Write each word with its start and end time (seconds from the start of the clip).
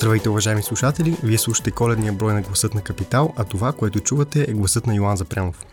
Здравейте, 0.00 0.28
уважаеми 0.28 0.62
слушатели! 0.62 1.16
Вие 1.22 1.38
слушате 1.38 1.70
коледния 1.70 2.12
брой 2.12 2.34
на 2.34 2.42
Гласът 2.42 2.74
на 2.74 2.82
Капитал, 2.82 3.34
а 3.36 3.44
това, 3.44 3.72
което 3.72 4.00
чувате 4.00 4.46
е 4.48 4.52
гласът 4.52 4.86
на 4.86 4.94
Йоан 4.94 5.16
Запрянов. 5.16 5.64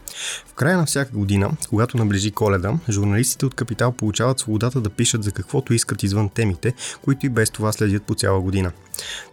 В 0.47 0.53
края 0.53 0.77
на 0.77 0.85
всяка 0.85 1.11
година, 1.11 1.51
когато 1.69 1.97
наближи 1.97 2.31
коледа, 2.31 2.73
журналистите 2.89 3.45
от 3.45 3.53
Капитал 3.53 3.91
получават 3.91 4.39
свободата 4.39 4.81
да 4.81 4.89
пишат 4.89 5.23
за 5.23 5.31
каквото 5.31 5.73
искат 5.73 6.03
извън 6.03 6.29
темите, 6.29 6.73
които 7.01 7.25
и 7.25 7.29
без 7.29 7.49
това 7.49 7.71
следят 7.71 8.03
по 8.03 8.15
цяла 8.15 8.41
година. 8.41 8.71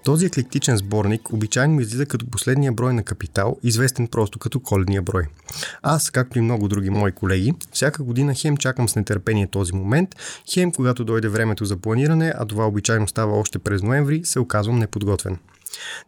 Този 0.04 0.26
еклектичен 0.26 0.76
сборник 0.76 1.32
обичайно 1.32 1.80
излиза 1.80 2.06
като 2.06 2.26
последния 2.26 2.72
брой 2.72 2.94
на 2.94 3.02
Капитал, 3.02 3.56
известен 3.62 4.08
просто 4.08 4.38
като 4.38 4.60
коледния 4.60 5.02
брой. 5.02 5.24
Аз, 5.82 6.10
както 6.10 6.38
и 6.38 6.42
много 6.42 6.68
други 6.68 6.90
мои 6.90 7.12
колеги, 7.12 7.54
всяка 7.72 8.02
година 8.02 8.34
хем 8.34 8.56
чакам 8.56 8.88
с 8.88 8.96
нетърпение 8.96 9.46
този 9.46 9.74
момент, 9.74 10.16
хем 10.54 10.72
когато 10.72 11.04
дойде 11.04 11.28
времето 11.28 11.64
за 11.64 11.76
планиране, 11.76 12.34
а 12.36 12.46
това 12.46 12.66
обичайно 12.66 13.08
става 13.08 13.38
още 13.38 13.58
през 13.58 13.82
ноември, 13.82 14.20
се 14.24 14.40
оказвам 14.40 14.78
неподготвен. 14.84 15.38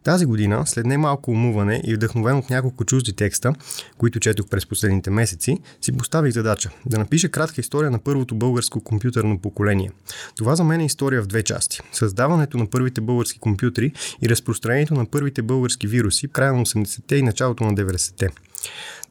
Тази 0.03 0.25
година, 0.25 0.63
след 0.67 0.85
немалко 0.85 1.31
умуване 1.31 1.81
и 1.85 1.95
вдъхновен 1.95 2.37
от 2.37 2.49
няколко 2.49 2.85
чужди 2.85 3.13
текста, 3.13 3.53
които 3.97 4.19
четох 4.19 4.47
през 4.47 4.65
последните 4.65 5.09
месеци, 5.09 5.57
си 5.81 5.97
поставих 5.97 6.33
задача 6.33 6.69
да 6.85 6.97
напиша 6.97 7.29
кратка 7.29 7.61
история 7.61 7.91
на 7.91 7.99
първото 7.99 8.35
българско 8.35 8.83
компютърно 8.83 9.39
поколение. 9.39 9.91
Това 10.37 10.55
за 10.55 10.63
мен 10.63 10.81
е 10.81 10.85
история 10.85 11.21
в 11.21 11.27
две 11.27 11.43
части. 11.43 11.79
Създаването 11.91 12.57
на 12.57 12.69
първите 12.69 13.01
български 13.01 13.39
компютри 13.39 13.91
и 14.21 14.29
разпространението 14.29 14.93
на 14.93 15.05
първите 15.05 15.41
български 15.41 15.87
вируси 15.87 16.27
в 16.27 16.31
края 16.31 16.53
на 16.53 16.65
80-те 16.65 17.15
и 17.15 17.21
началото 17.21 17.63
на 17.63 17.73
90-те. 17.73 18.29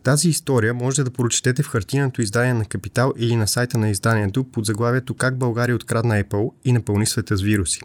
Тази 0.06 0.28
история 0.28 0.74
можете 0.74 1.04
да 1.04 1.10
прочетете 1.10 1.62
в 1.62 1.68
хартиеното 1.68 2.22
издание 2.22 2.54
на 2.54 2.64
Капитал 2.64 3.12
или 3.18 3.36
на 3.36 3.48
сайта 3.48 3.78
на 3.78 3.90
изданието 3.90 4.44
под 4.44 4.66
заглавието 4.66 5.14
Как 5.14 5.38
България 5.38 5.76
открадна 5.76 6.24
Apple 6.24 6.50
и 6.64 6.72
напълни 6.72 7.06
света 7.06 7.36
с 7.36 7.42
вируси. 7.42 7.80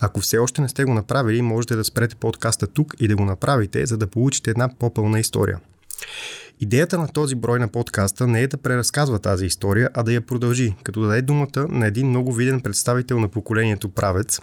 Ако 0.00 0.20
все 0.20 0.38
още 0.38 0.62
не 0.62 0.68
сте 0.68 0.84
го 0.84 0.94
направили, 0.94 1.42
можете 1.42 1.76
да 1.76 1.84
спрете 1.84 2.16
подкаста 2.16 2.66
тук 2.66 2.94
и 3.00 3.08
да 3.08 3.16
го 3.16 3.24
направите, 3.24 3.86
за 3.86 3.96
да 3.96 4.06
получите 4.06 4.50
една 4.50 4.68
по-пълна 4.78 5.20
история. 5.20 5.60
Идеята 6.60 6.98
на 6.98 7.08
този 7.08 7.34
брой 7.34 7.58
на 7.58 7.68
подкаста 7.68 8.26
не 8.26 8.42
е 8.42 8.48
да 8.48 8.56
преразказва 8.56 9.18
тази 9.18 9.46
история, 9.46 9.90
а 9.94 10.02
да 10.02 10.12
я 10.12 10.20
продължи, 10.20 10.74
като 10.82 11.00
даде 11.00 11.22
думата 11.22 11.66
на 11.68 11.86
един 11.86 12.08
много 12.08 12.32
виден 12.32 12.60
представител 12.60 13.20
на 13.20 13.28
поколението 13.28 13.88
правец, 13.88 14.40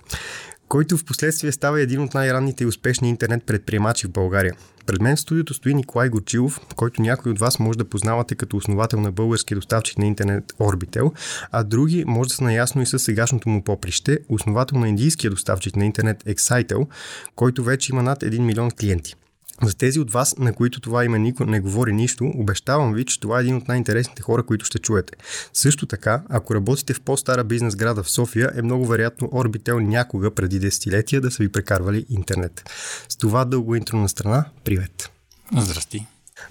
който 0.67 0.97
в 0.97 1.05
последствие 1.05 1.51
става 1.51 1.81
един 1.81 2.01
от 2.01 2.13
най-ранните 2.13 2.63
и 2.63 2.67
успешни 2.67 3.09
интернет 3.09 3.43
предприемачи 3.45 4.07
в 4.07 4.11
България. 4.11 4.53
Пред 4.85 5.01
мен 5.01 5.15
в 5.15 5.19
студиото 5.19 5.53
стои 5.53 5.73
Николай 5.73 6.09
Гочилов, 6.09 6.59
който 6.75 7.01
някой 7.01 7.31
от 7.31 7.39
вас 7.39 7.59
може 7.59 7.77
да 7.77 7.89
познавате 7.89 8.35
като 8.35 8.57
основател 8.57 9.01
на 9.01 9.11
български 9.11 9.55
доставчик 9.55 9.97
на 9.97 10.05
интернет 10.05 10.53
Orbitel, 10.59 11.11
а 11.51 11.63
други 11.63 12.03
може 12.07 12.27
да 12.27 12.35
са 12.35 12.43
наясно 12.43 12.81
и 12.81 12.85
с 12.85 12.99
сегашното 12.99 13.49
му 13.49 13.63
поприще, 13.63 14.19
основател 14.29 14.79
на 14.79 14.89
индийския 14.89 15.31
доставчик 15.31 15.75
на 15.75 15.85
интернет 15.85 16.23
Excitel, 16.23 16.87
който 17.35 17.63
вече 17.63 17.91
има 17.91 18.03
над 18.03 18.19
1 18.23 18.39
милион 18.39 18.71
клиенти. 18.71 19.15
За 19.63 19.73
тези 19.73 19.99
от 19.99 20.11
вас, 20.11 20.35
на 20.37 20.53
които 20.53 20.79
това 20.79 21.05
име 21.05 21.19
никой 21.19 21.45
не 21.45 21.59
говори 21.59 21.93
нищо, 21.93 22.31
обещавам 22.35 22.93
ви, 22.93 23.05
че 23.05 23.19
това 23.19 23.37
е 23.37 23.41
един 23.41 23.55
от 23.55 23.67
най-интересните 23.67 24.21
хора, 24.21 24.43
които 24.43 24.65
ще 24.65 24.79
чуете. 24.79 25.13
Също 25.53 25.85
така, 25.85 26.23
ако 26.29 26.55
работите 26.55 26.93
в 26.93 27.01
по-стара 27.01 27.43
бизнес 27.43 27.75
града 27.75 28.03
в 28.03 28.09
София, 28.09 28.51
е 28.55 28.61
много 28.61 28.87
вероятно 28.87 29.27
Orbitel 29.27 29.79
някога 29.79 30.31
преди 30.31 30.59
десетилетия 30.59 31.21
да 31.21 31.31
са 31.31 31.43
ви 31.43 31.51
прекарвали 31.51 32.05
интернет. 32.09 32.69
С 33.09 33.17
това 33.17 33.45
дълго 33.45 33.75
интро 33.75 33.97
на 33.97 34.09
страна, 34.09 34.45
привет! 34.63 35.11
Здрасти! 35.57 36.05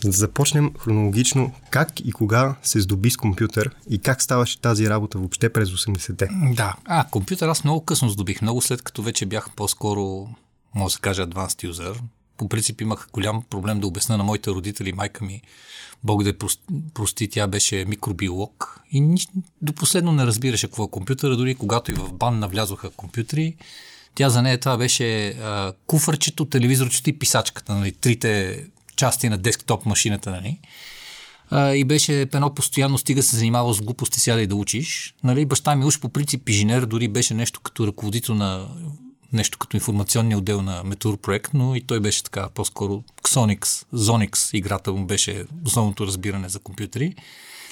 Да 0.05 0.13
започнем 0.13 0.75
хронологично 0.79 1.53
как 1.71 2.01
и 2.01 2.13
кога 2.13 2.55
се 2.63 2.81
здоби 2.81 3.11
с 3.11 3.17
компютър 3.17 3.71
и 3.91 3.99
как 3.99 4.23
ставаше 4.23 4.61
тази 4.61 4.91
работа 4.91 5.19
въобще 5.19 5.49
през 5.49 5.69
80-те. 5.69 6.29
Да, 6.53 6.77
а, 6.85 7.05
компютър 7.11 7.49
аз 7.49 7.65
много 7.65 7.85
късно 7.85 8.09
здобих, 8.09 8.43
много 8.43 8.61
след 8.61 8.83
като 8.83 9.03
вече 9.03 9.27
бях 9.27 9.51
по-скоро, 9.57 10.29
може 10.75 10.93
да 10.93 10.95
се 10.95 11.01
каже, 11.01 11.23
advanced 11.23 11.71
user 11.71 12.01
по 12.41 12.49
принцип 12.49 12.81
имах 12.81 13.09
голям 13.13 13.43
проблем 13.51 13.81
да 13.81 13.87
обясна 13.87 14.17
на 14.17 14.25
моите 14.25 14.51
родители. 14.51 14.93
Майка 14.93 15.25
ми, 15.25 15.43
Бог 16.05 16.23
да 16.23 16.35
прости, 16.95 17.29
тя 17.29 17.47
беше 17.47 17.85
микробиолог 17.89 18.81
и 18.93 19.27
до 19.63 19.73
последно 19.73 20.13
не 20.13 20.27
разбираше 20.27 20.67
какво 20.67 20.85
е 20.85 20.91
компютъра. 20.91 21.37
Дори 21.37 21.55
когато 21.55 21.91
и 21.91 21.95
в 21.95 22.13
бан 22.13 22.39
навлязоха 22.39 22.91
компютри, 22.91 23.57
тя 24.15 24.31
за 24.31 24.43
нея 24.43 24.61
това 24.61 24.77
беше 24.77 25.29
а, 25.29 25.73
куфърчето, 25.87 26.45
телевизорчето 26.45 27.11
и 27.11 27.19
писачката, 27.19 27.75
нали, 27.75 27.93
трите 27.93 28.65
части 28.97 29.29
на 29.29 29.39
десктоп 29.39 29.87
машината. 29.87 30.31
Нали. 30.31 30.59
А, 31.51 31.75
и 31.75 31.85
беше 31.85 32.21
едно 32.21 32.55
постоянно 32.55 32.99
стига 32.99 33.23
се 33.23 33.37
занимава 33.37 33.75
с 33.75 33.81
глупости, 33.81 34.21
сяда 34.21 34.43
и 34.43 34.47
да 34.47 34.57
учиш. 34.57 35.15
Нали, 35.25 35.47
баща 35.47 35.77
ми 35.77 35.85
уж 35.85 36.01
по 36.01 36.09
принцип 36.09 36.49
инженер, 36.49 36.87
дори 36.87 37.09
беше 37.09 37.35
нещо 37.35 37.61
като 37.61 37.87
ръководител 37.87 38.35
на 38.35 38.69
нещо 39.33 39.59
като 39.59 39.77
информационния 39.77 40.39
отдел 40.39 40.63
на 40.63 40.85
Метур 40.85 41.17
проект, 41.17 41.51
но 41.55 41.75
и 41.75 41.81
той 41.81 42.01
беше 42.01 42.23
така 42.23 42.49
по-скоро 42.49 43.03
Xonix, 43.23 43.85
Zonix 43.95 44.57
играта 44.57 44.93
му 44.93 45.07
беше 45.07 45.45
основното 45.67 46.07
разбиране 46.07 46.49
за 46.49 46.59
компютри. 46.59 47.15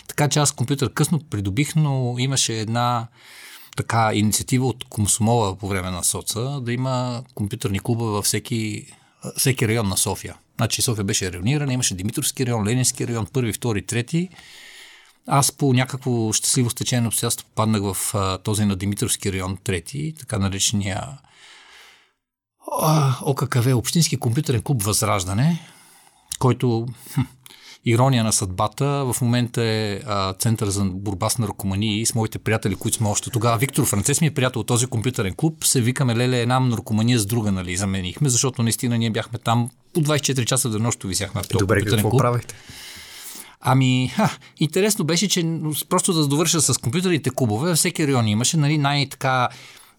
Така 0.08 0.28
че 0.28 0.38
аз 0.38 0.52
компютър 0.52 0.92
късно 0.92 1.20
придобих, 1.30 1.76
но 1.76 2.14
имаше 2.18 2.60
една 2.60 3.08
така 3.76 4.10
инициатива 4.14 4.66
от 4.66 4.84
Комсомола 4.84 5.56
по 5.56 5.68
време 5.68 5.91
на 5.91 6.04
соца 6.04 6.60
да 6.62 6.72
има 6.72 7.22
компютърни 7.34 7.80
клуба 7.80 8.04
във 8.04 8.24
всеки, 8.24 8.86
всеки 9.36 9.68
район 9.68 9.88
на 9.88 9.97
София. 9.97 10.36
Значи 10.56 10.82
София 10.82 11.04
беше 11.04 11.32
районирана, 11.32 11.72
имаше 11.72 11.94
Димитровски 11.94 12.47
район, 12.47 12.66
Ленински 12.66 13.08
район, 13.08 13.26
първи, 13.32 13.52
втори, 13.52 13.86
трети. 13.86 14.28
Аз 15.26 15.52
по 15.52 15.72
някакво 15.72 16.32
щастливо 16.32 16.70
стечение 16.70 17.00
на 17.00 17.08
обстоятелство 17.08 17.47
попаднах 17.47 17.82
в 17.82 18.14
а, 18.14 18.38
този 18.38 18.64
на 18.64 18.76
Димитровски 18.76 19.32
район, 19.32 19.58
трети, 19.64 20.14
така 20.18 20.38
наречения 20.38 21.18
ОККВ, 23.22 23.76
Общински 23.76 24.16
компютърен 24.16 24.62
клуб 24.62 24.82
Възраждане, 24.82 25.60
който 26.38 26.86
хм, 27.14 27.20
ирония 27.84 28.24
на 28.24 28.32
съдбата, 28.32 28.84
в 29.12 29.16
момента 29.20 29.62
е 29.64 30.00
а, 30.06 30.32
център 30.32 30.68
за 30.68 30.84
борба 30.84 31.28
с 31.28 31.38
наркомании 31.38 32.06
с 32.06 32.14
моите 32.14 32.38
приятели, 32.38 32.74
които 32.74 32.96
сме 32.96 33.08
още 33.08 33.30
тогава. 33.30 33.58
Виктор 33.58 33.84
Францес 33.84 34.20
ми 34.20 34.26
е 34.26 34.34
приятел 34.34 34.60
от 34.60 34.66
този 34.66 34.86
компютърен 34.86 35.34
клуб. 35.34 35.64
Се 35.64 35.80
викаме, 35.80 36.16
леле, 36.16 36.40
една 36.40 36.60
наркомания 36.60 37.18
с 37.18 37.26
друга, 37.26 37.52
нали, 37.52 37.76
заменихме, 37.76 38.28
защото 38.28 38.62
наистина 38.62 38.98
ние 38.98 39.10
бяхме 39.10 39.38
там 39.38 39.70
по 39.94 40.00
24 40.00 40.44
часа 40.44 40.70
до 40.70 40.78
нощто 40.78 41.06
висяхме 41.06 41.42
в 41.42 41.48
този 41.48 41.58
Добре, 41.58 41.76
компютърен 41.78 41.98
какво 41.98 42.10
клуб. 42.10 42.20
правихте? 42.20 42.54
Ами, 43.60 44.12
ха, 44.14 44.30
интересно 44.56 45.04
беше, 45.04 45.28
че 45.28 45.60
просто 45.88 46.12
да 46.12 46.26
довърша 46.26 46.60
с 46.60 46.78
компютърните 46.78 47.30
клубове, 47.30 47.74
всеки 47.74 48.06
район 48.06 48.28
имаше, 48.28 48.56
нали, 48.56 48.78
най-така 48.78 49.48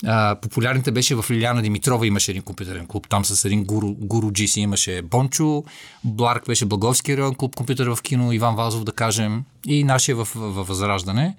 а, 0.05 0.35
популярните 0.41 0.91
беше 0.91 1.15
в 1.15 1.25
Лиляна 1.31 1.61
Димитрова, 1.61 2.07
имаше 2.07 2.31
един 2.31 2.43
компютърен 2.43 2.87
клуб, 2.87 3.07
там 3.09 3.25
с 3.25 3.45
един 3.45 3.63
гуру, 3.63 3.93
гуру 3.93 4.31
си 4.35 4.61
имаше 4.61 5.01
Бончо, 5.01 5.63
Бларк 6.03 6.45
беше 6.47 6.65
Благовски 6.65 7.17
район 7.17 7.35
клуб, 7.35 7.55
компютър 7.55 7.87
в 7.87 8.01
кино, 8.01 8.31
Иван 8.31 8.55
Вазов 8.55 8.83
да 8.83 8.91
кажем, 8.91 9.43
и 9.67 9.83
нашия 9.83 10.15
в, 10.15 10.25
в, 10.35 10.35
в 10.35 10.67
Възраждане. 10.67 11.35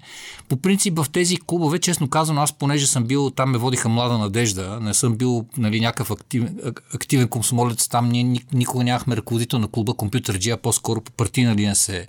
По 0.49 0.57
принцип 0.57 0.99
в 0.99 1.05
тези 1.11 1.37
клубове, 1.37 1.79
честно 1.79 2.09
казвам, 2.09 2.39
аз 2.39 2.53
понеже 2.53 2.87
съм 2.87 3.03
бил, 3.03 3.29
там 3.29 3.51
ме 3.51 3.57
водиха 3.57 3.89
млада 3.89 4.17
надежда, 4.17 4.79
не 4.81 4.93
съм 4.93 5.15
бил 5.15 5.45
нали, 5.57 5.79
някакъв 5.79 6.11
активен, 6.11 6.59
активен 6.95 7.27
комсомолец, 7.27 7.87
там 7.87 8.09
ние 8.09 8.41
никога 8.53 8.83
нямахме 8.83 9.17
ръководител 9.17 9.59
на 9.59 9.67
клуба 9.67 9.93
компютър 9.93 10.39
а 10.51 10.57
по-скоро 10.57 11.01
по 11.01 11.11
партийна 11.11 11.55
линия 11.55 11.75
се 11.75 12.07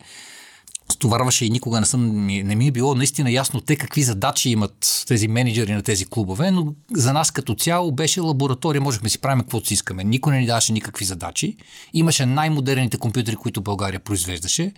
стоварваше 0.92 1.44
и 1.44 1.50
никога 1.50 1.80
не, 1.80 1.86
съм, 1.86 2.26
не 2.26 2.54
ми 2.54 2.68
е 2.68 2.70
било 2.70 2.94
наистина 2.94 3.30
ясно 3.30 3.60
те 3.60 3.76
какви 3.76 4.02
задачи 4.02 4.50
имат 4.50 5.04
тези 5.08 5.28
менеджери 5.28 5.72
на 5.72 5.82
тези 5.82 6.06
клубове, 6.06 6.50
но 6.50 6.74
за 6.90 7.12
нас 7.12 7.30
като 7.30 7.54
цяло 7.54 7.92
беше 7.92 8.20
лаборатория, 8.20 8.80
можехме 8.80 9.08
си 9.08 9.18
правим 9.18 9.40
каквото 9.40 9.66
си 9.66 9.74
искаме. 9.74 10.04
Никой 10.04 10.32
не 10.32 10.40
ни 10.40 10.46
даваше 10.46 10.72
никакви 10.72 11.04
задачи. 11.04 11.56
Имаше 11.94 12.26
най-модерните 12.26 12.98
компютри, 12.98 13.36
които 13.36 13.60
България 13.60 14.00
произвеждаше. 14.00 14.72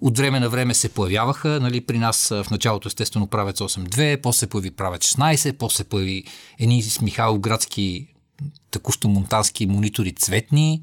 От 0.00 0.18
време 0.18 0.40
на 0.40 0.48
време 0.48 0.74
се 0.74 0.88
появяваха, 0.88 1.60
нали, 1.60 1.80
при 1.80 1.98
нас 1.98 2.28
в 2.28 2.46
началото 2.50 2.88
естествено 2.88 3.26
правец 3.26 3.58
8.2, 3.58 4.20
после 4.22 4.38
се 4.38 4.46
появи 4.46 4.70
правец 4.70 5.02
16, 5.02 5.52
после 5.52 5.76
се 5.76 5.84
появи 5.84 6.24
едни 6.58 6.82
с 6.82 7.00
Михайлов 7.00 7.38
градски 7.38 8.06
текущо 8.70 9.08
монтански 9.08 9.66
монитори 9.66 10.12
цветни 10.12 10.80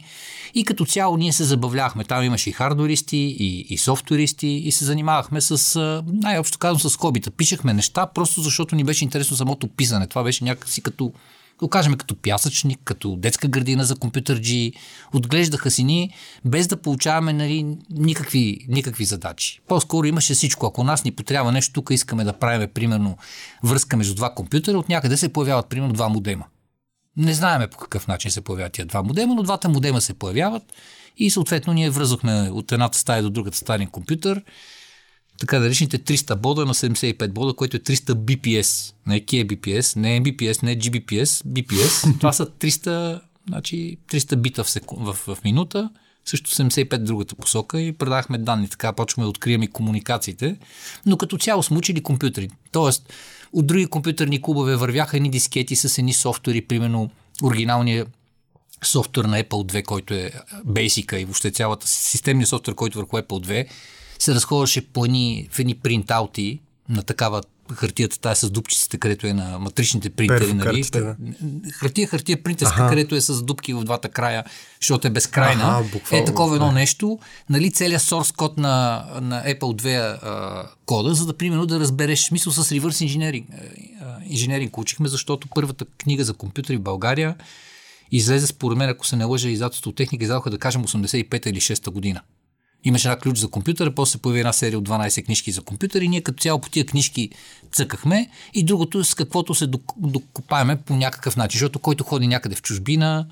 и 0.53 0.65
като 0.65 0.85
цяло 0.85 1.17
ние 1.17 1.33
се 1.33 1.43
забавлявахме. 1.43 2.03
Там 2.03 2.23
имаше 2.23 2.49
и 2.49 2.53
хардуристи, 2.53 3.17
и, 3.39 3.65
и 3.69 3.77
софтуристи 3.77 4.47
и 4.47 4.71
се 4.71 4.85
занимавахме 4.85 5.41
с, 5.41 6.03
най-общо 6.05 6.57
казвам, 6.57 6.91
с 6.91 6.95
хобита. 6.95 7.31
Пишехме 7.31 7.73
неща, 7.73 8.07
просто 8.07 8.41
защото 8.41 8.75
ни 8.75 8.83
беше 8.83 9.03
интересно 9.03 9.37
самото 9.37 9.67
писане. 9.67 10.07
Това 10.07 10.23
беше 10.23 10.43
някакси 10.43 10.81
като 10.81 11.13
го 11.59 11.69
кажем 11.69 11.93
като 11.93 12.15
пясъчник, 12.15 12.79
като 12.83 13.15
детска 13.15 13.47
градина 13.47 13.85
за 13.85 13.95
компютърджи. 13.95 14.73
Отглеждаха 15.13 15.71
си 15.71 15.83
ни, 15.83 16.13
без 16.45 16.67
да 16.67 16.77
получаваме 16.77 17.33
нали, 17.33 17.77
никакви, 17.89 18.65
никакви 18.67 19.05
задачи. 19.05 19.61
По-скоро 19.67 20.07
имаше 20.07 20.33
всичко. 20.33 20.65
Ако 20.65 20.83
нас 20.83 21.03
ни 21.03 21.11
потрябва 21.11 21.51
нещо, 21.51 21.73
тук 21.73 21.89
искаме 21.91 22.23
да 22.23 22.33
правим, 22.33 22.69
примерно, 22.73 23.17
връзка 23.63 23.97
между 23.97 24.15
два 24.15 24.33
компютъра, 24.33 24.77
от 24.77 24.89
някъде 24.89 25.17
се 25.17 25.33
появяват, 25.33 25.69
примерно, 25.69 25.93
два 25.93 26.09
модема. 26.09 26.45
Не 27.17 27.33
знаеме 27.33 27.67
по 27.67 27.77
какъв 27.77 28.07
начин 28.07 28.31
се 28.31 28.41
появяват 28.41 28.73
тия 28.73 28.85
два 28.85 29.03
модема, 29.03 29.35
но 29.35 29.43
двата 29.43 29.69
модема 29.69 30.01
се 30.01 30.13
появяват 30.13 30.63
и 31.17 31.29
съответно 31.29 31.73
ние 31.73 31.89
връзвахме 31.89 32.49
от 32.51 32.71
едната 32.71 32.97
стая 32.97 33.23
до 33.23 33.29
другата 33.29 33.57
стая 33.57 33.89
компютър 33.89 34.41
така 35.39 35.59
наречените 35.59 35.99
300 35.99 36.35
бода 36.35 36.65
на 36.65 36.73
75 36.73 37.31
бода, 37.31 37.53
което 37.53 37.77
е 37.77 37.79
300 37.79 38.13
BPS. 38.13 38.93
Не 39.07 39.15
е 39.15 39.25
KBPS, 39.25 39.95
не 39.95 40.15
е 40.15 40.19
не 40.63 40.71
е 40.71 40.79
GBPS, 40.79 41.45
BPS. 41.45 42.19
Това 42.19 42.33
са 42.33 42.45
300, 42.45 43.21
значи 43.47 43.97
300 44.11 44.35
бита 44.35 44.63
в, 44.63 44.69
секу... 44.69 44.95
в, 44.95 45.13
в 45.13 45.37
минута, 45.43 45.89
също 46.25 46.51
75 46.51 46.97
другата 46.97 47.35
посока 47.35 47.81
и 47.81 47.91
предахме 47.91 48.37
данни. 48.37 48.69
Така 48.69 48.93
почваме 48.93 49.25
да 49.25 49.29
открием 49.29 49.63
и 49.63 49.67
комуникациите. 49.67 50.57
Но 51.05 51.17
като 51.17 51.37
цяло 51.37 51.63
сме 51.63 51.77
учили 51.77 52.03
компютри. 52.03 52.49
Тоест, 52.71 53.13
от 53.53 53.67
други 53.67 53.85
компютърни 53.85 54.41
клубове 54.41 54.75
вървяха 54.75 55.17
едни 55.17 55.29
дискети 55.29 55.75
с 55.75 55.97
едни 55.97 56.13
софтуери, 56.13 56.61
примерно 56.61 57.09
оригиналния 57.43 58.05
софтуер 58.83 59.25
на 59.25 59.43
Apple 59.43 59.73
2, 59.73 59.83
който 59.83 60.13
е 60.13 60.31
Basic 60.67 61.19
и 61.19 61.25
въобще 61.25 61.51
цялата 61.51 61.87
системния 61.87 62.47
софтуер, 62.47 62.75
който 62.75 62.97
върху 62.97 63.17
Apple 63.17 63.45
2 63.45 63.67
се 64.19 64.35
разходваше 64.35 64.87
по 64.87 65.05
едни, 65.05 65.47
в 65.51 65.59
едни 65.59 65.75
принтаути 65.75 66.59
на 66.89 67.03
такава 67.03 67.41
хартията, 67.73 68.19
тая 68.19 68.35
с 68.35 68.49
дупчиците, 68.49 68.97
където 68.97 69.27
е 69.27 69.33
на 69.33 69.59
матричните 69.59 70.09
принтери. 70.09 70.53
Нали? 70.53 70.83
да. 70.91 71.15
Хартия, 71.71 72.07
хартия 72.07 72.43
принтерска, 72.43 72.81
ага. 72.81 72.89
където 72.89 73.15
е 73.15 73.21
с 73.21 73.43
дупки 73.43 73.73
в 73.73 73.83
двата 73.83 74.09
края, 74.09 74.43
защото 74.81 75.07
е 75.07 75.11
безкрайна. 75.11 75.63
Ага, 75.63 75.99
е 76.11 76.25
такова 76.25 76.55
едно 76.55 76.71
нещо. 76.71 77.19
Нали, 77.49 77.71
целият 77.71 78.01
source 78.01 78.35
код 78.35 78.57
на, 78.57 79.05
на 79.21 79.43
Apple 79.43 79.59
2 79.59 80.19
а, 80.23 80.67
кода, 80.85 81.13
за 81.13 81.25
да 81.25 81.37
примерно 81.37 81.65
да 81.65 81.79
разбереш 81.79 82.19
смисъл 82.19 82.53
с 82.53 82.71
реверс 82.71 83.01
инженеринг. 83.01 83.47
Инженеринг 84.29 84.77
учихме, 84.77 85.07
защото 85.07 85.47
първата 85.55 85.85
книга 85.85 86.23
за 86.23 86.33
компютъри 86.33 86.77
в 86.77 86.81
България 86.81 87.35
излезе 88.11 88.47
според 88.47 88.77
мен, 88.77 88.89
ако 88.89 89.07
се 89.07 89.15
не 89.15 89.23
лъжа, 89.23 89.49
издателство 89.49 89.91
техника, 89.91 90.23
издаваха 90.23 90.49
да 90.49 90.57
кажем 90.57 90.83
85 90.83 91.47
или 91.47 91.61
6 91.61 91.89
година. 91.89 92.21
Имаше 92.85 93.07
една 93.07 93.19
ключ 93.19 93.37
за 93.37 93.47
компютъра, 93.47 93.95
после 93.95 94.11
се 94.11 94.17
появи 94.17 94.39
една 94.39 94.53
серия 94.53 94.79
от 94.79 94.89
12 94.89 95.25
книжки 95.25 95.51
за 95.51 95.61
компютър 95.61 96.01
и 96.01 96.07
ние 96.07 96.21
като 96.21 96.41
цяло 96.41 96.61
по 96.61 96.69
тия 96.69 96.85
книжки 96.85 97.29
цъкахме 97.71 98.29
и 98.53 98.63
другото 98.63 99.03
с 99.03 99.13
каквото 99.13 99.55
се 99.55 99.67
докопаеме 99.97 100.81
по 100.81 100.95
някакъв 100.95 101.37
начин, 101.37 101.57
защото 101.57 101.79
който 101.79 102.03
ходи 102.03 102.27
някъде 102.27 102.55
в 102.55 102.61
чужбина, 102.61 103.27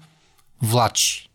влачи. 0.61 1.29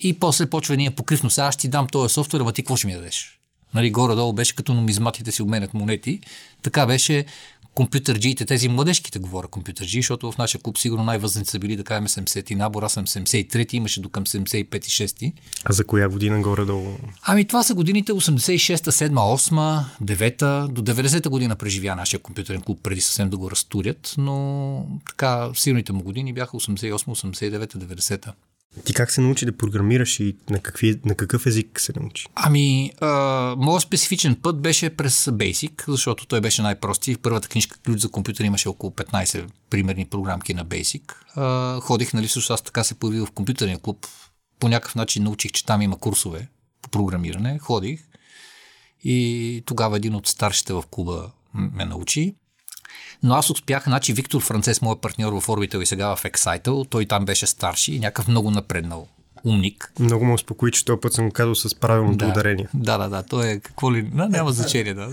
И 0.00 0.18
после 0.18 0.50
почва 0.50 0.76
ние 0.76 0.90
покривно, 0.90 1.30
сега 1.30 1.52
ще 1.52 1.60
ти 1.60 1.68
дам 1.68 1.86
този 1.86 2.14
софтуер, 2.14 2.40
ама 2.40 2.52
ти 2.52 2.62
какво 2.62 2.76
ще 2.76 2.86
ми 2.86 2.92
дадеш? 2.92 3.37
Нали, 3.74 3.90
горе-долу 3.90 4.32
беше 4.32 4.54
като 4.54 4.74
номизматите 4.74 5.32
си 5.32 5.42
обменят 5.42 5.74
монети. 5.74 6.20
Така 6.62 6.86
беше 6.86 7.24
компютърджиите, 7.78 8.44
тези 8.44 8.68
младежките 8.68 9.18
говоря 9.18 9.48
компютърджи, 9.48 9.98
защото 9.98 10.32
в 10.32 10.38
нашия 10.38 10.60
клуб 10.60 10.78
сигурно 10.78 11.04
най-възрастните 11.04 11.50
са 11.50 11.58
били, 11.58 11.76
да 11.76 11.84
кажем, 11.84 12.08
70 12.08 12.52
и 12.52 12.54
набор, 12.54 12.82
аз 12.82 12.92
съм 12.92 13.06
73, 13.06 13.74
имаше 13.74 14.00
до 14.00 14.08
към 14.08 14.26
75 14.26 14.76
и 14.76 14.90
6. 14.90 15.32
А 15.64 15.72
за 15.72 15.84
коя 15.84 16.08
година 16.08 16.40
горе-долу? 16.40 16.96
Ами 17.22 17.44
това 17.44 17.62
са 17.62 17.74
годините 17.74 18.12
86, 18.12 18.76
7, 18.76 19.10
8, 19.10 19.84
9, 20.02 20.68
до 20.68 20.82
90-та 20.82 21.30
година 21.30 21.56
преживя 21.56 21.94
нашия 21.94 22.20
компютърен 22.20 22.62
клуб 22.62 22.80
преди 22.82 23.00
съвсем 23.00 23.30
да 23.30 23.36
го 23.36 23.50
разтурят, 23.50 24.14
но 24.18 24.86
така 25.06 25.50
силните 25.54 25.92
му 25.92 26.02
години 26.02 26.32
бяха 26.32 26.56
88, 26.56 26.92
89, 26.92 27.74
90-та. 27.74 28.32
Ти 28.84 28.94
как 28.94 29.10
се 29.10 29.20
научи 29.20 29.46
да 29.46 29.56
програмираш 29.56 30.20
и 30.20 30.36
на, 30.50 30.60
какви, 30.60 31.00
на 31.04 31.14
какъв 31.14 31.46
език 31.46 31.80
се 31.80 31.92
научи? 31.96 32.26
Ами, 32.34 32.92
а, 33.00 33.54
моят 33.58 33.82
специфичен 33.82 34.36
път 34.42 34.60
беше 34.60 34.90
през 34.90 35.24
Basic, 35.24 35.90
защото 35.90 36.26
той 36.26 36.40
беше 36.40 36.62
най-прости. 36.62 37.14
В 37.14 37.18
първата 37.18 37.48
книжка 37.48 37.78
Ключ 37.84 38.00
за 38.00 38.08
компютър 38.08 38.44
имаше 38.44 38.68
около 38.68 38.92
15 38.92 39.44
примерни 39.70 40.04
програмки 40.06 40.54
на 40.54 40.66
Basic. 40.66 41.14
А, 41.36 41.80
ходих, 41.80 42.12
нали, 42.12 42.28
също 42.28 42.52
аз 42.52 42.62
така 42.62 42.84
се 42.84 42.94
появил 42.94 43.26
в 43.26 43.30
компютърния 43.30 43.78
клуб. 43.78 44.06
По 44.60 44.68
някакъв 44.68 44.94
начин 44.94 45.22
научих, 45.22 45.52
че 45.52 45.66
там 45.66 45.82
има 45.82 45.98
курсове 45.98 46.48
по 46.82 46.88
програмиране. 46.88 47.58
Ходих 47.58 48.00
и 49.04 49.62
тогава 49.66 49.96
един 49.96 50.14
от 50.14 50.26
старшите 50.26 50.72
в 50.72 50.84
клуба 50.90 51.30
ме 51.54 51.84
научи. 51.84 52.34
Но 53.22 53.34
аз 53.34 53.50
успях, 53.50 53.84
значи 53.84 54.12
Виктор 54.12 54.42
Францес, 54.42 54.82
моят 54.82 55.00
партньор 55.00 55.32
в 55.32 55.46
Orbital 55.46 55.82
и 55.82 55.86
сега 55.86 56.16
в 56.16 56.22
Excitable, 56.22 56.90
той 56.90 57.06
там 57.06 57.24
беше 57.24 57.46
старши 57.46 57.92
и 57.92 58.00
някакъв 58.00 58.28
много 58.28 58.50
напреднал 58.50 59.08
умник. 59.44 59.92
Много 59.98 60.24
ме 60.24 60.32
успокои, 60.32 60.72
че 60.72 60.84
този 60.84 61.00
път 61.00 61.12
съм 61.12 61.26
го 61.26 61.32
казал 61.32 61.54
с 61.54 61.74
правилното 61.74 62.24
да, 62.24 62.26
ударение. 62.26 62.68
Да, 62.74 62.98
да, 62.98 63.08
да. 63.08 63.22
Той 63.22 63.48
е 63.48 63.60
какво 63.60 63.92
ли... 63.92 64.02
Да, 64.02 64.28
няма 64.28 64.52
значение, 64.52 64.94
да. 64.94 65.08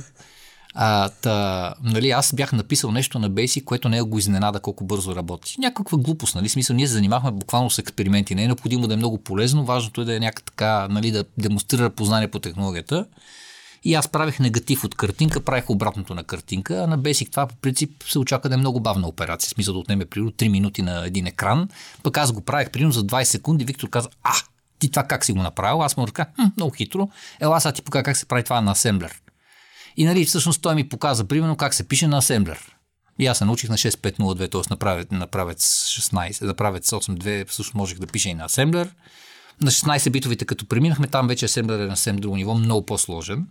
А, 0.78 1.10
та, 1.10 1.74
нали, 1.84 2.10
аз 2.10 2.34
бях 2.34 2.54
написал 2.54 2.92
нещо 2.92 3.20
на 3.20 3.32
Basic, 3.32 3.64
което 3.64 3.90
не 3.90 3.98
е 3.98 4.02
го 4.02 4.20
изненада 4.20 4.60
колко 4.60 4.84
бързо 4.84 5.16
работи. 5.16 5.56
Някаква 5.60 5.98
глупост, 5.98 6.36
нали? 6.36 6.50
Смисъл, 6.50 6.76
ние 6.76 6.88
се 6.88 6.94
занимахме 6.94 7.32
буквално 7.32 7.70
с 7.70 7.80
експерименти. 7.80 8.36
Не 8.36 8.44
е 8.44 8.48
необходимо 8.48 8.88
да 8.88 8.94
е 8.94 8.98
много 8.98 9.18
полезно, 9.18 9.66
важното 9.66 10.02
е 10.02 10.06
да 10.06 10.16
е 10.16 10.20
някак 10.20 10.44
така, 10.44 10.88
нали, 10.88 11.12
да 11.12 11.26
демонстрира 11.38 11.90
познание 11.90 12.28
по 12.28 12.40
технологията. 12.40 13.06
И 13.86 13.94
аз 13.94 14.08
правих 14.08 14.40
негатив 14.40 14.84
от 14.84 14.96
картинка, 14.96 15.42
правих 15.42 15.70
обратното 15.70 16.16
на 16.16 16.24
картинка, 16.24 16.84
а 16.84 16.88
на 16.88 17.00
Basic 17.00 17.32
това 17.32 17.48
по 17.48 17.56
принцип 17.56 18.04
се 18.04 18.20
очаква 18.20 18.50
да 18.50 18.56
е 18.56 18.58
много 18.58 18.80
бавна 18.80 19.08
операция. 19.08 19.50
Смисъл 19.50 19.74
да 19.74 19.80
отнеме 19.80 20.06
примерно 20.06 20.32
3 20.32 20.48
минути 20.48 20.82
на 20.82 21.06
един 21.06 21.28
екран. 21.28 21.70
Пък 22.04 22.18
аз 22.18 22.32
го 22.32 22.42
правих 22.42 22.70
примерно 22.70 22.92
за 22.92 23.04
20 23.04 23.24
секунди. 23.24 23.66
Виктор 23.66 23.90
каза, 23.90 24.10
а, 24.24 24.34
ти 24.80 24.90
това 24.90 25.04
как 25.04 25.26
си 25.26 25.32
го 25.32 25.42
направил? 25.42 25.84
Аз 25.84 25.98
му 25.98 26.08
казах, 26.14 26.34
много 26.58 26.72
хитро. 26.72 27.10
Ела, 27.40 27.62
сега 27.62 27.72
ти 27.72 27.82
покажа 27.82 28.04
как 28.04 28.18
се 28.18 28.26
прави 28.26 28.44
това 28.44 28.62
на 28.62 28.72
асемблер. 28.72 29.22
И 29.98 30.06
нали, 30.06 30.26
всъщност 30.26 30.62
той 30.62 30.76
ми 30.76 30.90
показа 30.90 31.26
примерно 31.26 31.56
как 31.56 31.74
се 31.74 31.88
пише 31.88 32.08
на 32.08 32.18
асемблер. 32.18 32.76
И 33.20 33.28
аз 33.28 33.38
се 33.38 33.46
научих 33.46 33.70
на 33.70 33.78
6502, 33.78 34.52
т.е. 34.52 34.62
направец, 34.70 35.08
направец 35.12 35.88
16, 35.88 36.42
направец 36.42 36.92
82, 36.92 37.48
всъщност 37.48 37.76
можех 37.76 38.00
да 38.00 38.08
пиша 38.08 38.30
и 38.30 38.34
на 38.34 38.46
асемблер. 38.46 38.96
На 39.62 39.72
16 39.72 40.10
битовите, 40.10 40.46
като 40.46 40.66
преминахме, 40.66 41.08
там 41.08 41.28
вече 41.28 41.46
асемблер 41.46 41.80
е 41.80 41.88
на 41.88 41.98
съвсем 41.98 42.16
друго 42.16 42.36
ниво, 42.36 42.56
много 42.56 42.86
по-сложен. 42.86 43.48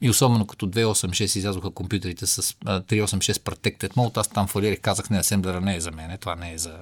И 0.00 0.10
особено 0.10 0.46
като 0.46 0.66
286 0.66 1.38
излязоха 1.38 1.70
компютрите 1.70 2.26
с 2.26 2.42
386 2.42 3.32
Protected 3.32 3.94
Mode, 3.94 4.16
аз 4.16 4.28
там 4.28 4.48
фалирах, 4.48 4.80
казах, 4.80 5.10
не, 5.10 5.18
асемблера 5.18 5.60
не 5.60 5.76
е 5.76 5.80
за 5.80 5.90
мен, 5.90 6.18
това 6.18 6.36
не 6.36 6.52
е 6.52 6.58
за... 6.58 6.78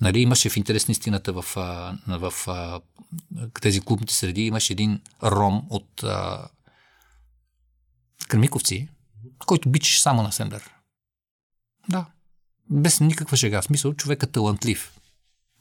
Нали, 0.00 0.20
имаше 0.20 0.50
в 0.50 0.56
интерес 0.56 0.88
на 0.88 0.92
истината 0.92 1.32
в, 1.32 1.42
в, 1.42 1.98
в, 2.06 2.32
в 2.46 2.80
тези 3.60 3.80
клубните 3.80 4.14
среди, 4.14 4.46
имаше 4.46 4.72
един 4.72 5.00
ром 5.22 5.62
от 5.70 6.02
а, 6.02 6.48
Кърмиковци, 8.28 8.88
който 9.46 9.68
бичеше 9.68 10.02
само 10.02 10.22
на 10.22 10.28
асемблер. 10.28 10.70
Да. 11.88 12.06
Без 12.70 13.00
никаква 13.00 13.36
шега. 13.36 13.62
Смисъл, 13.62 13.94
човек 13.94 14.22
е 14.22 14.26
талантлив. 14.26 14.92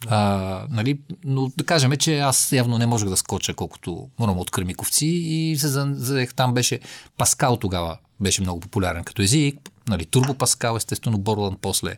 А, 0.08 0.66
нали, 0.70 1.00
но 1.24 1.52
да 1.58 1.64
кажем, 1.64 1.92
че 1.92 2.20
аз 2.20 2.52
явно 2.52 2.78
не 2.78 2.86
можех 2.86 3.10
да 3.10 3.18
скоча 3.18 3.54
колкото 3.54 4.10
морам 4.20 4.40
от 4.40 4.52
Кърмиковци 4.52 5.06
и 5.06 5.58
се 5.58 5.68
заех 5.94 6.34
там 6.34 6.54
беше 6.54 6.80
Паскал 7.18 7.58
тогава 7.58 7.98
беше 8.20 8.42
много 8.42 8.60
популярен 8.60 9.04
като 9.04 9.22
език, 9.22 9.70
нали, 9.88 10.06
Турбо 10.06 10.34
Паскал, 10.34 10.76
естествено 10.76 11.18
Борланд 11.18 11.60
после 11.62 11.98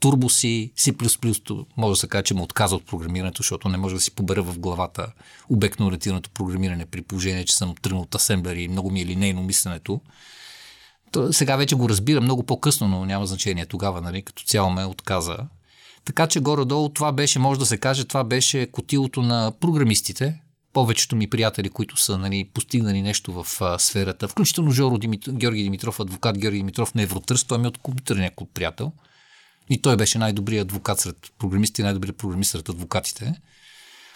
Турбо 0.00 0.28
си, 0.28 0.72
C++, 0.76 1.64
може 1.76 1.90
да 1.92 1.96
се 1.96 2.08
каже, 2.08 2.24
че 2.24 2.34
му 2.34 2.42
отказа 2.42 2.76
от 2.76 2.86
програмирането, 2.86 3.42
защото 3.42 3.68
не 3.68 3.76
може 3.76 3.94
да 3.94 4.00
си 4.00 4.10
побера 4.10 4.42
в 4.42 4.58
главата 4.58 5.12
обектно-ориентираното 5.50 6.28
програмиране 6.28 6.86
при 6.86 7.02
положение, 7.02 7.44
че 7.44 7.56
съм 7.56 7.74
тръгнал 7.82 8.02
от 8.02 8.14
асемблери 8.14 8.62
и 8.62 8.68
много 8.68 8.90
ми 8.90 9.00
е 9.00 9.06
линейно 9.06 9.42
мисленето. 9.42 10.00
То, 11.12 11.32
сега 11.32 11.56
вече 11.56 11.74
го 11.74 11.88
разбира 11.88 12.20
много 12.20 12.42
по-късно, 12.42 12.88
но 12.88 13.04
няма 13.04 13.26
значение 13.26 13.66
тогава, 13.66 14.00
нали, 14.00 14.22
като 14.22 14.44
цяло 14.44 14.70
ме 14.70 14.84
отказа. 14.84 15.36
Така 16.04 16.26
че 16.26 16.40
горе-долу 16.40 16.88
това 16.88 17.12
беше, 17.12 17.38
може 17.38 17.60
да 17.60 17.66
се 17.66 17.78
каже, 17.78 18.04
това 18.04 18.24
беше 18.24 18.66
котилото 18.66 19.22
на 19.22 19.52
програмистите. 19.60 20.40
Повечето 20.72 21.16
ми 21.16 21.30
приятели, 21.30 21.68
които 21.68 21.96
са 21.96 22.18
нали, 22.18 22.50
постигнали 22.54 23.02
нещо 23.02 23.42
в 23.42 23.60
а, 23.60 23.78
сферата, 23.78 24.28
включително 24.28 24.70
Жоро 24.70 24.98
Димит... 24.98 25.30
Георги 25.30 25.62
Димитров, 25.62 26.00
адвокат 26.00 26.38
Георги 26.38 26.58
Димитров 26.58 26.94
на 26.94 27.02
Евротърс, 27.02 27.44
той 27.44 27.58
ми 27.58 27.64
е 27.64 27.68
от 27.68 27.78
компютърния 27.78 28.30
клуб 28.36 28.50
приятел. 28.54 28.92
И 29.70 29.82
той 29.82 29.96
беше 29.96 30.18
най-добрият 30.18 30.64
адвокат 30.64 31.00
сред 31.00 31.16
програмистите 31.38 31.82
и 31.82 31.84
най-добрият 31.84 32.16
програмист 32.16 32.50
сред 32.50 32.68
адвокатите. 32.68 33.34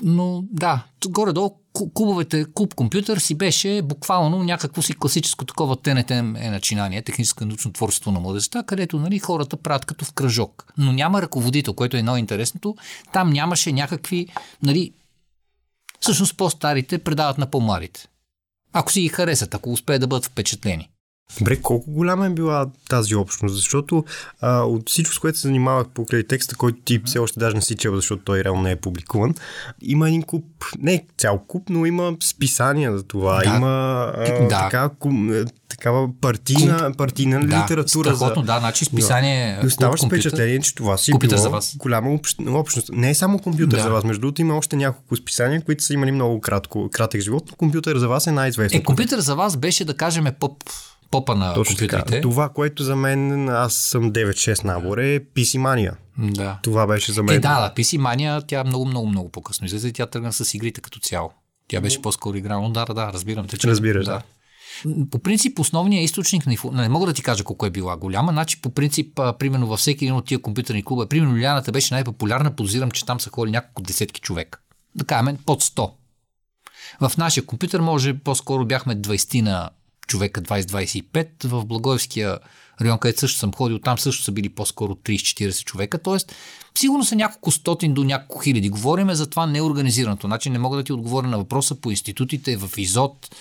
Но 0.03 0.45
да, 0.51 0.85
горе-долу 1.09 1.51
клубовете, 1.95 2.45
клуб 2.55 2.75
компютър 2.75 3.19
си 3.19 3.35
беше 3.35 3.83
буквално 3.83 4.45
някакво 4.45 4.83
си 4.83 4.95
класическо 4.95 5.45
такова 5.45 5.77
ТНТ 5.77 6.11
е 6.11 6.23
начинание, 6.23 7.03
техническо 7.03 7.45
научно 7.45 7.73
творчество 7.73 8.13
на 8.13 8.21
младежта, 8.21 8.65
където 8.67 8.99
нали, 8.99 9.19
хората 9.19 9.57
правят 9.57 9.85
като 9.85 10.05
в 10.05 10.13
кръжок. 10.13 10.73
Но 10.79 10.93
няма 10.93 11.23
ръководител, 11.23 11.75
което 11.75 11.97
е 11.97 12.03
много 12.03 12.19
интересното. 12.19 12.77
Там 13.13 13.31
нямаше 13.31 13.73
някакви, 13.73 14.27
нали, 14.63 14.93
всъщност 16.01 16.37
по-старите 16.37 16.99
предават 16.99 17.39
на 17.39 17.47
по-младите. 17.47 18.09
Ако 18.73 18.93
си 18.93 19.01
ги 19.01 19.09
харесат, 19.09 19.55
ако 19.55 19.73
успеят 19.73 20.01
да 20.01 20.07
бъдат 20.07 20.27
впечатлени. 20.27 20.89
Добре, 21.39 21.57
колко 21.57 21.91
голяма 21.91 22.27
е 22.27 22.31
била 22.31 22.67
тази 22.89 23.15
общност? 23.15 23.55
Защото 23.55 24.05
а, 24.41 24.63
от 24.63 24.91
всичко, 24.91 25.15
с 25.15 25.19
което 25.19 25.39
се 25.39 25.49
занимавах 25.49 25.89
покрай 25.89 26.23
текста, 26.23 26.57
който 26.57 26.79
ти 26.85 27.03
все 27.05 27.19
още 27.19 27.41
даже 27.41 27.57
не 27.57 27.63
си 27.63 27.77
чел, 27.77 27.97
защото 27.97 28.25
той 28.25 28.45
реално 28.45 28.63
не 28.63 28.71
е 28.71 28.77
публикуван, 28.77 29.35
има 29.83 30.09
един 30.09 30.23
куп, 30.23 30.45
не 30.79 31.05
цял 31.19 31.39
куп, 31.39 31.69
но 31.71 31.87
има 31.87 32.17
списания 32.23 32.97
за 32.97 33.03
това. 33.03 33.43
Да. 33.45 33.57
Има 33.57 34.13
а, 34.17 34.43
да. 34.43 34.49
така, 34.49 34.91
кум, 34.99 35.35
е, 35.35 35.45
такава 35.69 36.09
партийна, 36.21 36.93
партийна 36.99 37.41
да, 37.41 37.63
литература. 37.63 38.17
Страхотно, 38.17 38.43
за... 38.43 38.47
да, 38.47 38.59
значи 38.59 38.85
списание. 38.85 39.59
Да. 39.61 39.67
Оставаш 39.67 40.07
впечатление, 40.07 40.61
че 40.61 40.75
това 40.75 40.97
си 40.97 41.13
било 41.19 41.37
за 41.37 41.51
вас. 41.51 41.77
голяма 41.77 42.19
общност. 42.47 42.91
Не 42.93 43.11
е 43.11 43.15
само 43.15 43.39
компютър 43.39 43.77
да. 43.77 43.83
за 43.83 43.91
вас. 43.91 44.05
Между 44.05 44.21
другото 44.21 44.41
има 44.41 44.57
още 44.57 44.77
няколко 44.77 45.17
списания, 45.17 45.63
които 45.63 45.85
са 45.85 45.95
имали 45.95 46.13
много 46.13 46.41
кратко, 46.41 46.91
кратък 46.93 47.21
живот, 47.21 47.45
но 47.51 47.57
компютър 47.57 47.99
за 47.99 48.09
вас 48.09 48.27
е 48.27 48.33
най-известен. 48.33 48.81
Е, 48.81 48.83
компютър 48.83 49.19
за 49.21 49.35
вас 49.35 49.57
беше, 49.57 49.85
да 49.85 49.95
кажем, 49.95 50.27
поп 50.41 50.65
попа 51.11 51.35
на 51.35 51.55
Точно 51.55 51.77
компютрите. 51.77 52.05
Така. 52.05 52.21
Това, 52.21 52.49
което 52.49 52.85
за 52.85 52.97
мен, 52.97 53.49
аз 53.49 53.75
съм 53.75 54.13
9-6 54.13 54.65
набор, 54.65 54.99
е 54.99 55.21
PC 55.21 55.59
Mania. 55.59 55.95
Да. 56.19 56.59
Това 56.63 56.87
беше 56.87 57.13
за 57.13 57.23
мен. 57.23 57.37
Е, 57.37 57.39
да, 57.39 57.61
да, 57.61 57.83
PC 57.83 57.99
Mania, 57.99 58.45
тя 58.47 58.65
много, 58.65 58.85
много, 58.85 59.07
много 59.07 59.29
по-късно 59.29 59.67
излезе 59.67 59.89
и 59.89 59.93
тя 59.93 60.07
тръгна 60.07 60.33
с 60.33 60.55
игрите 60.55 60.81
като 60.81 60.99
цяло. 60.99 61.31
Тя 61.69 61.81
беше 61.81 62.03
по-скоро 62.03 62.37
игра, 62.37 62.59
но 62.59 62.71
да, 62.71 62.85
да, 62.85 62.95
да, 62.95 63.13
разбирам 63.13 63.47
те, 63.47 63.59
че... 63.59 63.69
Разбираш, 63.69 64.05
да. 64.05 64.13
да. 64.13 64.23
По 65.11 65.19
принцип, 65.19 65.59
основният 65.59 66.05
източник 66.05 66.47
на 66.47 66.53
инфо... 66.53 66.71
Не 66.71 66.89
мога 66.89 67.07
да 67.07 67.13
ти 67.13 67.23
кажа 67.23 67.45
колко 67.45 67.67
е 67.67 67.71
била 67.71 67.97
голяма, 67.97 68.33
значи 68.33 68.61
по 68.61 68.71
принцип, 68.71 69.19
а, 69.19 69.33
примерно 69.33 69.67
във 69.67 69.79
всеки 69.79 70.05
един 70.05 70.15
от 70.15 70.27
тия 70.27 70.39
компютърни 70.39 70.85
клуба, 70.85 71.07
примерно 71.07 71.37
Лиляната 71.37 71.73
беше 71.73 71.95
най-популярна, 71.95 72.57
подозирам, 72.57 72.91
че 72.91 73.07
там 73.07 73.21
са 73.21 73.31
ходили 73.31 73.53
няколко 73.53 73.83
десетки 73.83 74.21
човек. 74.21 74.63
Да 74.95 75.05
кажем, 75.05 75.39
под 75.47 75.63
100. 75.63 75.91
В 77.01 77.17
нашия 77.17 77.47
компютър 77.47 77.81
може 77.81 78.19
по-скоро 78.19 78.67
бяхме 78.67 78.97
20 78.97 79.41
на 79.41 79.71
човека 80.09 80.43
20-25. 80.43 81.29
В 81.45 81.65
Благоевския 81.65 82.39
район, 82.81 82.99
където 82.99 83.21
също 83.21 83.39
съм 83.39 83.55
ходил, 83.55 83.79
там 83.79 83.99
също 83.99 84.25
са 84.25 84.33
били 84.33 84.49
по-скоро 84.49 84.95
30-40 84.95 85.65
човека. 85.65 85.99
Тоест, 85.99 86.35
сигурно 86.75 87.05
са 87.05 87.17
няколко 87.17 87.51
стотин 87.51 87.95
до 87.95 88.05
няколко 88.05 88.43
хиляди. 88.43 88.69
Говориме 88.69 89.15
за 89.15 89.31
това 89.31 89.47
неорганизираното. 89.47 90.27
Значи 90.27 90.51
не 90.51 90.59
мога 90.59 90.77
да 90.77 90.85
ти 90.85 90.93
отговоря 90.93 91.27
на 91.27 91.39
въпроса 91.39 91.75
по 91.75 91.91
институтите, 91.91 92.57
в 92.57 92.71
ИЗОТ, 92.79 93.37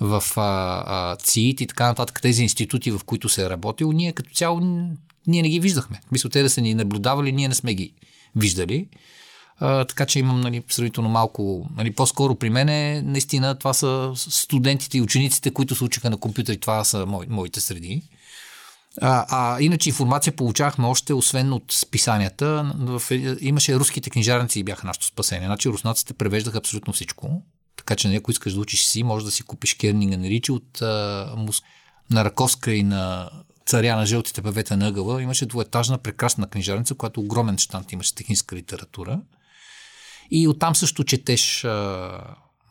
в 0.00 0.22
а, 0.36 0.84
а, 0.86 1.16
ЦИИТ 1.16 1.60
и 1.60 1.66
така 1.66 1.86
нататък, 1.86 2.20
тези 2.22 2.42
институти, 2.42 2.90
в 2.90 3.00
които 3.06 3.28
се 3.28 3.44
е 3.44 3.50
работил, 3.50 3.92
ние 3.92 4.12
като 4.12 4.30
цяло 4.30 4.60
ние 5.26 5.42
не 5.42 5.48
ги 5.48 5.60
виждахме. 5.60 6.00
Мисля, 6.12 6.30
те 6.30 6.42
да 6.42 6.50
са 6.50 6.60
ни 6.60 6.74
наблюдавали, 6.74 7.32
ние 7.32 7.48
не 7.48 7.54
сме 7.54 7.74
ги 7.74 7.92
виждали. 8.36 8.88
А, 9.60 9.84
така 9.84 10.06
че 10.06 10.18
имам 10.18 10.40
нали, 10.40 10.62
сравнително 10.68 11.08
малко. 11.08 11.68
Нали, 11.76 11.94
по-скоро 11.94 12.34
при 12.34 12.50
мен 12.50 12.68
е, 12.68 13.02
наистина 13.04 13.54
това 13.54 13.74
са 13.74 14.12
студентите 14.16 14.98
и 14.98 15.02
учениците, 15.02 15.50
които 15.50 15.74
се 15.74 15.84
учиха 15.84 16.10
на 16.10 16.16
компютъри. 16.16 16.60
Това 16.60 16.84
са 16.84 17.06
мои, 17.06 17.26
моите 17.28 17.60
среди. 17.60 18.02
А, 19.00 19.26
а 19.30 19.60
иначе 19.60 19.88
информация 19.88 20.36
получавахме 20.36 20.86
още, 20.86 21.14
освен 21.14 21.52
от 21.52 21.72
списанията. 21.72 22.72
В, 22.78 23.02
имаше 23.40 23.76
руските 23.76 24.10
книжарници 24.10 24.60
и 24.60 24.64
бяха 24.64 24.86
нашето 24.86 25.06
спасение. 25.06 25.46
Значи 25.46 25.68
руснаците 25.68 26.14
превеждаха 26.14 26.58
абсолютно 26.58 26.92
всичко. 26.92 27.42
Така 27.76 27.96
че, 27.96 28.08
нали, 28.08 28.16
ако 28.16 28.30
искаш 28.30 28.54
да 28.54 28.60
учиш 28.60 28.84
си, 28.84 29.02
може 29.02 29.24
да 29.24 29.30
си 29.30 29.42
купиш 29.42 29.74
Кернинга 29.74 30.16
на 30.16 30.28
Ричи 30.28 30.52
от 30.52 30.82
а, 30.82 31.34
Мус... 31.36 31.62
на 32.10 32.24
Раковска 32.24 32.72
и 32.72 32.82
на 32.82 33.30
царя 33.66 33.96
на 33.96 34.06
жълтите 34.06 34.42
певета 34.42 34.76
на 34.76 34.88
ъгъла. 34.88 35.22
Имаше 35.22 35.46
двуетажна 35.46 35.98
прекрасна 35.98 36.46
книжарница, 36.46 36.94
която 36.94 37.20
огромен 37.20 37.58
щант 37.58 37.92
имаше 37.92 38.14
техническа 38.14 38.56
литература. 38.56 39.20
И 40.30 40.48
оттам 40.48 40.76
също 40.76 41.04
четеш. 41.04 41.64
А, 41.64 42.20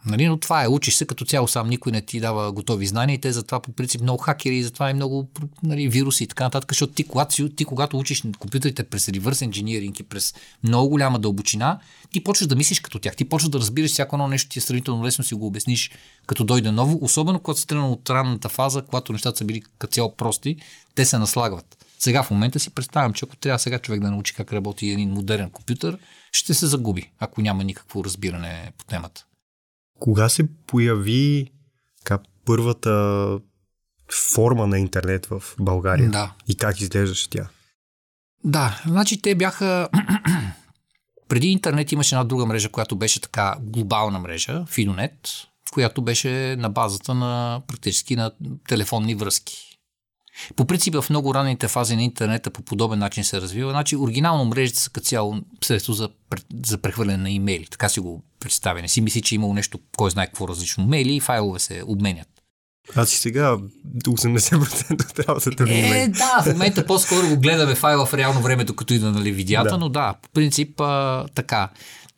нали, 0.06 0.28
но 0.28 0.38
това 0.38 0.64
е, 0.64 0.68
учиш 0.68 0.96
се 0.96 1.06
като 1.06 1.26
цяло 1.26 1.48
сам, 1.48 1.70
никой 1.70 1.92
не 1.92 2.02
ти 2.02 2.20
дава 2.20 2.52
готови 2.52 2.86
знания 2.86 3.16
и 3.16 3.22
те 3.22 3.32
затова 3.32 3.60
по 3.60 3.72
принцип 3.72 4.02
много 4.02 4.24
хакери, 4.24 4.58
и 4.58 4.64
затова 4.64 4.90
и 4.90 4.94
много 4.94 5.30
нали, 5.64 5.88
вируси 5.88 6.24
и 6.24 6.28
така 6.28 6.44
нататък, 6.44 6.72
защото 6.72 6.94
ти 6.94 7.04
когато, 7.04 7.50
ти, 7.50 7.66
когато 7.66 7.98
учиш 7.98 8.24
компютрите 8.40 8.84
през 8.84 9.06
reverse 9.06 9.50
engineering 9.50 10.02
и 10.02 10.04
през 10.04 10.34
много 10.64 10.90
голяма 10.90 11.20
дълбочина, 11.20 11.80
ти 12.12 12.24
почваш 12.24 12.48
да 12.48 12.56
мислиш 12.56 12.80
като 12.80 13.00
тях, 13.00 13.16
ти 13.16 13.26
почваш 13.26 13.50
да 13.50 13.60
разбираш 13.60 13.92
всяко 13.92 14.16
едно 14.16 14.28
нещо, 14.28 14.50
ти 14.50 14.60
е 14.60 14.62
сравнително 14.62 15.06
лесно 15.06 15.24
си 15.24 15.36
го 15.36 15.48
обясниш 15.48 15.92
като 16.28 16.44
дойде 16.44 16.72
ново, 16.72 17.00
особено 17.02 17.40
когато 17.40 17.60
си 17.60 17.68
тръгнал 17.68 17.92
от 17.92 18.10
ранната 18.10 18.50
фаза, 18.50 18.82
когато 18.82 19.14
нещата 19.14 19.38
са 19.38 19.46
били 19.46 19.62
като 19.80 19.94
цяло 19.94 20.16
прости, 20.16 20.56
те 20.96 21.06
се 21.06 21.18
наслагват. 21.18 21.78
Сега 22.00 22.24
в 22.24 22.32
момента 22.32 22.60
си 22.60 22.70
представям, 22.70 23.14
че 23.14 23.26
ако 23.26 23.36
трябва 23.36 23.60
сега 23.60 23.80
човек 23.80 24.02
да 24.02 24.12
научи 24.12 24.34
как 24.34 24.54
работи 24.54 24.90
един 24.90 25.10
модерен 25.10 25.50
компютър, 25.50 25.98
ще 26.36 26.54
се 26.54 26.68
загуби, 26.68 27.12
ако 27.20 27.42
няма 27.42 27.64
никакво 27.64 28.04
разбиране 28.04 28.72
по 28.78 28.86
темата. 28.86 29.26
Кога 30.00 30.30
се 30.30 30.48
появи 30.68 31.52
така, 31.98 32.20
първата 32.46 33.40
форма 34.34 34.68
на 34.68 34.80
интернет 34.80 35.26
в 35.26 35.44
България? 35.60 36.12
Да. 36.12 36.34
И 36.48 36.56
как 36.56 36.82
изглеждаше 36.82 37.30
тя? 37.30 37.48
Да, 38.44 38.82
значи 38.88 39.22
те 39.22 39.36
бяха... 39.36 39.90
Преди 41.28 41.48
интернет 41.48 41.92
имаше 41.92 42.16
една 42.16 42.24
друга 42.24 42.46
мрежа, 42.46 42.70
която 42.70 42.96
беше 42.96 43.22
така 43.22 43.56
глобална 43.62 44.20
мрежа, 44.20 44.66
Фидонет, 44.68 45.30
която 45.72 46.02
беше 46.02 46.56
на 46.56 46.70
базата 46.70 47.14
на 47.14 47.62
практически 47.68 48.16
на 48.16 48.32
телефонни 48.68 49.16
връзки. 49.16 49.75
По 50.56 50.66
принцип 50.66 50.96
в 50.96 51.06
много 51.10 51.34
ранните 51.34 51.68
фази 51.68 51.96
на 51.96 52.04
интернета 52.04 52.50
по 52.50 52.62
подобен 52.62 53.00
начин 53.00 53.24
се 53.24 53.42
развива. 53.42 53.72
Значи 53.72 53.96
оригинално 53.96 54.46
мрежите 54.46 54.80
са 54.80 54.90
като 54.90 55.06
цяло 55.06 55.36
средство 55.64 55.94
за, 55.94 56.10
за 56.66 56.78
прехвърляне 56.78 57.18
на 57.18 57.32
имейли. 57.32 57.66
Така 57.66 57.90
си 57.90 58.00
го 58.00 58.24
представя. 58.40 58.82
Не 58.82 58.88
си 58.88 59.02
мисли, 59.02 59.22
че 59.22 59.36
е 59.36 59.38
имало 59.38 59.54
нещо, 59.54 59.80
кой 59.98 60.12
знае 60.12 60.26
какво 60.26 60.48
различно. 60.48 60.86
Мейли 60.86 61.16
и 61.16 61.20
файлове 61.20 61.60
се 61.60 61.84
обменят. 61.88 62.28
Аз 62.96 63.14
и 63.14 63.18
сега 63.18 63.58
80% 64.04 65.12
от 65.12 65.20
работата 65.20 65.64
ми 65.64 65.72
е, 65.72 66.08
да, 66.08 66.44
в 66.46 66.52
момента 66.52 66.86
по-скоро 66.86 67.30
го 67.30 67.38
гледаме 67.38 67.76
файла 67.76 68.06
в 68.06 68.14
реално 68.14 68.42
време, 68.42 68.64
докато 68.64 68.94
идва 68.94 69.12
нали, 69.12 69.32
видеята, 69.32 69.70
да. 69.70 69.78
но 69.78 69.90
да, 69.90 70.14
по 70.22 70.30
принцип 70.30 70.82
а, 70.82 71.26
така. 71.36 71.70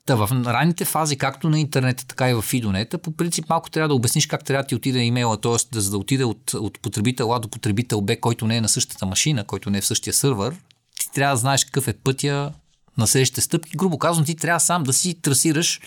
Та 0.07 0.15
в 0.15 0.29
ранните 0.45 0.85
фази, 0.85 1.17
както 1.17 1.49
на 1.49 1.59
интернета, 1.59 2.05
така 2.07 2.29
и 2.29 2.33
в 2.33 2.41
Фидонета, 2.41 2.97
по 2.97 3.11
принцип 3.11 3.49
малко 3.49 3.69
трябва 3.69 3.87
да 3.87 3.93
обясниш 3.93 4.27
как 4.27 4.43
трябва 4.43 4.63
да 4.63 4.67
ти 4.67 4.75
отиде 4.75 4.99
имейла, 4.99 5.41
т.е. 5.41 5.55
Да, 5.71 5.81
за 5.81 5.91
да 5.91 5.97
отиде 5.97 6.23
от, 6.23 6.53
от 6.53 6.79
потребител 6.79 7.33
А 7.33 7.39
до 7.39 7.47
потребител 7.47 8.01
Б, 8.01 8.19
който 8.19 8.47
не 8.47 8.57
е 8.57 8.61
на 8.61 8.69
същата 8.69 9.05
машина, 9.05 9.43
който 9.43 9.69
не 9.69 9.77
е 9.77 9.81
в 9.81 9.85
същия 9.85 10.13
сървър, 10.13 10.55
ти 10.99 11.11
трябва 11.13 11.35
да 11.35 11.39
знаеш 11.39 11.65
какъв 11.65 11.87
е 11.87 11.93
пътя 11.93 12.51
на 12.97 13.07
следващите 13.07 13.41
стъпки. 13.41 13.77
Грубо 13.77 13.97
казвам, 13.97 14.25
ти 14.25 14.35
трябва 14.35 14.59
сам 14.59 14.83
да 14.83 14.93
си 14.93 15.21
трасираш 15.21 15.81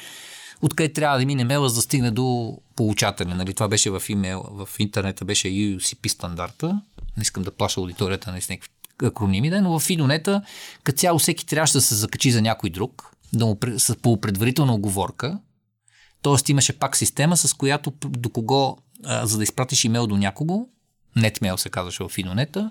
откъде 0.62 0.92
трябва 0.92 1.18
да 1.18 1.26
мине 1.26 1.44
мейла, 1.44 1.68
за 1.68 1.74
да 1.74 1.82
стигне 1.82 2.10
до 2.10 2.58
получателя. 2.76 3.34
Нали? 3.34 3.54
Това 3.54 3.68
беше 3.68 3.90
в 3.90 4.02
имейл, 4.08 4.44
в 4.50 4.68
интернета 4.78 5.24
беше 5.24 5.48
UCP 5.48 6.08
стандарта. 6.08 6.80
Не 7.16 7.22
искам 7.22 7.42
да 7.42 7.50
плаша 7.50 7.80
аудиторията 7.80 8.32
на 8.32 8.40
с 8.40 8.48
някакви 8.48 8.70
акроними, 9.02 9.50
но 9.50 9.78
в 9.78 9.82
Фидонета 9.82 10.42
като 10.84 10.98
цяло 10.98 11.18
всеки 11.18 11.46
трябваше 11.46 11.72
да 11.72 11.80
се 11.80 11.94
закачи 11.94 12.30
за 12.30 12.42
някой 12.42 12.70
друг 12.70 13.10
да 13.32 13.46
му, 13.46 13.58
с, 13.76 13.96
по 13.96 14.20
предварителна 14.20 14.74
оговорка. 14.74 15.40
Тоест 16.22 16.48
имаше 16.48 16.78
пак 16.78 16.96
система, 16.96 17.36
с 17.36 17.54
която 17.54 17.92
до 18.04 18.30
кого, 18.30 18.78
а, 19.04 19.26
за 19.26 19.36
да 19.36 19.42
изпратиш 19.42 19.84
имейл 19.84 20.06
до 20.06 20.16
някого, 20.16 20.66
NetMail 21.16 21.56
се 21.56 21.70
казваше 21.70 22.04
в 22.08 22.18
Инонета, 22.18 22.70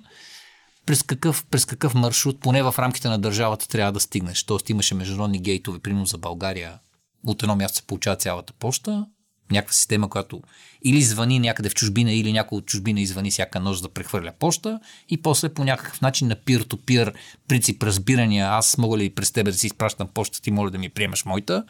през 0.85 1.03
какъв, 1.03 1.45
през 1.51 1.65
какъв 1.65 1.93
маршрут, 1.93 2.39
поне 2.39 2.63
в 2.63 2.75
рамките 2.77 3.07
на 3.07 3.19
държавата, 3.19 3.67
трябва 3.67 3.91
да 3.91 3.99
стигнеш. 3.99 4.43
Тоест 4.43 4.69
имаше 4.69 4.95
международни 4.95 5.39
гейтове, 5.39 5.79
примерно 5.79 6.05
за 6.05 6.17
България, 6.17 6.79
от 7.25 7.43
едно 7.43 7.55
място 7.55 7.77
се 7.77 7.83
получава 7.83 8.15
цялата 8.15 8.53
почта, 8.53 9.05
някаква 9.51 9.73
система, 9.73 10.09
която 10.09 10.41
или 10.83 11.01
звъни 11.01 11.39
някъде 11.39 11.69
в 11.69 11.75
чужбина, 11.75 12.13
или 12.13 12.33
някой 12.33 12.57
от 12.57 12.65
чужбина 12.65 13.01
извъни 13.01 13.31
всяка 13.31 13.59
нощ 13.59 13.81
да 13.81 13.89
прехвърля 13.89 14.31
почта 14.39 14.79
и 15.09 15.21
после 15.21 15.49
по 15.49 15.63
някакъв 15.63 16.01
начин 16.01 16.27
на 16.27 16.35
peer-to-peer 16.35 17.13
принцип 17.47 17.83
разбирания, 17.83 18.47
аз 18.47 18.77
мога 18.77 18.97
ли 18.97 19.09
през 19.09 19.31
тебе 19.31 19.51
да 19.51 19.57
си 19.57 19.67
изпращам 19.67 20.07
почта, 20.07 20.41
ти 20.41 20.51
моля 20.51 20.71
да 20.71 20.77
ми 20.77 20.89
приемаш 20.89 21.25
моята. 21.25 21.63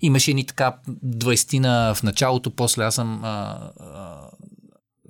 Имаше 0.00 0.34
ни 0.34 0.46
така 0.46 0.76
20 1.06 1.94
в 1.94 2.02
началото, 2.02 2.50
после 2.50 2.82
аз 2.82 2.94
съм 2.94 3.24
а, 3.24 3.58
а, 3.80 4.20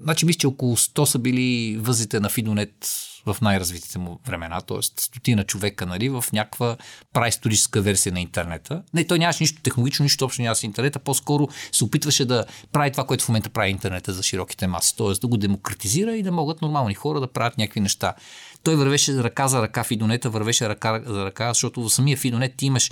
Значи 0.03 0.27
мисля, 0.27 0.39
че 0.39 0.47
около 0.47 0.77
100 0.77 1.05
са 1.05 1.19
били 1.19 1.77
възите 1.81 2.21
на 2.21 2.29
Фидонет 2.29 2.89
в 3.27 3.37
най-развитите 3.43 3.99
му 3.99 4.21
времена, 4.27 4.61
т.е. 4.61 4.83
стотина 4.83 5.45
човека 5.45 5.87
нали, 5.87 6.09
в 6.09 6.25
някаква 6.33 6.77
праисторическа 7.13 7.81
версия 7.83 8.13
на 8.13 8.21
интернета. 8.21 8.83
Не, 8.95 9.07
той 9.07 9.19
нямаше 9.19 9.43
нищо 9.43 9.63
технологично, 9.63 10.03
нищо 10.03 10.25
общо 10.25 10.43
нямаше 10.43 10.67
интернета, 10.67 10.99
по-скоро 10.99 11.49
се 11.73 11.85
опитваше 11.85 12.25
да 12.25 12.45
прави 12.73 12.93
това, 12.93 13.05
което 13.05 13.25
в 13.25 13.29
момента 13.29 13.51
прави 13.51 13.71
интернета 13.71 14.13
за 14.13 14.23
широките 14.23 14.67
маси, 14.67 14.97
т.е. 14.97 15.21
да 15.21 15.27
го 15.27 15.37
демократизира 15.37 16.17
и 16.17 16.23
да 16.23 16.33
могат 16.33 16.63
нормални 16.63 16.95
хора 16.95 17.21
да 17.21 17.33
правят 17.33 17.59
някакви 17.59 17.81
неща. 17.81 18.15
Той 18.63 18.77
вървеше 18.77 19.15
ръка 19.15 19.49
за 19.49 19.63
ръка 19.63 19.85
Фидонета, 19.85 20.31
вървеше 20.31 20.69
ръка 20.69 21.03
за 21.07 21.25
ръка, 21.25 21.49
защото 21.49 21.83
в 21.83 21.91
самия 21.91 22.17
Фидонет 22.17 22.57
ти 22.57 22.67
имаш 22.67 22.91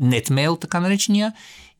нетмейл, 0.00 0.56
така 0.56 0.80
наречения, 0.80 1.32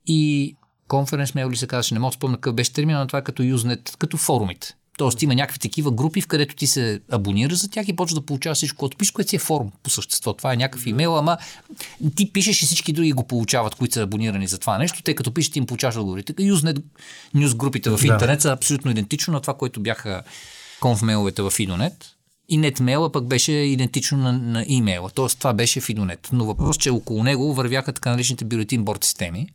и 0.07 0.57
конференс 0.89 1.35
мейл 1.35 1.51
ли 1.51 1.57
се 1.57 1.67
казваше, 1.67 1.95
не 1.95 2.01
мога 2.01 2.11
да 2.11 2.15
спомня 2.15 2.37
какъв 2.37 2.55
беше 2.55 2.73
термина, 2.73 3.01
но 3.01 3.07
това 3.07 3.19
е 3.19 3.25
като 3.25 3.43
юзнет, 3.43 3.97
като 3.99 4.17
форумите. 4.17 4.75
Тоест 4.99 5.23
има 5.23 5.35
някакви 5.35 5.59
такива 5.59 5.91
групи, 5.91 6.21
в 6.21 6.27
където 6.27 6.55
ти 6.55 6.67
се 6.67 7.01
абонираш 7.11 7.59
за 7.59 7.71
тях 7.71 7.89
и 7.89 7.97
почваш 7.97 8.15
да 8.15 8.27
получаваш 8.27 8.57
всичко, 8.57 8.79
което 8.79 8.97
пишеш, 8.97 9.11
което 9.11 9.31
си 9.31 9.37
е 9.37 9.39
форум 9.39 9.73
по 9.83 9.91
същество. 9.91 10.33
Това 10.33 10.53
е 10.53 10.57
някакъв 10.57 10.87
имейл, 10.87 11.19
ама 11.19 11.37
ти 12.17 12.33
пишеш 12.33 12.63
и 12.63 12.67
всички 12.67 12.93
други 12.93 13.13
го 13.13 13.27
получават, 13.27 13.75
които 13.75 13.95
са 13.95 14.03
абонирани 14.03 14.47
за 14.47 14.59
това 14.59 14.79
нещо. 14.79 15.03
Тъй 15.03 15.15
като 15.15 15.35
пишеш, 15.35 15.51
ти 15.51 15.59
им 15.59 15.67
получаваш 15.67 15.97
отговорите. 15.97 16.35
Юзнет, 16.39 16.79
нюз 17.35 17.55
групите 17.55 17.91
в 17.91 18.01
интернет 18.05 18.39
да. 18.39 18.43
са 18.43 18.53
абсолютно 18.53 18.91
идентично 18.91 19.33
на 19.33 19.41
това, 19.41 19.55
което 19.55 19.81
бяха 19.81 20.23
конфмейловете 20.81 21.43
в 21.43 21.53
Идонет. 21.59 22.13
И 22.49 22.57
нетмейла 22.57 23.13
пък 23.13 23.27
беше 23.27 23.53
идентично 23.53 24.19
на, 24.19 24.33
на 24.33 24.65
имейла. 24.69 25.11
Тоест 25.15 25.39
това 25.39 25.55
беше 25.55 25.81
в 25.81 25.89
Идонет. 25.89 26.29
Но 26.33 26.45
въпрос, 26.45 26.77
че 26.77 26.91
около 26.91 27.25
него 27.25 27.55
вървяха 27.55 27.93
така 27.93 28.11
наречените 28.11 28.45
бюлетин 28.45 28.85
борд 28.85 29.05
системи. 29.05 29.49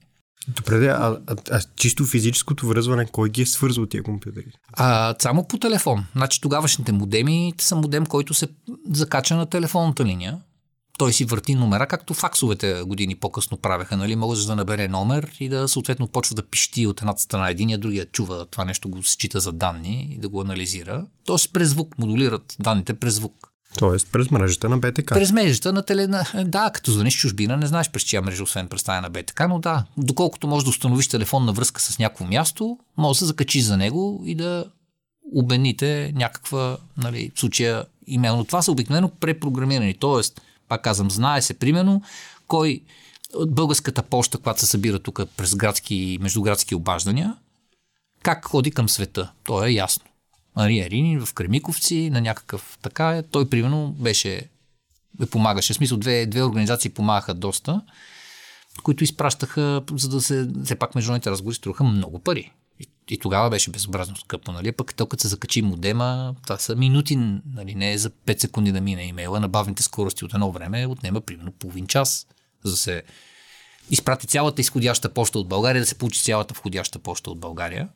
Добре, 0.47 0.87
а, 0.87 1.17
а, 1.27 1.35
а 1.51 1.61
чисто 1.75 2.05
физическото 2.05 2.67
връзване, 2.67 3.05
кой 3.05 3.29
ги 3.29 3.41
е 3.41 3.45
свързвал 3.45 3.85
тия 3.85 4.03
компютъри? 4.03 4.45
А, 4.73 5.15
само 5.19 5.47
по 5.47 5.57
телефон. 5.57 6.05
Значи 6.15 6.41
тогавашните 6.41 6.91
модеми 6.91 7.53
са 7.57 7.75
модем, 7.75 8.05
който 8.05 8.33
се 8.33 8.47
закача 8.91 9.35
на 9.35 9.45
телефонната 9.45 10.05
линия 10.05 10.39
той 11.01 11.13
си 11.13 11.25
върти 11.25 11.55
номера, 11.55 11.87
както 11.87 12.13
факсовете 12.13 12.83
години 12.85 13.15
по-късно 13.15 13.57
правеха. 13.57 13.97
Нали? 13.97 14.15
Може 14.15 14.47
да 14.47 14.55
набере 14.55 14.87
номер 14.87 15.31
и 15.39 15.49
да 15.49 15.67
съответно 15.67 16.07
почва 16.07 16.35
да 16.35 16.43
пищи 16.43 16.87
от 16.87 17.01
едната 17.01 17.21
страна 17.21 17.49
единия, 17.49 17.77
другия 17.77 18.05
чува 18.05 18.45
това 18.45 18.65
нещо, 18.65 18.89
го 18.89 19.03
счита 19.03 19.39
за 19.39 19.51
данни 19.51 20.07
и 20.11 20.17
да 20.17 20.29
го 20.29 20.41
анализира. 20.41 21.05
Тоест 21.25 21.53
през 21.53 21.69
звук 21.69 21.97
модулират 21.97 22.55
данните 22.59 22.93
през 22.93 23.13
звук. 23.13 23.50
Тоест 23.77 24.11
през 24.11 24.31
мрежата 24.31 24.69
на 24.69 24.77
БТК. 24.77 25.15
През 25.15 25.31
мрежата 25.31 25.73
на 25.73 25.83
теле... 25.85 26.07
Да, 26.45 26.71
като 26.73 26.91
звъниш 26.91 27.15
чужбина, 27.15 27.57
не 27.57 27.67
знаеш 27.67 27.89
през 27.91 28.03
чия 28.03 28.21
мрежа, 28.21 28.43
освен 28.43 28.67
през 28.67 28.83
тая 28.83 29.01
на 29.01 29.09
БТК, 29.09 29.47
но 29.47 29.59
да, 29.59 29.85
доколкото 29.97 30.47
можеш 30.47 30.63
да 30.63 30.69
установиш 30.69 31.07
телефонна 31.07 31.53
връзка 31.53 31.81
с 31.81 31.99
някакво 31.99 32.25
място, 32.25 32.77
може 32.97 33.17
да 33.17 33.19
се 33.19 33.25
закачиш 33.25 33.63
за 33.63 33.77
него 33.77 34.23
и 34.25 34.35
да 34.35 34.65
обените 35.33 36.11
някаква, 36.15 36.77
нали, 36.97 37.31
в 37.35 37.39
случая 37.39 37.85
имейл. 38.07 38.43
това 38.43 38.61
са 38.61 38.71
обикновено 38.71 39.09
препрограмирани. 39.09 39.93
Тоест, 39.93 40.41
пак 40.67 40.81
казвам, 40.81 41.11
знае 41.11 41.41
се 41.41 41.53
примерно 41.53 42.01
кой 42.47 42.81
от 43.33 43.55
българската 43.55 44.03
почта, 44.03 44.37
когато 44.37 44.59
се 44.59 44.65
събира 44.65 44.99
тук 44.99 45.21
през 45.37 45.55
градски 45.55 45.95
и 45.95 46.17
междуградски 46.17 46.75
обаждания, 46.75 47.35
как 48.23 48.45
ходи 48.45 48.71
към 48.71 48.89
света. 48.89 49.31
То 49.43 49.65
е 49.65 49.71
ясно. 49.71 50.05
Мария 50.55 50.89
Рини 50.89 51.19
в 51.19 51.33
Кремиковци, 51.33 52.09
на 52.09 52.21
някакъв 52.21 52.77
така. 52.81 53.23
Той, 53.31 53.49
примерно, 53.49 53.95
беше 53.99 54.49
ме 55.19 55.25
помагаше. 55.25 55.73
В 55.73 55.75
смисъл, 55.75 55.97
две, 55.97 56.25
две 56.25 56.43
организации 56.43 56.89
помагаха 56.89 57.33
доста, 57.33 57.81
които 58.83 59.03
изпращаха, 59.03 59.81
за 59.95 60.09
да 60.09 60.21
се, 60.21 60.47
все 60.65 60.75
пак 60.75 60.95
международните 60.95 61.31
разговори 61.31 61.55
струваха 61.55 61.83
много 61.83 62.19
пари. 62.19 62.51
И, 62.79 62.87
и 63.09 63.17
тогава 63.17 63.49
беше 63.49 63.71
безобразно 63.71 64.15
скъпо, 64.15 64.51
нали? 64.51 64.71
Пък 64.71 64.95
то 64.95 65.05
като 65.05 65.21
се 65.21 65.27
закачи 65.27 65.61
модема, 65.61 66.35
това 66.43 66.57
са 66.57 66.75
минути, 66.75 67.15
нали? 67.55 67.75
Не 67.75 67.93
е 67.93 67.97
за 67.97 68.09
5 68.09 68.41
секунди 68.41 68.71
да 68.71 68.81
мине 68.81 69.03
имейла 69.03 69.39
на 69.39 69.49
бавните 69.49 69.83
скорости 69.83 70.25
от 70.25 70.33
едно 70.33 70.51
време, 70.51 70.85
отнема 70.85 71.21
примерно 71.21 71.51
половин 71.51 71.87
час, 71.87 72.27
за 72.63 72.71
да 72.71 72.77
се 72.77 73.03
изпрати 73.89 74.27
цялата 74.27 74.61
изходяща 74.61 75.13
почта 75.13 75.39
от 75.39 75.47
България, 75.47 75.81
да 75.81 75.85
се 75.85 75.97
получи 75.97 76.21
цялата 76.21 76.53
входяща 76.53 76.99
почта 76.99 77.31
от 77.31 77.39
България 77.39 77.89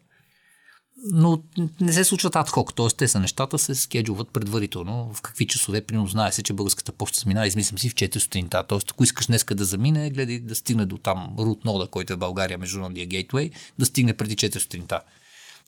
но 1.12 1.42
не 1.82 1.94
се 1.94 2.04
случват 2.04 2.36
адхок, 2.36 2.76
т.е. 2.76 2.88
те 2.88 3.08
са 3.08 3.20
нещата, 3.20 3.58
се 3.58 3.76
скеджуват 3.76 4.30
предварително, 4.30 5.14
в 5.14 5.22
какви 5.22 5.48
часове, 5.48 5.82
примерно 5.82 6.08
знае 6.08 6.32
се, 6.32 6.44
че 6.44 6.54
българската 6.54 6.92
почта 6.92 7.20
се 7.20 7.28
минава, 7.28 7.48
измислям 7.48 7.78
си 7.78 7.90
в 7.90 7.96
4 7.96 8.20
сутринта, 8.20 8.64
т.е. 8.64 8.80
ако 8.92 9.04
искаш 9.04 9.26
днеска 9.26 9.56
да 9.56 9.66
замине, 9.66 10.10
гледай 10.10 10.40
да 10.40 10.56
стигне 10.56 10.86
до 10.86 10.98
там 10.98 11.36
рут 11.40 11.66
нода, 11.66 11.88
който 11.88 12.14
е 12.14 12.16
в 12.16 12.20
България, 12.20 12.58
международния 12.58 13.06
гейтвей, 13.06 13.52
да 13.80 13.86
стигне 13.86 14.14
преди 14.14 14.36
4 14.36 14.60
сутринта. 14.60 15.02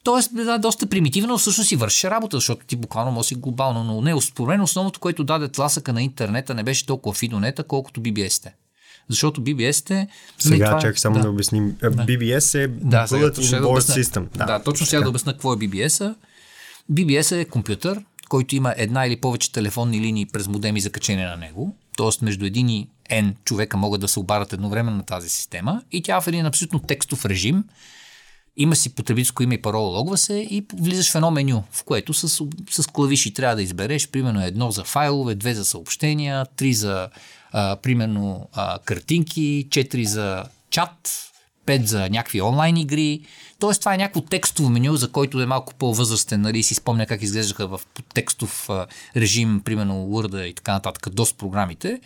Тоест, 0.04 0.36
да, 0.36 0.58
доста 0.58 0.88
примитивно, 0.88 1.30
но 1.30 1.38
всъщност 1.38 1.68
си 1.68 1.76
върши 1.76 2.10
работа, 2.10 2.38
защото 2.38 2.66
ти 2.66 2.76
буквално 2.76 3.12
може 3.12 3.28
си 3.28 3.36
глобално, 3.36 3.84
но 3.84 4.02
не, 4.02 4.22
според 4.22 4.62
основното, 4.62 5.00
което 5.00 5.24
даде 5.24 5.48
тласъка 5.48 5.94
на 5.94 6.04
интернета, 6.04 6.54
не 6.54 6.64
беше 6.64 6.86
толкова 6.86 7.16
фидонета, 7.16 7.64
колкото 7.64 8.02
BBS-те. 8.02 8.56
Защото 9.10 9.42
BBS-те... 9.42 10.08
Сега, 10.40 10.66
това... 10.66 10.80
чакай 10.80 10.98
само 10.98 11.16
да, 11.16 11.22
да 11.22 11.30
обясним. 11.30 11.76
Да. 11.82 11.90
BBS 11.90 12.60
е 12.60 12.68
да, 12.68 13.08
Bulletin 13.08 13.32
Board 13.32 13.60
да 13.60 13.68
обясна, 13.68 13.96
System. 13.96 14.38
Да, 14.38 14.46
да 14.46 14.64
точно 14.64 14.86
сега 14.86 15.02
да 15.02 15.10
обясна 15.10 15.34
какво 15.34 15.54
е 15.54 15.56
BBS-а. 15.56 16.16
BBS 16.92 17.36
е 17.36 17.46
компютър, 17.46 18.04
който 18.30 18.56
има 18.56 18.74
една 18.78 19.08
или 19.08 19.22
повече 19.22 19.52
телефонни 19.52 20.02
линии 20.02 20.26
през 20.26 20.48
модеми 20.48 20.82
за 20.82 20.90
качение 20.90 21.26
на 21.26 21.38
него. 21.38 21.76
Тоест 21.98 22.22
между 22.22 22.46
един 22.46 22.70
и 22.70 22.90
N 23.12 23.34
човека 23.44 23.78
могат 23.78 24.02
да 24.02 24.08
се 24.08 24.20
обарят 24.20 24.54
едновременно 24.54 24.98
на 24.98 25.04
тази 25.04 25.30
система 25.30 25.82
и 25.92 26.02
тя 26.02 26.22
в 26.22 26.28
един 26.28 26.46
абсолютно 26.46 26.80
текстов 26.80 27.26
режим 27.26 27.64
има 28.58 28.76
си 28.76 28.96
потребителско 28.96 29.44
име 29.44 29.56
и 29.56 29.62
парола, 29.62 29.98
логва 29.98 30.18
се 30.18 30.34
и 30.34 30.66
влизаш 30.74 31.12
в 31.12 31.16
едно 31.16 31.32
меню, 31.32 31.64
в 31.72 31.84
което 31.84 32.14
с, 32.14 32.46
с 32.70 32.88
клавиши 32.88 33.34
трябва 33.34 33.56
да 33.56 33.62
избереш 33.62 34.10
примерно 34.10 34.46
едно 34.46 34.72
за 34.72 34.84
файлове, 34.84 35.36
две 35.36 35.54
за 35.54 35.66
съобщения, 35.66 36.46
три 36.56 36.74
за 36.74 37.10
а, 37.52 37.76
примерно 37.76 38.50
а, 38.54 38.80
картинки, 38.80 39.68
4 39.70 40.04
за 40.04 40.44
чат, 40.70 41.32
5 41.66 41.84
за 41.84 42.10
някакви 42.10 42.42
онлайн 42.42 42.78
игри. 42.78 43.22
Тоест 43.60 43.80
това 43.80 43.94
е 43.94 43.98
някакво 43.98 44.22
текстово 44.22 44.70
меню, 44.70 44.96
за 44.96 45.12
който 45.12 45.42
е 45.42 45.46
малко 45.46 45.74
по-възрастен, 45.74 46.42
нали, 46.42 46.64
си 46.64 46.76
спомня 46.76 47.06
как 47.06 47.22
изглеждаха 47.22 47.68
в 47.68 47.82
текстов 48.14 48.70
а, 48.70 48.88
режим, 49.16 49.62
примерно 49.66 49.94
Word 49.94 50.44
и 50.44 50.54
така 50.54 50.72
нататък, 50.72 51.14
DOS 51.14 51.36
програмите, 51.36 52.00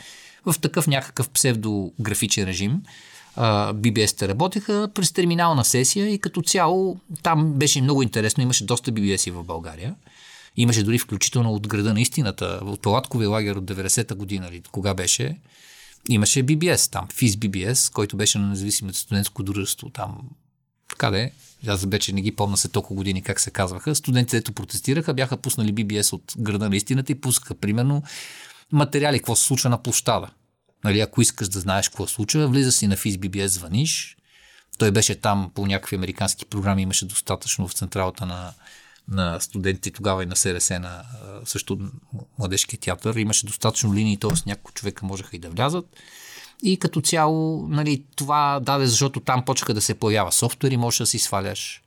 в 0.45 0.55
такъв 0.61 0.87
някакъв 0.87 1.29
псевдографичен 1.29 2.45
режим. 2.45 2.81
BBS-те 3.73 4.27
работеха 4.27 4.89
през 4.93 5.11
терминална 5.11 5.65
сесия 5.65 6.09
и 6.09 6.19
като 6.19 6.41
цяло 6.41 6.97
там 7.23 7.53
беше 7.53 7.81
много 7.81 8.03
интересно, 8.03 8.43
имаше 8.43 8.65
доста 8.65 8.91
BBS-и 8.91 9.31
в 9.31 9.43
България. 9.43 9.95
Имаше 10.57 10.83
дори 10.83 10.99
включително 10.99 11.53
от 11.53 11.67
града 11.67 11.93
на 11.93 12.01
истината, 12.01 12.59
от 12.63 12.81
Палатковия 12.81 13.29
лагер 13.29 13.55
от 13.55 13.65
90-та 13.65 14.15
година, 14.15 14.47
или 14.51 14.61
кога 14.71 14.93
беше, 14.93 15.37
имаше 16.09 16.43
BBS 16.43 16.91
там, 16.91 17.07
ФИС 17.13 17.35
BBS, 17.35 17.93
който 17.93 18.17
беше 18.17 18.39
на 18.39 18.47
независимото 18.47 18.97
студентско 18.97 19.43
дружество 19.43 19.89
там. 19.89 20.17
Къде? 20.97 21.31
Аз 21.67 21.85
вече 21.85 22.13
не 22.13 22.21
ги 22.21 22.35
помня 22.35 22.57
се 22.57 22.67
толкова 22.67 22.95
години 22.95 23.21
как 23.21 23.39
се 23.39 23.51
казваха. 23.51 23.95
Студентите, 23.95 24.37
ето 24.37 24.53
протестираха, 24.53 25.13
бяха 25.13 25.37
пуснали 25.37 25.73
BBS 25.73 26.13
от 26.13 26.33
града 26.37 26.69
на 26.69 26.75
истината 26.75 27.11
и 27.11 27.21
пускаха, 27.21 27.55
примерно, 27.55 28.03
материали, 28.71 29.19
какво 29.19 29.35
се 29.35 29.43
случва 29.43 29.69
на 29.69 29.83
площада. 29.83 30.29
Нали, 30.83 30.99
ако 30.99 31.21
искаш 31.21 31.49
да 31.49 31.59
знаеш 31.59 31.89
какво 31.89 32.07
се 32.07 32.13
случва, 32.13 32.47
влизаш 32.47 32.73
си 32.73 32.87
на 32.87 32.95
ФИС 32.95 33.15
BBS, 33.15 33.45
звъниш. 33.45 34.17
Той 34.77 34.91
беше 34.91 35.15
там 35.15 35.51
по 35.55 35.65
някакви 35.65 35.95
американски 35.95 36.45
програми, 36.45 36.81
имаше 36.81 37.05
достатъчно 37.05 37.67
в 37.67 37.73
централата 37.73 38.25
на, 38.25 38.53
на 39.07 39.39
студентите 39.39 39.91
тогава 39.91 40.23
и 40.23 40.25
на 40.25 40.35
СРС 40.35 40.69
на 40.69 41.03
също 41.45 41.79
младежкия 42.39 42.79
театър. 42.79 43.15
Имаше 43.15 43.45
достатъчно 43.45 43.93
линии, 43.93 44.17
т.е. 44.17 44.31
няколко 44.45 44.71
човека 44.71 45.05
можеха 45.05 45.35
и 45.35 45.39
да 45.39 45.49
влязат. 45.49 45.85
И 46.63 46.77
като 46.77 47.01
цяло, 47.01 47.67
нали, 47.67 48.03
това 48.15 48.59
даде, 48.63 48.85
защото 48.85 49.19
там 49.19 49.45
почнаха 49.45 49.73
да 49.73 49.81
се 49.81 49.93
появява 49.93 50.31
софтуер 50.31 50.71
и 50.71 50.77
можеш 50.77 50.97
да 50.97 51.05
си 51.05 51.19
сваляш 51.19 51.81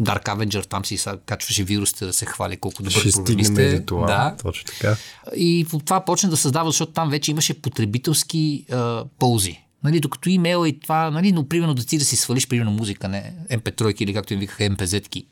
Dark 0.00 0.24
Avenger, 0.24 0.66
там 0.66 0.84
си 0.84 0.98
качваше 1.26 1.64
вирусите 1.64 2.06
да 2.06 2.12
се 2.12 2.26
хвали 2.26 2.56
колко 2.56 2.82
добър 2.82 3.00
Ще 3.00 3.10
програмист 3.10 3.86
Това, 3.86 4.06
да. 4.06 4.36
Точно 4.42 4.64
така. 4.66 4.96
И 5.36 5.66
това 5.84 6.04
почна 6.04 6.30
да 6.30 6.36
създава, 6.36 6.70
защото 6.70 6.92
там 6.92 7.10
вече 7.10 7.30
имаше 7.30 7.62
потребителски 7.62 8.66
а, 8.72 9.04
ползи. 9.18 9.62
Нали, 9.84 10.00
докато 10.00 10.28
имейла 10.28 10.68
и 10.68 10.80
това, 10.80 11.10
нали, 11.10 11.32
но 11.32 11.48
примерно 11.48 11.74
да 11.74 11.84
ти 11.84 11.98
да 11.98 12.04
си 12.04 12.16
свалиш, 12.16 12.48
примерно 12.48 12.70
музика, 12.70 13.08
не, 13.08 13.34
MP3 13.50 14.02
или 14.02 14.14
както 14.14 14.34
им 14.34 14.40
викаха 14.40 14.62
MPZ-ки, 14.62 15.26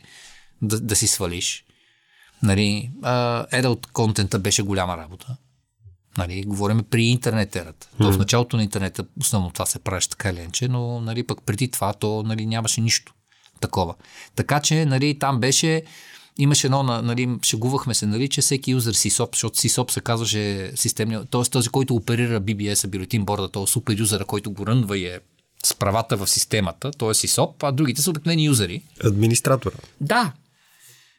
да, 0.69 0.81
да 0.81 0.97
си 0.97 1.07
свалиш. 1.07 1.65
Нали, 2.43 2.91
adult 3.53 3.87
контента 3.93 4.39
беше 4.39 4.63
голяма 4.63 4.97
работа. 4.97 5.37
Нали, 6.19 6.43
говорим 6.43 6.85
при 6.91 7.05
интернет 7.05 7.57
ерата. 7.57 7.89
То 7.99 8.13
в 8.13 8.19
началото 8.19 8.57
на 8.57 8.63
интернета 8.63 9.05
основно 9.21 9.51
това 9.51 9.67
се 9.67 9.79
правеше 9.79 10.11
така 10.11 10.35
ленче, 10.35 10.69
но 10.69 11.01
нали, 11.01 11.23
пък 11.23 11.43
преди 11.47 11.71
това 11.71 11.93
то 11.93 12.23
нали, 12.27 12.47
нямаше 12.47 12.81
нищо 12.81 13.15
такова. 13.61 13.95
Така 14.35 14.61
че 14.61 14.85
нали, 14.85 15.19
там 15.19 15.41
беше 15.41 15.83
имаше 16.39 16.67
едно, 16.67 16.83
нали, 16.83 17.39
шегувахме 17.43 17.95
се, 17.95 18.07
нали, 18.07 18.29
че 18.29 18.41
всеки 18.41 18.71
юзер 18.71 18.95
SysOp, 18.95 19.35
защото 19.35 19.59
SysOp 19.59 19.91
се 19.91 20.01
казваше 20.01 20.73
системния, 20.75 21.25
т.е. 21.25 21.43
този, 21.51 21.69
който 21.69 21.95
оперира 21.95 22.41
BBS, 22.41 22.89
бюлетин 22.89 23.25
борда, 23.25 23.49
този 23.49 23.73
супер 23.73 23.99
юзера, 23.99 24.25
който 24.25 24.51
го 24.51 24.67
рънва 24.67 24.99
и 24.99 25.07
е 25.07 25.21
с 25.65 25.75
правата 25.75 26.17
в 26.17 26.27
системата, 26.27 26.91
т.е. 26.91 27.09
SysOp, 27.09 27.53
а 27.63 27.73
другите 27.73 28.03
са 28.03 28.11
обикновени 28.11 28.45
юзери. 28.45 28.83
Администратора. 29.05 29.75
Да, 30.01 30.33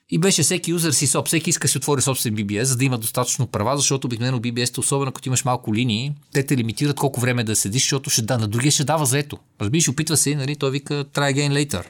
и 0.10 0.18
беше 0.18 0.44
всеки 0.44 0.72
юзер 0.72 0.92
си 0.92 1.08
соб, 1.08 1.28
всеки 1.28 1.50
иска 1.50 1.68
си 1.68 1.78
отвори 1.78 2.02
собствен 2.02 2.36
BBS, 2.36 2.64
за 2.64 2.76
да 2.76 2.86
има 2.86 2.98
достатъчно 2.98 3.48
права, 3.48 3.78
защото 3.78 4.08
обикновено 4.08 4.40
BBS, 4.40 4.78
особено 4.78 5.12
като 5.12 5.30
имаш 5.30 5.46
малко 5.46 5.76
линии, 5.76 6.14
те 6.34 6.46
те 6.46 6.58
лимитират 6.58 6.96
колко 6.96 7.20
време 7.20 7.44
да 7.44 7.56
седиш, 7.56 7.82
защото 7.82 8.10
ще 8.10 8.22
да, 8.22 8.38
на 8.38 8.48
другия 8.48 8.72
ще 8.72 8.84
дава 8.84 9.06
заето. 9.06 9.38
Разбираш, 9.62 9.90
опитва 9.90 10.18
се, 10.18 10.36
нали, 10.36 10.56
той 10.56 10.72
вика 10.72 11.06
try 11.06 11.34
again 11.34 11.66
later. 11.66 11.86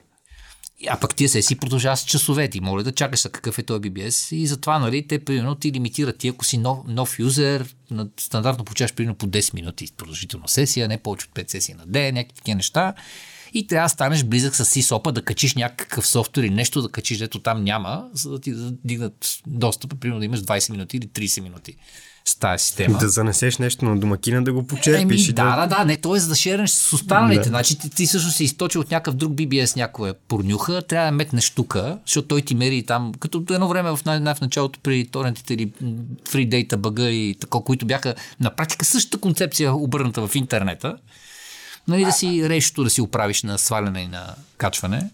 А 0.87 0.99
пък 0.99 1.15
тия 1.15 1.29
сесии 1.29 1.57
продължават 1.57 1.99
с 1.99 2.05
часове. 2.05 2.47
Ти 2.47 2.61
моля 2.61 2.83
да 2.83 2.91
чакаш 2.91 3.21
какъв 3.31 3.59
е 3.59 3.63
този 3.63 3.81
BBS. 3.81 4.35
И 4.35 4.47
затова, 4.47 4.79
нали, 4.79 5.07
те 5.07 5.25
примерно 5.25 5.55
ти 5.55 5.71
лимитират 5.71 6.17
ти, 6.17 6.27
ако 6.27 6.45
си 6.45 6.57
нов, 6.57 6.79
нов 6.87 7.19
юзер, 7.19 7.75
стандартно 8.19 8.65
получаваш 8.65 8.93
примерно 8.93 9.15
по 9.15 9.27
10 9.27 9.53
минути 9.53 9.87
продължителна 9.97 10.47
сесия, 10.47 10.87
не 10.87 10.97
повече 10.97 11.27
от 11.27 11.35
5 11.35 11.51
сесии 11.51 11.75
на 11.75 11.85
ден, 11.85 12.13
някакви 12.13 12.35
такива 12.35 12.55
неща. 12.55 12.93
И 13.55 13.67
трябва 13.67 13.85
да 13.85 13.89
станеш 13.89 14.23
близък 14.23 14.55
с 14.55 14.65
сисопа, 14.65 15.11
да 15.11 15.21
качиш 15.21 15.55
някакъв 15.55 16.07
софтуер 16.07 16.43
или 16.43 16.53
нещо 16.53 16.81
да 16.81 16.89
качиш, 16.89 17.21
ето 17.21 17.39
там 17.39 17.63
няма, 17.63 18.09
за 18.13 18.31
да 18.31 18.39
ти 18.39 18.53
дигнат 18.83 19.39
достъпа, 19.47 19.95
примерно 19.95 20.19
да 20.19 20.25
имаш 20.25 20.41
20 20.41 20.71
минути 20.71 20.97
или 20.97 21.07
30 21.07 21.41
минути 21.41 21.75
с 22.27 22.35
тази 22.35 22.63
система. 22.63 22.97
Да 22.97 23.09
занесеш 23.09 23.57
нещо 23.57 23.85
на 23.85 23.97
домакина 23.97 24.43
да 24.43 24.53
го 24.53 24.67
почерпиш. 24.67 25.01
Еми, 25.01 25.15
и 25.15 25.33
да, 25.33 25.55
да, 25.55 25.77
да, 25.77 25.85
не, 25.85 25.97
т.е. 25.97 26.19
да 26.19 26.35
шернеш 26.35 26.69
с 26.69 26.93
останалите. 26.93 27.43
Да. 27.43 27.49
Значи 27.49 27.79
ти, 27.79 27.89
ти 27.89 28.07
също 28.07 28.31
си 28.31 28.43
източил 28.43 28.81
от 28.81 28.91
някакъв 28.91 29.15
друг 29.15 29.33
BBS 29.33 29.75
някоя 29.75 30.13
порнюха, 30.27 30.81
трябва 30.81 31.05
да 31.05 31.11
метнеш 31.11 31.49
тук, 31.49 31.77
защото 32.05 32.27
той 32.27 32.41
ти 32.41 32.55
мери 32.55 32.83
там, 32.83 33.11
като 33.19 33.43
едно 33.51 33.67
време 33.67 33.95
в, 33.95 34.05
най- 34.05 34.19
най- 34.19 34.35
в 34.35 34.41
началото 34.41 34.79
при 34.79 35.07
торрентите 35.07 35.53
или 35.53 35.71
Free 36.23 36.49
Data 36.49 36.75
бъга 36.75 37.09
и 37.09 37.35
така, 37.39 37.59
които 37.65 37.85
бяха 37.85 38.15
на 38.39 38.55
практика 38.55 38.85
същата 38.85 39.17
концепция 39.17 39.75
обърната 39.75 40.27
в 40.27 40.35
интернета. 40.35 40.97
Нали, 41.87 42.05
да 42.05 42.11
си 42.11 42.49
решето 42.49 42.83
да 42.83 42.89
си 42.89 43.01
оправиш 43.01 43.43
на 43.43 43.57
сваляне 43.57 44.01
и 44.01 44.07
на 44.07 44.35
качване. 44.57 45.09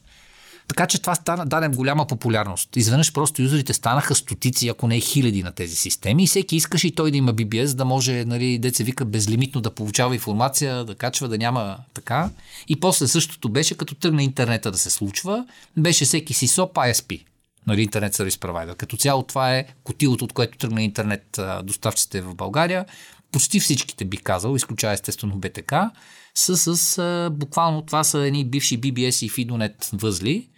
Така 0.68 0.88
че 0.88 1.02
това 1.02 1.16
стана, 1.16 1.46
даде 1.46 1.68
голяма 1.68 2.08
популярност. 2.08 2.76
Изведнъж 2.76 3.14
просто 3.14 3.42
юзерите 3.42 3.74
станаха 3.74 4.16
стотици, 4.16 4.70
ако 4.70 4.88
не 4.88 5.00
хиляди 5.00 5.44
на 5.44 5.52
тези 5.52 5.76
системи 5.76 6.24
и 6.24 6.28
всеки 6.28 6.56
искаше 6.56 6.88
и 6.88 6.96
той 6.96 7.12
да 7.12 7.18
има 7.18 7.34
BBS, 7.34 7.74
да 7.74 7.86
може, 7.86 8.26
нали, 8.26 8.60
деца 8.60 8.84
вика, 8.84 9.06
безлимитно 9.06 9.62
да 9.62 9.72
получава 9.72 10.14
информация, 10.14 10.86
да 10.86 10.96
качва, 10.96 11.28
да 11.28 11.38
няма 11.38 11.78
така. 11.94 12.30
И 12.68 12.80
после 12.80 13.08
същото 13.08 13.50
беше, 13.50 13.78
като 13.78 13.96
тръгна 13.96 14.24
интернета 14.24 14.72
да 14.72 14.78
се 14.78 14.90
случва, 14.90 15.46
беше 15.78 16.06
всеки 16.06 16.34
си 16.34 16.48
СОП 16.48 16.74
ISP, 16.74 17.24
нали, 17.68 17.82
интернет 17.82 18.14
сервис 18.14 18.38
провайдер. 18.38 18.76
Като 18.76 18.98
цяло 18.98 19.24
това 19.24 19.56
е 19.56 19.66
котилото, 19.84 20.26
от 20.26 20.34
което 20.34 20.58
тръгна 20.58 20.84
интернет 20.84 21.40
доставчиците 21.64 22.22
в 22.22 22.36
България. 22.36 22.86
Почти 23.32 23.60
всичките 23.60 24.06
би 24.06 24.18
казал, 24.18 24.56
изключая 24.56 24.94
естествено 24.94 25.36
БТК, 25.36 25.92
са 26.36 26.76
с, 26.76 27.30
буквално 27.34 27.82
това 27.82 28.04
са 28.04 28.20
едни 28.20 28.46
бивши 28.46 28.82
BBS 28.82 29.26
и 29.26 29.30
Fidonet 29.30 29.90
възли, 29.94 30.50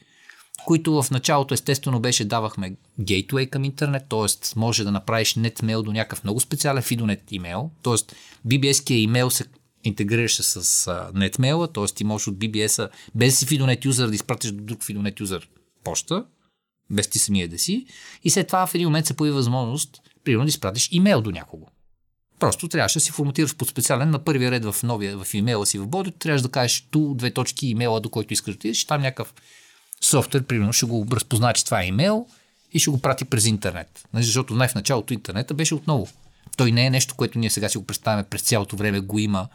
които 0.66 1.02
в 1.02 1.12
началото 1.12 1.54
естествено 1.54 2.00
беше 2.00 2.26
давахме 2.26 2.76
гейтвей 3.00 3.46
към 3.46 3.64
интернет, 3.64 4.04
т.е. 4.10 4.60
може 4.60 4.84
да 4.84 4.92
направиш 4.92 5.34
NetMail 5.34 5.82
до 5.82 5.92
някакъв 5.92 6.24
много 6.24 6.40
специален 6.40 6.84
Fidonet 6.84 7.22
имейл, 7.32 7.72
т.е. 7.84 7.94
BBS-кия 8.48 8.94
имейл 8.94 9.30
се 9.30 9.46
интегрираше 9.84 10.44
с 10.44 10.86
NetMail, 11.16 11.74
т.е. 11.74 11.96
ти 11.96 12.04
можеш 12.04 12.28
от 12.28 12.38
BBS-а, 12.38 12.90
без 13.16 13.40
си 13.40 13.46
Fidonet 13.46 13.86
юзър 13.86 14.08
да 14.08 14.16
изпратиш 14.16 14.52
до 14.52 14.64
друг 14.64 14.84
Fidonet 14.84 15.22
юзър 15.22 15.50
почта, 15.84 16.26
без 16.90 17.08
ти 17.08 17.20
самия 17.20 17.48
да 17.48 17.60
си, 17.60 17.86
и 18.24 18.30
след 18.30 18.48
това 18.48 18.68
в 18.68 18.76
един 18.76 18.88
момент 18.88 19.06
се 19.06 19.14
появи 19.14 19.36
възможност, 19.36 20.02
примерно 20.24 20.46
да 20.46 20.50
изпратиш 20.50 20.90
имейл 20.92 21.22
до 21.22 21.32
някого. 21.32 21.68
Просто 22.44 22.68
трябваше 22.68 23.00
да 23.00 23.04
си 23.04 23.12
форматираш 23.12 23.56
по 23.56 23.66
специален 23.66 24.10
на 24.10 24.20
първия 24.20 24.52
ред 24.52 24.66
в 24.66 24.76
новия, 24.84 25.24
в 25.24 25.34
имейла 25.34 25.66
си 25.66 25.80
в 25.80 25.88
бодито, 25.88 26.18
трябваше 26.18 26.44
да 26.44 26.52
кажеш 26.52 26.88
ту, 26.92 27.14
две 27.14 27.32
точки 27.32 27.68
имейла, 27.68 28.02
до 28.02 28.10
който 28.10 28.34
искаш 28.34 28.54
да 28.54 28.58
отидеш, 28.58 28.86
там 28.86 29.02
някакъв 29.02 29.34
софтуер, 30.02 30.44
примерно, 30.44 30.74
ще 30.74 30.86
го 30.86 31.08
разпознае, 31.12 31.54
че 31.54 31.66
това 31.66 31.82
е 31.82 31.86
имейл 31.86 32.28
и 32.72 32.80
ще 32.80 32.92
го 32.92 33.02
прати 33.02 33.26
през 33.26 33.46
интернет. 33.46 34.08
Нали, 34.14 34.24
защото 34.24 34.54
най 34.54 34.68
в 34.68 34.76
началото 34.76 35.14
интернета 35.14 35.54
беше 35.54 35.76
отново. 35.76 36.08
Той 36.58 36.72
не 36.72 36.86
е 36.86 36.90
нещо, 36.90 37.16
което 37.16 37.40
ние 37.40 37.50
сега 37.50 37.70
си 37.70 37.78
го 37.78 37.86
представяме 37.86 38.24
през 38.24 38.42
цялото 38.42 38.76
време 38.76 39.00
го 39.00 39.20
има 39.20 39.48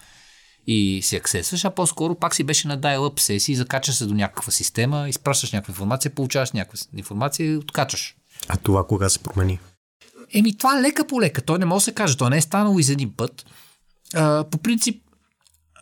и 0.66 1.00
си 1.02 1.16
аксесваш, 1.16 1.64
а 1.64 1.70
по-скоро 1.70 2.14
пак 2.14 2.34
си 2.34 2.44
беше 2.44 2.68
на 2.68 2.78
dial-up 2.78 3.20
сесии, 3.20 3.54
закачаш 3.54 3.94
се 3.94 4.06
до 4.06 4.14
някаква 4.14 4.52
система, 4.52 5.08
изпращаш 5.08 5.52
някаква 5.52 5.72
информация, 5.72 6.14
получаваш 6.14 6.52
някаква 6.52 6.78
информация 6.96 7.52
и 7.52 7.56
откачаш. 7.56 8.16
А 8.48 8.56
това 8.56 8.86
кога 8.86 9.08
се 9.08 9.18
промени? 9.18 9.58
Еми, 10.34 10.56
това 10.56 10.82
лека 10.82 11.06
по 11.06 11.20
лека. 11.20 11.42
Той 11.42 11.58
не 11.58 11.64
може 11.64 11.82
да 11.82 11.84
се 11.84 11.94
каже. 11.94 12.16
Той 12.16 12.30
не 12.30 12.36
е 12.36 12.40
станало 12.40 12.78
из 12.78 12.88
един 12.88 13.12
път. 13.16 13.46
А, 14.14 14.44
по 14.50 14.58
принцип, 14.58 15.02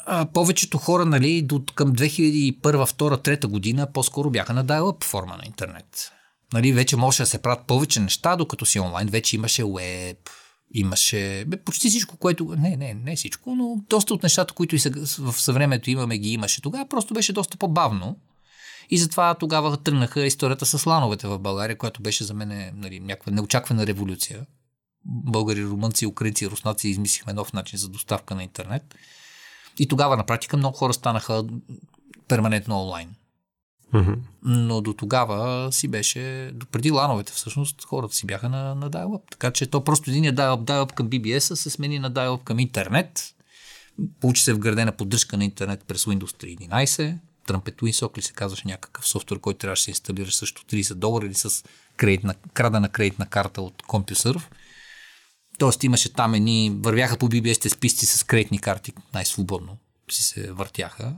а, 0.06 0.26
повечето 0.26 0.78
хора, 0.78 1.04
нали, 1.04 1.42
до 1.42 1.62
към 1.74 1.92
2001, 1.92 2.60
2002, 2.60 3.16
2003 3.16 3.46
година 3.46 3.92
по-скоро 3.92 4.30
бяха 4.30 4.54
на 4.54 4.64
dial-up 4.64 5.04
форма 5.04 5.36
на 5.36 5.46
интернет. 5.46 6.12
Нали, 6.52 6.72
вече 6.72 6.96
може 6.96 7.22
да 7.22 7.26
се 7.26 7.42
правят 7.42 7.66
повече 7.66 8.00
неща, 8.00 8.36
докато 8.36 8.66
си 8.66 8.80
онлайн. 8.80 9.08
Вече 9.08 9.36
имаше 9.36 9.64
веб, 9.64 10.18
имаше 10.74 11.44
бе, 11.46 11.56
почти 11.56 11.88
всичко, 11.88 12.16
което... 12.16 12.54
Не, 12.58 12.76
не, 12.76 12.94
не 12.94 13.16
всичко, 13.16 13.54
но 13.54 13.76
доста 13.88 14.14
от 14.14 14.22
нещата, 14.22 14.54
които 14.54 14.74
и 14.74 14.78
сега, 14.78 15.00
в 15.18 15.32
съвремето 15.32 15.90
имаме, 15.90 16.18
ги 16.18 16.28
имаше 16.28 16.62
тогава. 16.62 16.88
Просто 16.88 17.14
беше 17.14 17.32
доста 17.32 17.56
по-бавно. 17.56 18.16
И 18.90 18.98
затова 18.98 19.34
тогава 19.34 19.76
тръгнаха 19.76 20.26
историята 20.26 20.66
с 20.66 20.86
лановете 20.86 21.26
в 21.26 21.38
България, 21.38 21.78
която 21.78 22.02
беше 22.02 22.24
за 22.24 22.34
мен 22.34 22.72
нали, 22.74 23.00
някаква 23.00 23.32
неочаквана 23.32 23.86
революция. 23.86 24.46
Българи, 25.04 25.64
румънци, 25.64 26.06
украинци, 26.06 26.50
руснаци 26.50 26.88
измислихме 26.88 27.32
нов 27.32 27.52
начин 27.52 27.78
за 27.78 27.88
доставка 27.88 28.34
на 28.34 28.42
интернет. 28.42 28.94
И 29.78 29.88
тогава 29.88 30.16
на 30.16 30.26
практика 30.26 30.56
много 30.56 30.76
хора 30.76 30.92
станаха 30.92 31.44
перманентно 32.28 32.82
онлайн. 32.82 33.14
Mm-hmm. 33.94 34.18
Но 34.42 34.80
до 34.80 34.92
тогава 34.92 35.72
си 35.72 35.88
беше, 35.88 36.50
до 36.54 36.66
преди 36.66 36.90
лановете 36.90 37.32
всъщност, 37.32 37.84
хората 37.84 38.14
си 38.14 38.26
бяха 38.26 38.48
на, 38.48 38.74
на 38.74 38.90
dial-up. 38.90 39.22
Така 39.30 39.50
че 39.50 39.66
то 39.66 39.84
просто 39.84 40.10
един 40.10 40.24
dial-up, 40.24 40.64
dial-up 40.64 40.92
към 40.92 41.10
BBS 41.10 41.54
се 41.54 41.70
смени 41.70 41.98
на 41.98 42.12
dial-up 42.12 42.44
към 42.44 42.58
интернет. 42.58 43.34
Получи 44.20 44.42
се 44.42 44.52
вградена 44.52 44.92
поддръжка 44.92 45.36
на 45.36 45.44
интернет 45.44 45.84
през 45.86 46.04
Windows 46.04 46.58
3.11. 46.58 47.18
Trumpet 47.46 47.76
WinSock 47.76 48.18
ли 48.18 48.22
се 48.22 48.32
казваше 48.32 48.68
някакъв 48.68 49.08
софтуер, 49.08 49.40
който 49.40 49.58
трябваше 49.58 49.80
да 49.80 49.84
се 49.84 49.90
инсталира 49.90 50.30
също 50.30 50.64
30 50.64 50.94
долара 50.94 51.26
или 51.26 51.34
с 51.34 51.64
кредитна, 51.96 52.34
крадена 52.54 52.88
кредитна 52.88 53.26
карта 53.26 53.62
от 53.62 53.82
CompuServe. 53.82 54.42
Тоест 55.58 55.84
имаше 55.84 56.12
там 56.12 56.34
едни, 56.34 56.76
вървяха 56.82 57.18
по 57.18 57.28
BBS-те 57.28 57.68
списъци 57.68 58.06
с 58.06 58.24
кредитни 58.24 58.58
карти, 58.58 58.92
най-свободно 59.14 59.78
си 60.10 60.22
се 60.22 60.52
въртяха 60.52 61.16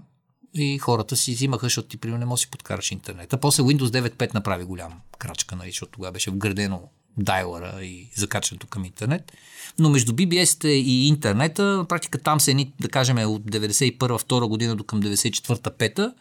и 0.55 0.79
хората 0.79 1.17
си 1.17 1.35
взимаха, 1.35 1.67
защото 1.67 1.89
ти 1.89 1.97
примерно 1.97 2.19
не 2.19 2.27
можеш 2.27 2.43
да 2.43 2.47
си 2.47 2.51
подкараш 2.51 2.93
интернета. 2.93 3.41
После 3.41 3.63
Windows 3.63 4.09
9.5 4.09 4.35
направи 4.35 4.65
голям 4.65 5.01
крачка, 5.19 5.57
нали, 5.57 5.71
защото 5.71 5.93
тогава 5.93 6.13
беше 6.13 6.31
вградено 6.31 6.91
дайлера 7.19 7.79
и 7.83 8.09
закачането 8.15 8.67
към 8.67 8.85
интернет. 8.85 9.33
Но 9.79 9.91
между 9.91 10.13
BBS-те 10.13 10.69
и 10.69 11.09
интернета, 11.09 11.63
на 11.63 11.85
практика 11.85 12.19
там 12.19 12.41
са 12.41 12.51
едни, 12.51 12.73
да 12.81 12.89
кажем, 12.89 13.19
от 13.19 13.43
91-2 13.43 14.49
година 14.49 14.77
до 14.77 14.85
към 14.85 15.03
94-5 15.03 16.13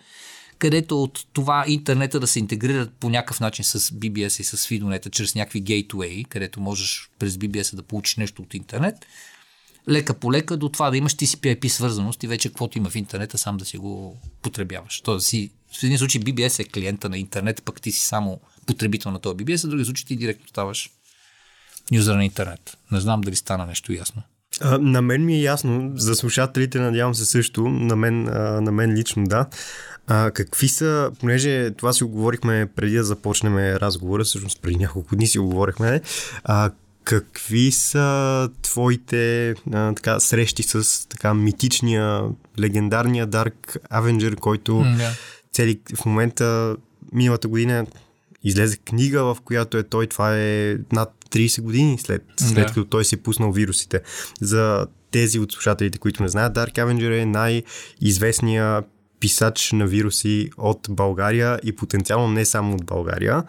където 0.60 1.04
от 1.04 1.26
това 1.34 1.66
интернета 1.68 2.20
да 2.20 2.28
се 2.28 2.40
интегрират 2.40 2.92
по 2.92 3.10
някакъв 3.10 3.40
начин 3.40 3.66
с 3.66 3.80
BBS 3.80 4.42
и 4.42 4.44
с 4.44 4.58
Fidonet, 4.58 5.10
чрез 5.12 5.36
някакви 5.36 5.60
гейтвей, 5.60 6.24
където 6.24 6.60
можеш 6.60 7.10
през 7.20 7.38
BBS 7.38 7.76
да 7.76 7.84
получиш 7.84 8.16
нещо 8.16 8.42
от 8.42 8.54
интернет, 8.54 8.96
лека 9.90 10.14
по 10.14 10.32
лека 10.32 10.58
до 10.58 10.70
това 10.70 10.90
да 10.90 10.98
имаш 10.98 11.16
TCP/IP 11.16 11.68
свързаност 11.68 12.24
и 12.24 12.28
вече 12.28 12.50
каквото 12.50 12.78
има 12.78 12.90
в 12.90 12.96
интернета, 12.96 13.38
сам 13.38 13.58
да 13.58 13.66
си 13.66 13.78
го 13.78 14.18
потребяваш. 14.42 15.02
Тоест, 15.02 15.32
в 15.72 15.84
един 15.84 15.98
случай 15.98 16.22
BBS 16.22 16.60
е 16.60 16.64
клиента 16.64 17.10
на 17.10 17.18
интернет, 17.18 17.64
пък 17.66 17.82
ти 17.82 17.92
си 17.92 18.02
само 18.02 18.40
потребител 18.68 19.12
на 19.12 19.20
този 19.20 19.36
BBS, 19.36 19.64
а 19.64 19.68
в 19.68 19.70
други 19.70 19.86
случаи 19.86 20.06
ти 20.06 20.16
директно 20.16 20.48
ставаш 20.48 20.90
юзер 21.92 22.16
на 22.16 22.26
интернет. 22.26 22.78
Не 22.92 23.00
знам 23.00 23.22
дали 23.22 23.36
стана 23.36 23.66
нещо 23.66 23.94
ясно. 23.94 24.24
А, 24.62 24.78
на 24.78 25.02
мен 25.02 25.26
ми 25.26 25.36
е 25.36 25.42
ясно, 25.42 25.92
за 25.96 26.16
слушателите 26.16 26.80
надявам 26.80 27.16
се 27.16 27.26
също, 27.26 27.62
на 27.62 27.96
мен, 27.96 28.28
а, 28.28 28.62
на 28.62 28.72
мен 28.72 28.94
лично 28.94 29.24
да. 29.24 29.46
А, 30.08 30.32
какви 30.32 30.68
са, 30.68 31.12
понеже 31.20 31.72
това 31.72 31.94
си 31.94 32.04
оговорихме 32.04 32.70
преди 32.76 32.96
да 32.96 33.04
започнем 33.04 33.58
разговора, 33.58 34.24
всъщност 34.24 34.62
преди 34.62 34.76
няколко 34.76 35.16
дни 35.16 35.28
си 35.28 35.40
оговорихме, 35.40 36.02
а, 36.44 36.72
какви 37.04 37.72
са 37.72 38.50
твоите 38.62 39.50
а, 39.74 39.94
така, 39.94 40.20
срещи 40.20 40.64
с 40.64 41.08
така 41.10 41.34
митичния, 41.34 42.24
легендарния 42.60 43.28
Dark 43.28 43.78
Avenger, 43.92 44.36
който 44.36 44.72
yeah. 44.72 45.12
цели 45.52 45.80
в 45.96 46.06
момента 46.06 46.76
миналата 47.14 47.48
година 47.48 47.86
излезе 48.44 48.78
книга, 48.78 49.24
в 49.24 49.38
която 49.46 49.78
е 49.78 49.84
той, 49.84 50.08
това 50.08 50.38
е 50.38 50.78
над 50.92 51.14
30 51.32 51.62
години 51.62 51.98
след, 51.98 52.24
след 52.38 52.68
yeah. 52.68 52.74
като 52.74 52.86
той 52.86 53.06
си 53.06 53.16
е 53.16 53.18
пуснал 53.18 53.52
вирусите. 53.52 54.02
За 54.42 54.88
тези 55.12 55.40
от 55.40 55.52
слушателите, 55.52 55.98
които 55.98 56.24
не 56.24 56.30
знаят, 56.30 56.56
Dark 56.56 56.74
Avenger 56.74 57.22
е 57.22 57.26
най-известният 57.26 58.86
писач 59.20 59.72
на 59.72 59.88
вируси 59.88 60.50
от 60.58 60.88
България 60.90 61.60
и 61.64 61.76
потенциално 61.76 62.28
не 62.28 62.46
само 62.46 62.76
от 62.76 62.86
България, 62.86 63.44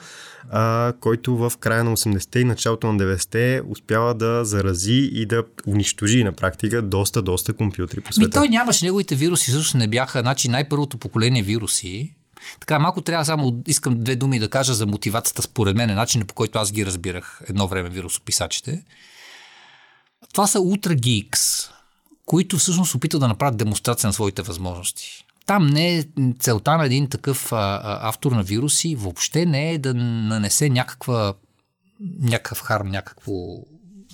а, 0.50 0.92
който 1.00 1.36
в 1.36 1.52
края 1.60 1.84
на 1.84 1.96
80-те 1.96 2.40
и 2.40 2.44
началото 2.44 2.92
на 2.92 3.04
90-те 3.04 3.62
успява 3.68 4.14
да 4.14 4.44
зарази 4.44 5.10
и 5.12 5.26
да 5.26 5.44
унищожи 5.66 6.24
на 6.24 6.32
практика 6.32 6.82
доста, 6.82 7.22
доста 7.22 7.52
компютри 7.52 8.00
по 8.00 8.12
света. 8.12 8.26
Ми 8.26 8.30
той 8.30 8.48
нямаше 8.48 8.84
неговите 8.84 9.14
вируси, 9.14 9.50
също 9.50 9.76
не 9.76 9.88
бяха, 9.88 10.20
значи 10.20 10.48
най-първото 10.48 10.98
поколение 10.98 11.42
вируси, 11.42 12.14
така, 12.60 12.78
малко 12.78 13.00
трябва 13.00 13.24
само, 13.24 13.62
искам 13.66 14.04
две 14.04 14.16
думи 14.16 14.38
да 14.38 14.50
кажа 14.50 14.74
за 14.74 14.86
мотивацията, 14.86 15.42
според 15.42 15.76
мен, 15.76 15.94
начинът 15.94 16.28
по 16.28 16.34
който 16.34 16.58
аз 16.58 16.72
ги 16.72 16.86
разбирах 16.86 17.40
едно 17.48 17.68
време 17.68 17.88
вирусописачите. 17.88 18.84
Това 20.32 20.46
са 20.46 20.58
Ultra 20.58 20.96
Geeks, 20.96 21.70
които 22.26 22.58
всъщност 22.58 22.94
опитат 22.94 23.20
да 23.20 23.28
направят 23.28 23.56
демонстрация 23.56 24.08
на 24.08 24.12
своите 24.12 24.42
възможности. 24.42 25.24
Там 25.46 25.66
не 25.66 25.98
е 25.98 26.04
целта 26.38 26.76
на 26.76 26.86
един 26.86 27.08
такъв 27.08 27.52
а, 27.52 27.56
а, 27.56 28.08
автор 28.08 28.32
на 28.32 28.42
вируси, 28.42 28.96
въобще 28.96 29.46
не 29.46 29.72
е 29.72 29.78
да 29.78 29.94
нанесе 29.94 30.70
някаква, 30.70 31.34
някакъв 32.20 32.60
харм, 32.60 32.88
някакво 32.88 33.32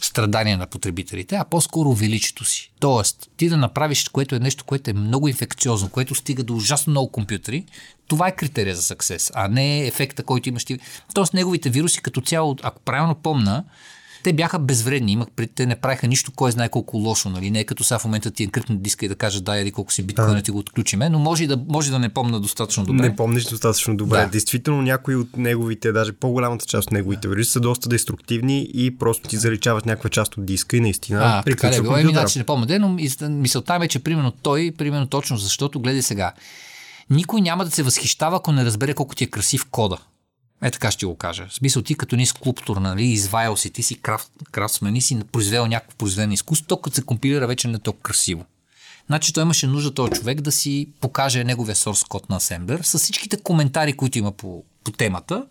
страдания 0.04 0.58
на 0.58 0.66
потребителите, 0.66 1.36
а 1.36 1.44
по-скоро 1.44 1.92
величието 1.92 2.44
си. 2.44 2.72
Тоест, 2.80 3.30
ти 3.36 3.48
да 3.48 3.56
направиш, 3.56 4.08
което 4.08 4.34
е 4.34 4.38
нещо, 4.38 4.64
което 4.64 4.90
е 4.90 4.92
много 4.92 5.28
инфекциозно, 5.28 5.88
което 5.88 6.14
стига 6.14 6.42
до 6.42 6.54
ужасно 6.56 6.90
много 6.90 7.12
компютри, 7.12 7.64
това 8.08 8.28
е 8.28 8.36
критерия 8.36 8.76
за 8.76 8.82
съксес, 8.82 9.30
а 9.34 9.48
не 9.48 9.86
ефекта, 9.86 10.22
който 10.22 10.48
имаш 10.48 10.64
ти. 10.64 10.78
Тоест, 11.14 11.34
неговите 11.34 11.70
вируси 11.70 12.02
като 12.02 12.20
цяло, 12.20 12.56
ако 12.62 12.80
правилно 12.80 13.14
помна, 13.14 13.64
те 14.24 14.32
бяха 14.32 14.58
безвредни. 14.58 15.12
Имах 15.12 15.28
пред 15.36 15.50
те 15.54 15.66
не 15.66 15.76
правиха 15.76 16.06
нищо, 16.06 16.32
кой 16.36 16.52
знае 16.52 16.68
колко 16.68 16.96
лошо. 16.96 17.30
Нали? 17.30 17.50
Не 17.50 17.60
е 17.60 17.64
като 17.64 17.84
сега 17.84 17.98
в 17.98 18.04
момента 18.04 18.30
ти 18.30 18.42
е 18.42 18.46
кръпнат 18.46 18.82
диска 18.82 19.06
и 19.06 19.08
да 19.08 19.14
кажа 19.14 19.40
дай 19.40 19.60
еди 19.60 19.72
колко 19.72 19.92
си 19.92 20.02
биткоин 20.02 20.34
да. 20.34 20.42
ти 20.42 20.50
го 20.50 20.58
отключиме, 20.58 21.08
но 21.08 21.18
може 21.18 21.46
да, 21.46 21.60
може 21.68 21.90
да 21.90 21.98
не 21.98 22.08
помня 22.08 22.40
достатъчно 22.40 22.84
добре. 22.84 23.02
Не 23.02 23.16
помниш 23.16 23.44
достатъчно 23.44 23.96
добре. 23.96 24.18
Да. 24.18 24.26
Действително 24.26 24.82
някои 24.82 25.16
от 25.16 25.36
неговите, 25.36 25.92
даже 25.92 26.12
по-голямата 26.12 26.66
част 26.66 26.86
от 26.86 26.92
неговите 26.92 27.28
вируси 27.28 27.50
са 27.50 27.60
доста 27.60 27.88
деструктивни 27.88 28.68
и 28.74 28.98
просто 28.98 29.28
ти 29.28 29.36
заличават 29.36 29.86
някаква 29.86 30.10
част 30.10 30.36
от 30.36 30.46
диска 30.46 30.76
и 30.76 30.80
наистина 30.80 31.20
а, 31.22 31.42
така 31.42 31.68
е 31.68 32.00
Еми, 32.00 32.12
значи 32.12 32.38
не 32.38 32.44
помня, 32.44 32.78
но 32.78 32.98
мисълта 33.28 33.78
ми 33.78 33.84
е, 33.84 33.88
че 33.88 33.98
примерно 33.98 34.30
той, 34.30 34.72
примерно 34.78 35.06
точно 35.06 35.36
защото, 35.36 35.80
гледай 35.80 36.02
сега, 36.02 36.32
никой 37.10 37.40
няма 37.40 37.64
да 37.64 37.70
се 37.70 37.82
възхищава, 37.82 38.36
ако 38.36 38.52
не 38.52 38.64
разбере 38.64 38.94
колко 38.94 39.14
ти 39.14 39.24
е 39.24 39.26
красив 39.26 39.66
кода. 39.70 39.98
Е 40.64 40.70
така 40.70 40.90
ще 40.90 41.06
го 41.06 41.16
кажа. 41.16 41.46
В 41.48 41.54
смисъл 41.54 41.82
ти 41.82 41.94
като 41.94 42.16
ни 42.16 42.26
скулптор, 42.26 42.76
нали, 42.76 43.04
изваял 43.04 43.56
си, 43.56 43.70
ти 43.70 43.82
си 43.82 43.94
крафт, 43.94 44.30
крафтсмен 44.52 44.96
и 44.96 45.02
си 45.02 45.20
произвел 45.32 45.66
някакво 45.66 45.96
произведение 45.96 46.34
изкуство, 46.34 46.66
то 46.66 46.76
като 46.76 46.96
се 46.96 47.02
компилира 47.02 47.46
вече 47.46 47.68
не 47.68 47.74
е 47.74 47.78
толкова 47.78 48.02
красиво. 48.02 48.44
Значи 49.06 49.32
той 49.32 49.42
имаше 49.42 49.66
нужда 49.66 49.94
този 49.94 50.12
човек 50.12 50.40
да 50.40 50.52
си 50.52 50.88
покаже 51.00 51.44
неговия 51.44 51.76
source 51.76 52.08
код 52.08 52.30
на 52.30 52.40
Assembler 52.40 52.82
с 52.82 52.98
всичките 52.98 53.36
коментари, 53.36 53.92
които 53.92 54.18
има 54.18 54.32
по, 54.32 54.64
по 54.84 54.90
темата. 54.90 55.46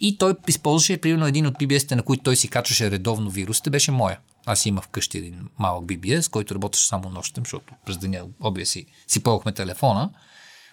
И 0.00 0.18
той 0.18 0.34
използваше, 0.48 0.96
примерно, 0.96 1.26
един 1.26 1.46
от 1.46 1.54
BBS-те, 1.54 1.94
на 1.94 2.02
които 2.02 2.22
той 2.22 2.36
си 2.36 2.48
качваше 2.48 2.90
редовно 2.90 3.30
вирусите, 3.30 3.70
беше 3.70 3.90
моя. 3.90 4.18
Аз 4.46 4.66
имах 4.66 4.84
вкъщи 4.84 5.18
един 5.18 5.48
малък 5.58 5.84
BBS, 5.84 6.30
който 6.30 6.54
работеше 6.54 6.86
само 6.86 7.10
нощем, 7.10 7.44
защото 7.44 7.74
през 7.86 7.96
деня 7.96 8.22
обия 8.40 8.66
си, 8.66 8.86
си 9.06 9.22
ползвахме 9.22 9.52
телефона 9.52 10.10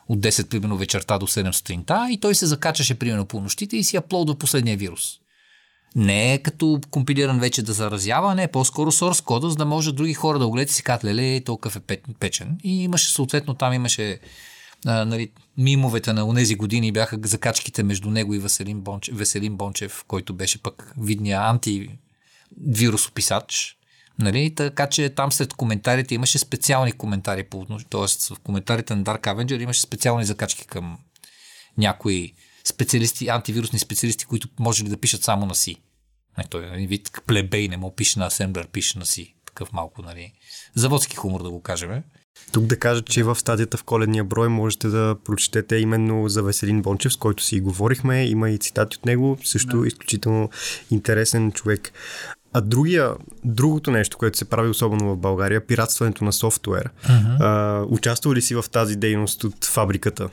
от 0.09 0.19
10 0.19 0.49
примерно 0.49 0.77
вечерта 0.77 1.17
до 1.17 1.27
7 1.27 1.51
сутринта 1.51 2.07
и 2.11 2.19
той 2.19 2.35
се 2.35 2.45
закачаше 2.45 2.99
примерно 2.99 3.25
по 3.25 3.41
нощите 3.41 3.77
и 3.77 3.83
си 3.83 3.97
аплодва 3.97 4.35
последния 4.35 4.77
вирус. 4.77 5.03
Не 5.95 6.33
е 6.33 6.37
като 6.37 6.81
компилиран 6.91 7.39
вече 7.39 7.63
да 7.63 7.73
заразява, 7.73 8.35
не 8.35 8.43
е 8.43 8.47
по-скоро 8.47 8.91
source 8.91 9.23
кода, 9.23 9.49
за 9.49 9.55
да 9.55 9.65
може 9.65 9.91
други 9.91 10.13
хора 10.13 10.39
да 10.39 10.45
го 10.45 10.51
гледат 10.51 10.69
и 10.69 10.73
си 10.73 10.83
кажат, 10.83 11.03
леле, 11.03 11.43
толкова 11.43 11.81
е 11.89 11.97
печен. 12.19 12.57
И 12.63 12.83
имаше 12.83 13.13
съответно 13.13 13.53
там 13.53 13.73
имаше 13.73 14.19
а, 14.85 15.05
нали, 15.05 15.31
мимовете 15.57 16.13
на 16.13 16.35
тези 16.35 16.55
години 16.55 16.91
бяха 16.91 17.19
закачките 17.23 17.83
между 17.83 18.09
него 18.09 18.33
и 18.33 18.39
Веселин 18.39 18.81
Бончев, 18.81 19.17
Веселин 19.17 19.57
Бончев 19.57 20.03
който 20.07 20.33
беше 20.33 20.63
пък 20.63 20.93
видния 20.97 21.41
антивирусописач. 21.41 23.78
Нали? 24.19 24.55
Така 24.55 24.89
че 24.89 25.09
там 25.09 25.31
след 25.31 25.53
коментарите 25.53 26.15
имаше 26.15 26.37
специални 26.37 26.91
коментари 26.91 27.43
по 27.43 27.65
т.е. 27.65 28.35
в 28.35 28.39
коментарите 28.43 28.95
на 28.95 29.03
Dark 29.03 29.21
Avenger 29.21 29.61
имаше 29.61 29.81
специални 29.81 30.25
закачки 30.25 30.67
към 30.67 30.97
някои 31.77 32.33
специалисти, 32.65 33.27
антивирусни 33.27 33.79
специалисти, 33.79 34.25
които 34.25 34.47
може 34.59 34.83
ли 34.83 34.89
да 34.89 34.97
пишат 34.97 35.23
само 35.23 35.45
на 35.45 35.55
си. 35.55 35.75
Не, 36.37 36.43
той 36.49 36.83
е 36.83 36.87
вид 36.87 37.11
плебей, 37.27 37.67
не 37.67 37.77
му 37.77 37.95
пише 37.95 38.19
на 38.19 38.29
Assembler, 38.29 38.67
пише 38.67 38.99
на 38.99 39.05
си. 39.05 39.35
Такъв 39.45 39.73
малко, 39.73 40.01
нали, 40.01 40.33
заводски 40.75 41.15
хумор 41.15 41.43
да 41.43 41.49
го 41.49 41.61
кажем. 41.61 42.03
Тук 42.51 42.65
да 42.65 42.79
кажа, 42.79 43.01
че 43.01 43.23
в 43.23 43.35
стадията 43.35 43.77
в 43.77 43.83
коледния 43.83 44.23
брой 44.23 44.49
можете 44.49 44.87
да 44.87 45.15
прочетете 45.25 45.75
именно 45.75 46.29
за 46.29 46.43
Веселин 46.43 46.81
Бончев, 46.81 47.13
с 47.13 47.15
който 47.15 47.43
си 47.43 47.59
говорихме. 47.59 48.25
Има 48.25 48.49
и 48.49 48.57
цитати 48.57 48.97
от 48.97 49.05
него. 49.05 49.37
Също 49.43 49.81
да. 49.81 49.87
изключително 49.87 50.49
интересен 50.91 51.51
човек. 51.51 51.91
А 52.53 52.61
другия, 52.61 53.13
другото 53.45 53.91
нещо, 53.91 54.17
което 54.17 54.37
се 54.37 54.45
прави 54.45 54.69
особено 54.69 55.11
в 55.11 55.17
България, 55.17 55.67
пиратстването 55.67 56.23
на 56.23 56.33
софтуер. 56.33 56.89
Uh-huh. 57.07 57.37
А, 57.39 57.85
участвал 57.89 58.33
ли 58.33 58.41
си 58.41 58.55
в 58.55 58.65
тази 58.71 58.95
дейност 58.95 59.43
от 59.43 59.65
фабриката? 59.65 60.29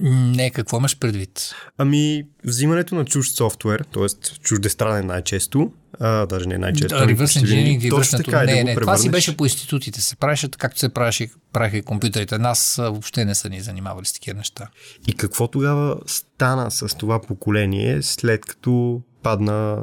Не, 0.00 0.50
какво 0.50 0.76
имаш 0.76 0.98
предвид? 0.98 1.54
Ами, 1.78 2.24
взимането 2.44 2.94
на 2.94 3.04
чужд 3.04 3.36
софтуер, 3.36 3.84
т.е. 3.94 4.06
чуждестранен 4.42 5.06
най-често, 5.06 5.72
а, 6.00 6.26
даже 6.26 6.46
не 6.46 6.58
най-често. 6.58 6.98
Да, 6.98 7.06
ревърс 7.06 7.36
инженеринг 7.36 7.82
връщането. 7.92 8.30
Така, 8.30 8.44
не, 8.44 8.54
да 8.56 8.64
не, 8.64 8.74
това 8.74 8.96
си 8.96 9.10
беше 9.10 9.36
по 9.36 9.44
институтите. 9.44 10.00
Се 10.00 10.16
правеше 10.16 10.48
както 10.58 10.78
се 10.78 10.88
правеше, 10.88 11.28
правиха 11.52 11.76
и 11.76 11.82
компютрите. 11.82 12.38
Нас 12.38 12.74
въобще 12.78 13.24
не 13.24 13.34
са 13.34 13.48
ни 13.48 13.60
занимавали 13.60 14.06
с 14.06 14.12
такива 14.12 14.36
неща. 14.38 14.68
И 15.06 15.12
какво 15.12 15.48
тогава 15.48 15.96
стана 16.06 16.70
с 16.70 16.96
това 16.96 17.20
поколение, 17.20 18.02
след 18.02 18.44
като 18.44 19.02
падна 19.22 19.82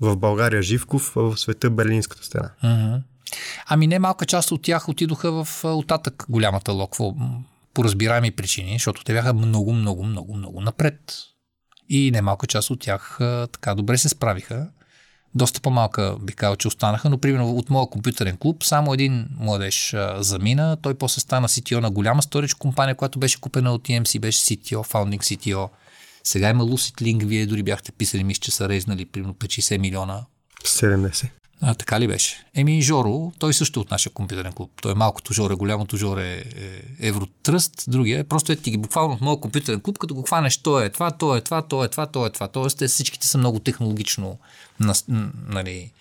в 0.00 0.16
България 0.16 0.62
Живков, 0.62 1.12
в 1.14 1.36
света 1.36 1.70
Берлинската 1.70 2.24
стена. 2.24 2.50
Ами 3.66 3.86
не 3.86 3.98
малка 3.98 4.26
част 4.26 4.52
от 4.52 4.62
тях 4.62 4.88
отидоха 4.88 5.44
в 5.44 5.64
оттатък 5.64 6.26
голямата 6.28 6.72
локва 6.72 7.14
по 7.74 7.84
разбираеми 7.84 8.30
причини, 8.30 8.72
защото 8.72 9.04
те 9.04 9.12
бяха 9.12 9.34
много, 9.34 9.72
много, 9.72 10.04
много, 10.04 10.36
много 10.36 10.60
напред. 10.60 11.00
И 11.88 12.10
не 12.10 12.22
малка 12.22 12.46
част 12.46 12.70
от 12.70 12.80
тях 12.80 13.16
така 13.52 13.74
добре 13.74 13.98
се 13.98 14.08
справиха. 14.08 14.68
Доста 15.34 15.60
по-малка 15.60 16.16
би 16.20 16.32
казал, 16.32 16.56
че 16.56 16.68
останаха, 16.68 17.10
но 17.10 17.18
примерно 17.18 17.50
от 17.50 17.70
моя 17.70 17.86
компютърен 17.86 18.36
клуб 18.36 18.64
само 18.64 18.94
един 18.94 19.28
младеж 19.38 19.94
а, 19.94 20.22
замина. 20.22 20.76
Той 20.82 20.94
после 20.94 21.20
стана 21.20 21.48
CTO 21.48 21.80
на 21.80 21.90
голяма 21.90 22.22
сторич 22.22 22.54
компания, 22.54 22.94
която 22.94 23.18
беше 23.18 23.40
купена 23.40 23.72
от 23.72 23.88
EMC, 23.88 24.20
беше 24.20 24.38
CTO, 24.38 24.92
founding 24.92 25.18
CTO 25.18 25.68
сега 26.24 26.50
има 26.50 26.64
Lucid 26.64 27.02
Link, 27.02 27.26
вие 27.26 27.46
дори 27.46 27.62
бяхте 27.62 27.92
писали, 27.92 28.24
мисля, 28.24 28.40
че 28.40 28.50
са 28.50 28.68
резнали 28.68 29.04
примерно 29.06 29.34
50 29.34 29.78
милиона. 29.78 30.24
70. 30.64 31.28
А, 31.62 31.74
така 31.74 32.00
ли 32.00 32.08
беше? 32.08 32.44
Еми, 32.54 32.82
Жоро, 32.82 33.32
той 33.38 33.54
също 33.54 33.80
е 33.80 33.82
от 33.82 33.90
нашия 33.90 34.12
компютърен 34.12 34.52
клуб. 34.52 34.70
Той 34.82 34.92
е 34.92 34.94
малкото 34.94 35.32
Жоре, 35.32 35.54
голямото 35.54 35.96
Жоре 35.96 36.32
е, 36.32 36.38
е 36.38 37.08
Евротръст, 37.08 37.84
другия 37.88 38.20
е 38.20 38.24
просто 38.24 38.52
е 38.52 38.56
ти 38.56 38.70
ги 38.70 38.76
буквално 38.76 39.14
от 39.14 39.20
моят 39.20 39.40
компютърен 39.40 39.80
клуб, 39.80 39.98
като 39.98 40.14
го 40.14 40.22
хванеш, 40.22 40.58
то 40.58 40.80
е 40.80 40.90
това, 40.90 41.10
то 41.10 41.36
е 41.36 41.40
това, 41.40 41.62
то 41.62 41.84
е 41.84 41.88
това, 41.88 42.06
то 42.06 42.26
е 42.26 42.30
това. 42.30 42.48
Тоест, 42.48 42.78
те 42.78 42.88
всичките 42.88 43.26
са 43.26 43.38
много 43.38 43.60
технологично, 43.60 44.38
нали, 45.48 45.92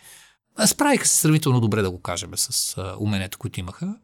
справиха 0.66 1.08
се 1.08 1.16
сравнително 1.16 1.62
добре, 1.62 1.82
да 1.82 1.92
го 1.92 2.02
кажем, 2.02 2.32
с 2.36 2.78
умението, 3.00 3.38
които 3.38 3.60
имаха. 3.60 3.96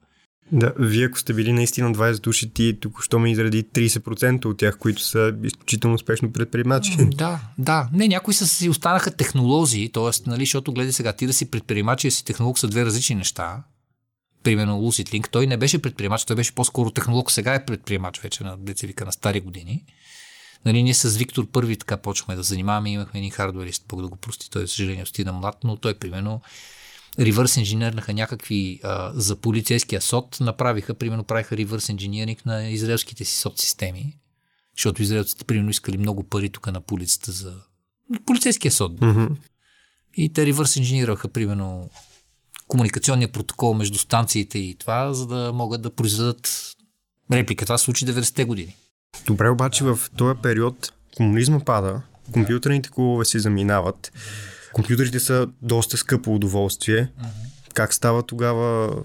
Да, 0.51 0.73
вие 0.79 1.05
ако 1.05 1.19
сте 1.19 1.33
били 1.33 1.53
наистина 1.53 1.93
20 1.93 2.23
души, 2.23 2.53
ти 2.53 2.79
току-що 2.79 3.19
ме 3.19 3.31
изреди 3.31 3.63
30% 3.63 4.45
от 4.45 4.57
тях, 4.57 4.77
които 4.77 5.01
са 5.01 5.33
изключително 5.43 5.95
успешно 5.95 6.31
предприемачи. 6.31 6.97
Да, 6.97 7.39
да. 7.57 7.89
Не, 7.93 8.07
някои 8.07 8.33
са 8.33 8.47
си 8.47 8.69
останаха 8.69 9.11
технолози, 9.11 9.89
т.е. 9.93 10.29
Нали, 10.29 10.41
защото 10.41 10.73
гледай 10.73 10.91
сега, 10.93 11.13
ти 11.13 11.27
да 11.27 11.33
си 11.33 11.51
предприемач 11.51 12.03
и 12.03 12.11
си 12.11 12.25
технолог 12.25 12.59
са 12.59 12.67
две 12.67 12.85
различни 12.85 13.15
неща. 13.15 13.63
Примерно 14.43 14.73
Lucid 14.73 15.09
Link, 15.09 15.29
той 15.31 15.47
не 15.47 15.57
беше 15.57 15.81
предприемач, 15.81 16.25
той 16.25 16.35
беше 16.35 16.55
по-скоро 16.55 16.91
технолог, 16.91 17.31
сега 17.31 17.53
е 17.53 17.65
предприемач 17.65 18.19
вече 18.19 18.43
на 18.43 18.57
децевика 18.57 19.05
на 19.05 19.11
стари 19.11 19.41
години. 19.41 19.83
Нали, 20.65 20.83
ние 20.83 20.93
с 20.93 21.17
Виктор 21.17 21.47
първи 21.47 21.77
така 21.77 21.97
почваме 21.97 22.35
да 22.35 22.43
занимаваме, 22.43 22.91
имахме 22.91 23.19
един 23.19 23.31
хардуерист, 23.31 23.85
Бог 23.87 24.01
да 24.01 24.07
го 24.07 24.15
прости, 24.15 24.49
той, 24.49 24.61
за 24.61 24.67
съжаление, 24.67 25.05
стина 25.05 25.33
млад, 25.33 25.55
но 25.63 25.77
той, 25.77 25.93
примерно, 25.93 26.41
ревърс 27.19 27.57
инженернаха 27.57 28.13
някакви 28.13 28.79
а, 28.83 29.11
за 29.13 29.35
полицейския 29.35 30.01
сод, 30.01 30.37
направиха, 30.41 30.93
примерно 30.93 31.23
правиха 31.23 31.57
ревърс 31.57 31.89
инженеринг 31.89 32.45
на 32.45 32.69
израелските 32.69 33.25
си 33.25 33.39
сод 33.39 33.59
системи, 33.59 34.17
защото 34.77 35.01
израелците 35.01 35.45
примерно 35.45 35.69
искали 35.69 35.97
много 35.97 36.23
пари 36.23 36.49
тук 36.49 36.71
на 36.71 36.81
полицията 36.81 37.31
за 37.31 37.53
полицейския 38.25 38.71
сод. 38.71 38.99
Mm-hmm. 38.99 39.29
И 40.17 40.33
те 40.33 40.45
ревърс 40.45 40.75
инженираха, 40.75 41.27
примерно, 41.27 41.89
комуникационния 42.67 43.31
протокол 43.31 43.73
между 43.73 43.97
станциите 43.97 44.59
и 44.59 44.75
това, 44.75 45.13
за 45.13 45.27
да 45.27 45.53
могат 45.53 45.81
да 45.81 45.89
произведат 45.89 46.75
реплика. 47.31 47.65
Това 47.65 47.77
се 47.77 47.85
случи 47.85 48.05
90-те 48.05 48.45
години. 48.45 48.75
Добре, 49.25 49.49
обаче 49.49 49.83
в 49.83 49.99
този 50.17 50.39
период 50.41 50.93
комунизма 51.15 51.59
пада, 51.59 52.01
компютърните 52.31 52.89
клубове 52.89 53.25
се 53.25 53.39
заминават. 53.39 54.11
Компютрите 54.75 55.19
са 55.19 55.47
доста 55.61 55.97
скъпо 55.97 56.35
удоволствие. 56.35 57.11
Uh-huh. 57.21 57.73
Как 57.73 57.93
става 57.93 58.23
тогава? 58.23 58.95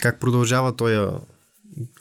Как 0.00 0.20
продължава 0.20 0.76
този 0.76 0.96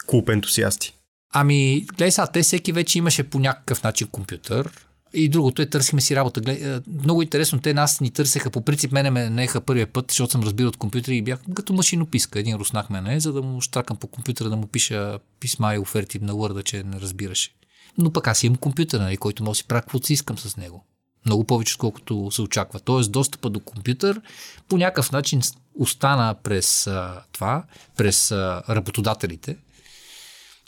клуб 0.08 0.30
ентусиасти? 0.30 0.94
Ами, 1.34 1.82
гледай 1.82 2.12
сега, 2.12 2.28
те 2.28 2.42
всеки 2.42 2.72
вече 2.72 2.98
имаше 2.98 3.24
по 3.24 3.40
някакъв 3.40 3.84
начин 3.84 4.08
компютър. 4.08 4.88
И 5.14 5.30
другото 5.30 5.62
е, 5.62 5.66
търсихме 5.66 6.02
си 6.02 6.16
работа. 6.16 6.42
Глед, 6.42 6.84
много 7.04 7.22
интересно, 7.22 7.60
те 7.60 7.74
нас 7.74 8.02
ни 8.02 8.12
търсеха. 8.12 8.50
По 8.50 8.62
принцип, 8.62 8.92
мене 8.92 9.10
ме 9.10 9.30
неха 9.30 9.62
първия 9.62 9.88
път, 9.88 10.06
защото 10.10 10.32
съм 10.32 10.44
разбирал 10.44 10.70
от 10.70 10.78
компютъри 10.78 11.18
и 11.18 11.22
бях 11.22 11.40
като 11.56 11.74
машинописка. 11.74 12.40
Един 12.40 12.56
руснак 12.56 12.90
мене, 12.90 13.20
за 13.20 13.34
да 13.34 13.42
му 13.42 13.62
штракам 13.62 13.98
по 13.98 14.08
компютъра, 14.08 14.50
да 14.50 14.56
му 14.56 14.68
пиша 14.68 15.20
писма 15.40 15.76
и 15.76 15.80
оферти 15.80 16.20
на 16.20 16.34
Word, 16.34 16.64
че 16.64 16.84
не 16.84 17.00
разбираше. 17.00 17.52
Но 17.98 18.14
пък 18.14 18.28
аз 18.28 18.44
имам 18.44 18.58
компютър, 18.58 19.00
нали, 19.00 19.18
който 19.18 19.44
може 19.44 19.58
да 19.58 19.62
си 19.62 19.68
правя 19.68 19.82
каквото 19.82 20.08
си 20.08 20.14
искам 20.14 20.38
с 20.38 20.58
него. 20.58 20.86
Много 21.26 21.44
повече, 21.44 21.74
отколкото 21.74 22.32
се 22.32 22.42
очаква. 22.42 22.80
Тоест, 22.80 23.12
достъпа 23.12 23.50
до 23.50 23.60
компютър 23.60 24.22
по 24.70 24.78
някакъв 24.78 25.12
начин 25.12 25.42
остана 25.80 26.36
през 26.44 26.88
а, 26.88 27.24
това, 27.32 27.64
през 27.98 28.32
а, 28.32 28.64
работодателите. 28.70 29.58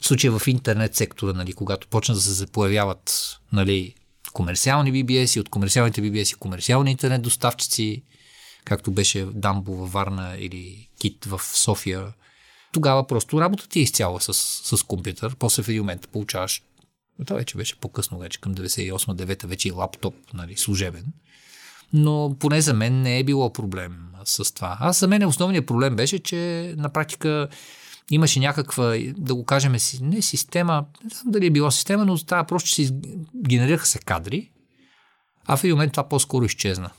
В 0.02 0.06
случая 0.06 0.38
в 0.38 0.48
интернет 0.48 0.96
сектора, 0.96 1.32
нали, 1.32 1.52
когато 1.52 1.88
почна 1.88 2.14
да 2.14 2.20
се 2.20 2.46
появяват 2.46 3.38
нали, 3.52 3.94
комерциални 4.32 4.92
BBS 4.92 5.36
и 5.36 5.40
от 5.40 5.48
комерциалните 5.48 6.02
BBS 6.02 6.32
и 6.32 6.38
комерциални 6.38 6.90
интернет 6.90 7.22
доставчици, 7.22 8.02
както 8.64 8.90
беше 8.90 9.24
Дамбо 9.24 9.74
във 9.74 9.92
Варна 9.92 10.36
или 10.38 10.88
Кит 11.00 11.24
в 11.24 11.40
София, 11.42 12.12
тогава 12.72 13.06
просто 13.06 13.40
работата 13.40 13.68
ти 13.68 13.78
е 13.78 13.82
изцяло 13.82 14.20
с, 14.20 14.34
с 14.76 14.82
компютър. 14.82 15.36
После 15.38 15.62
в 15.62 15.68
един 15.68 15.82
момент 15.82 16.08
получаваш 16.08 16.62
това 17.24 17.36
вече 17.36 17.56
беше 17.56 17.76
по-късно, 17.76 18.18
вече 18.18 18.40
към 18.40 18.54
98-9 18.54 19.46
вече 19.46 19.68
и 19.68 19.72
лаптоп, 19.72 20.14
нали, 20.34 20.56
служебен. 20.56 21.04
Но 21.92 22.36
поне 22.38 22.60
за 22.60 22.74
мен 22.74 23.02
не 23.02 23.18
е 23.18 23.24
било 23.24 23.52
проблем 23.52 23.96
с 24.24 24.54
това. 24.54 24.76
Аз 24.80 25.00
за 25.00 25.08
мен 25.08 25.26
основният 25.26 25.66
проблем 25.66 25.96
беше, 25.96 26.18
че 26.18 26.74
на 26.76 26.88
практика 26.88 27.48
имаше 28.10 28.40
някаква, 28.40 28.96
да 29.16 29.34
го 29.34 29.44
кажем, 29.44 29.76
не 30.00 30.22
система, 30.22 30.84
не 31.04 31.10
знам 31.10 31.32
дали 31.32 31.46
е 31.46 31.50
била 31.50 31.70
система, 31.70 32.04
но 32.04 32.18
това 32.18 32.44
просто, 32.44 32.68
че 32.68 32.74
се 32.74 32.94
генерираха 33.46 33.86
се 33.86 33.98
кадри, 33.98 34.50
а 35.46 35.56
в 35.56 35.64
един 35.64 35.74
момент 35.74 35.92
това 35.92 36.08
по-скоро 36.08 36.44
изчезна. 36.44 36.90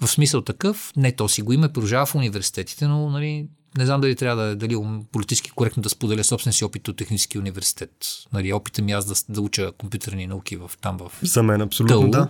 В 0.00 0.08
смисъл 0.08 0.42
такъв, 0.42 0.92
не, 0.96 1.12
то 1.12 1.28
си 1.28 1.42
го 1.42 1.52
има, 1.52 1.68
продължава 1.68 2.06
в 2.06 2.14
университетите, 2.14 2.86
но 2.86 3.10
нали, 3.10 3.48
не 3.76 3.86
знам 3.86 4.00
дали 4.00 4.16
трябва 4.16 4.44
да 4.44 4.56
дали 4.56 4.76
политически 5.12 5.50
коректно 5.50 5.82
да 5.82 5.88
споделя 5.88 6.24
собствен 6.24 6.52
си 6.52 6.64
опит 6.64 6.88
от 6.88 6.96
Технически 6.96 7.38
университет. 7.38 7.92
Нали, 8.32 8.52
опита 8.52 8.82
ми 8.82 8.92
аз 8.92 9.06
да, 9.06 9.14
да 9.34 9.40
уча 9.40 9.72
компютърни 9.72 10.26
науки 10.26 10.56
в, 10.56 10.70
там 10.80 10.98
в 10.98 11.12
За 11.22 11.42
мен 11.42 11.60
абсолютно 11.60 12.00
Тъл. 12.00 12.10
да. 12.10 12.28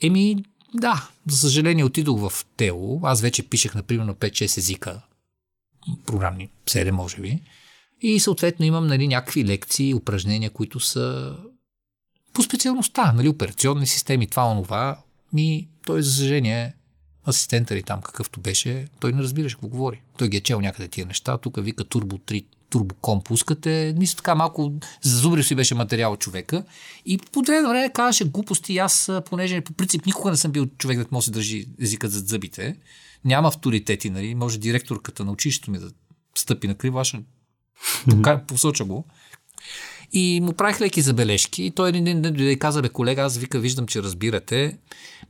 Еми, 0.00 0.44
да, 0.74 1.08
за 1.26 1.36
съжаление 1.36 1.84
отидох 1.84 2.30
в 2.30 2.44
ТЕО. 2.56 3.00
Аз 3.02 3.20
вече 3.20 3.48
пишех, 3.48 3.74
например, 3.74 4.14
5-6 4.14 4.58
езика, 4.58 5.02
програмни, 6.06 6.50
7 6.66 6.90
може 6.90 7.20
би. 7.20 7.42
И 8.00 8.20
съответно 8.20 8.64
имам 8.64 8.86
нали, 8.86 9.08
някакви 9.08 9.44
лекции, 9.44 9.94
упражнения, 9.94 10.50
които 10.50 10.80
са 10.80 11.36
по 12.32 12.42
специалността, 12.42 13.12
нали, 13.12 13.28
операционни 13.28 13.86
системи, 13.86 14.26
това, 14.26 14.50
онова. 14.50 14.98
Ми, 15.32 15.68
той, 15.86 16.02
за 16.02 16.12
съжаление, 16.12 16.74
асистента 17.28 17.74
ли 17.74 17.82
там 17.82 18.00
какъвто 18.00 18.40
беше, 18.40 18.88
той 19.00 19.12
не 19.12 19.22
разбираше 19.22 19.54
какво 19.54 19.68
говори. 19.68 20.02
Той 20.18 20.28
ги 20.28 20.36
е 20.36 20.40
чел 20.40 20.60
някъде 20.60 20.88
тия 20.88 21.06
неща, 21.06 21.38
тук 21.38 21.64
вика 21.64 21.84
Turbo 21.84 22.20
3, 22.20 22.44
турбоком 22.70 23.22
пускате. 23.22 23.94
Нищо 23.96 24.16
така 24.16 24.34
малко 24.34 24.72
зазубрив 25.02 25.46
си 25.46 25.54
беше 25.54 25.74
материал 25.74 26.16
човека. 26.16 26.64
И 27.06 27.18
по 27.18 27.42
време 27.42 27.68
време 27.68 27.92
казваше 27.92 28.24
глупости. 28.24 28.78
Аз, 28.78 29.10
понеже 29.26 29.60
по 29.60 29.72
принцип 29.72 30.06
никога 30.06 30.30
не 30.30 30.36
съм 30.36 30.52
бил 30.52 30.66
човек, 30.66 30.98
да 30.98 31.06
може 31.10 31.26
да 31.26 31.32
държи 31.32 31.66
езикът 31.80 32.12
зад 32.12 32.28
зъбите. 32.28 32.76
Няма 33.24 33.48
авторитети, 33.48 34.10
нали? 34.10 34.34
Може 34.34 34.58
директорката 34.58 35.24
на 35.24 35.32
училището 35.32 35.70
ми 35.70 35.78
да 35.78 35.90
стъпи 36.34 36.68
на 36.68 36.74
крива, 36.74 37.04
ще 37.04 37.18
посоча 38.46 38.84
го. 38.84 39.04
И 40.12 40.40
му 40.42 40.52
правих 40.52 40.80
леки 40.80 41.02
забележки. 41.02 41.64
И 41.64 41.70
той 41.70 41.88
един 41.88 42.04
ден 42.04 42.22
дойде 42.22 42.50
и 42.50 42.58
каза, 42.58 42.82
бе, 42.82 42.88
колега, 42.88 43.22
аз 43.22 43.38
вика, 43.38 43.58
виждам, 43.58 43.86
че 43.86 44.02
разбирате. 44.02 44.78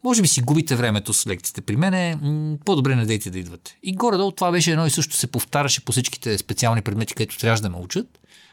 Може 0.05 0.23
би 0.23 0.29
си 0.29 0.41
губите 0.41 0.77
времето 0.77 1.13
с 1.13 1.27
лекциите 1.27 1.61
при 1.61 1.77
мене. 1.77 2.19
По-добре 2.65 2.97
не 2.97 3.07
дейте 3.07 3.31
да 3.31 3.39
идвате. 3.39 3.79
И 3.83 3.95
горе-долу 3.95 4.33
това 4.33 4.51
беше 4.51 4.71
едно 4.71 4.87
и 4.87 4.91
също 4.91 5.17
се 5.17 5.27
повтаряше 5.27 5.85
по 5.85 5.93
всичките 5.93 6.39
специални 6.39 6.83
предмети, 6.83 7.15
където 7.15 7.39
трябваше 7.39 7.63
да 7.63 7.71
ме 7.71 7.77
учат. 7.77 8.07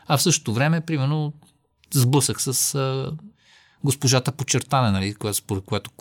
А 0.07 0.17
в 0.17 0.21
същото 0.21 0.53
време, 0.53 0.81
примерно, 0.81 1.33
сблъсък 1.93 2.41
с 2.41 2.75
а, 2.75 3.11
госпожата 3.83 4.31
по 4.31 4.45
чертане, 4.45 4.91
нали, 4.91 5.15
според 5.33 5.65
която 5.65 5.91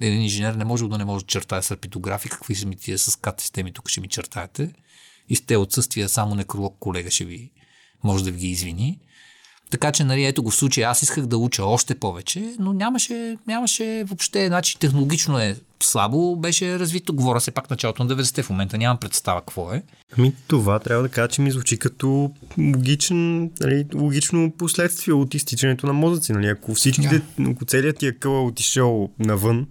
един 0.00 0.22
инженер 0.22 0.54
не 0.54 0.64
може 0.64 0.88
да 0.88 0.98
не 0.98 1.04
може 1.04 1.24
да 1.24 1.28
чертае 1.28 1.62
с 1.62 1.70
арпитографи, 1.70 2.28
какви 2.28 2.54
са 2.54 2.66
ми 2.66 2.76
тия 2.76 2.98
с 2.98 3.16
кат 3.16 3.40
системи, 3.40 3.72
тук 3.72 3.88
ще 3.88 4.00
ми 4.00 4.08
чертаете. 4.08 4.72
И 5.28 5.36
с 5.36 5.40
те 5.40 5.56
отсъствия 5.56 6.08
само 6.08 6.34
некролог 6.34 6.76
колега 6.80 7.10
ще 7.10 7.24
ви 7.24 7.50
може 8.04 8.24
да 8.24 8.30
ви 8.30 8.38
ги 8.38 8.48
извини. 8.48 9.00
Така 9.70 9.92
че, 9.92 10.04
нали, 10.04 10.24
ето 10.24 10.42
го 10.42 10.50
в 10.50 10.56
случая, 10.56 10.90
аз 10.90 11.02
исках 11.02 11.26
да 11.26 11.38
уча 11.38 11.64
още 11.64 11.94
повече, 11.94 12.54
но 12.58 12.72
нямаше, 12.72 13.36
нямаше 13.46 14.04
въобще, 14.06 14.46
значи 14.46 14.78
технологично 14.78 15.38
е 15.38 15.56
слабо, 15.82 16.36
беше 16.36 16.78
развито. 16.78 17.14
Говоря 17.14 17.40
се 17.40 17.50
пак 17.50 17.70
началото 17.70 18.04
на 18.04 18.16
90-те, 18.16 18.42
в 18.42 18.50
момента 18.50 18.78
нямам 18.78 18.98
представа 18.98 19.40
какво 19.40 19.72
е. 19.72 19.82
Ами 20.18 20.34
това 20.48 20.78
трябва 20.78 21.02
да 21.02 21.08
кажа, 21.08 21.28
че 21.28 21.42
ми 21.42 21.50
звучи 21.50 21.78
като 21.78 22.30
логичен, 22.58 23.50
нали, 23.60 23.86
логично 23.94 24.52
последствие 24.58 25.14
от 25.14 25.34
изтичането 25.34 25.86
на 25.86 25.92
мозъци. 25.92 26.32
Нали? 26.32 26.46
Ако 26.46 26.74
всичките, 26.74 27.20
yeah. 27.20 27.52
ако 27.52 27.64
целият 27.64 27.98
ти 27.98 28.06
е 28.06 28.12
къл 28.12 28.46
отишъл 28.46 29.10
навън, 29.18 29.66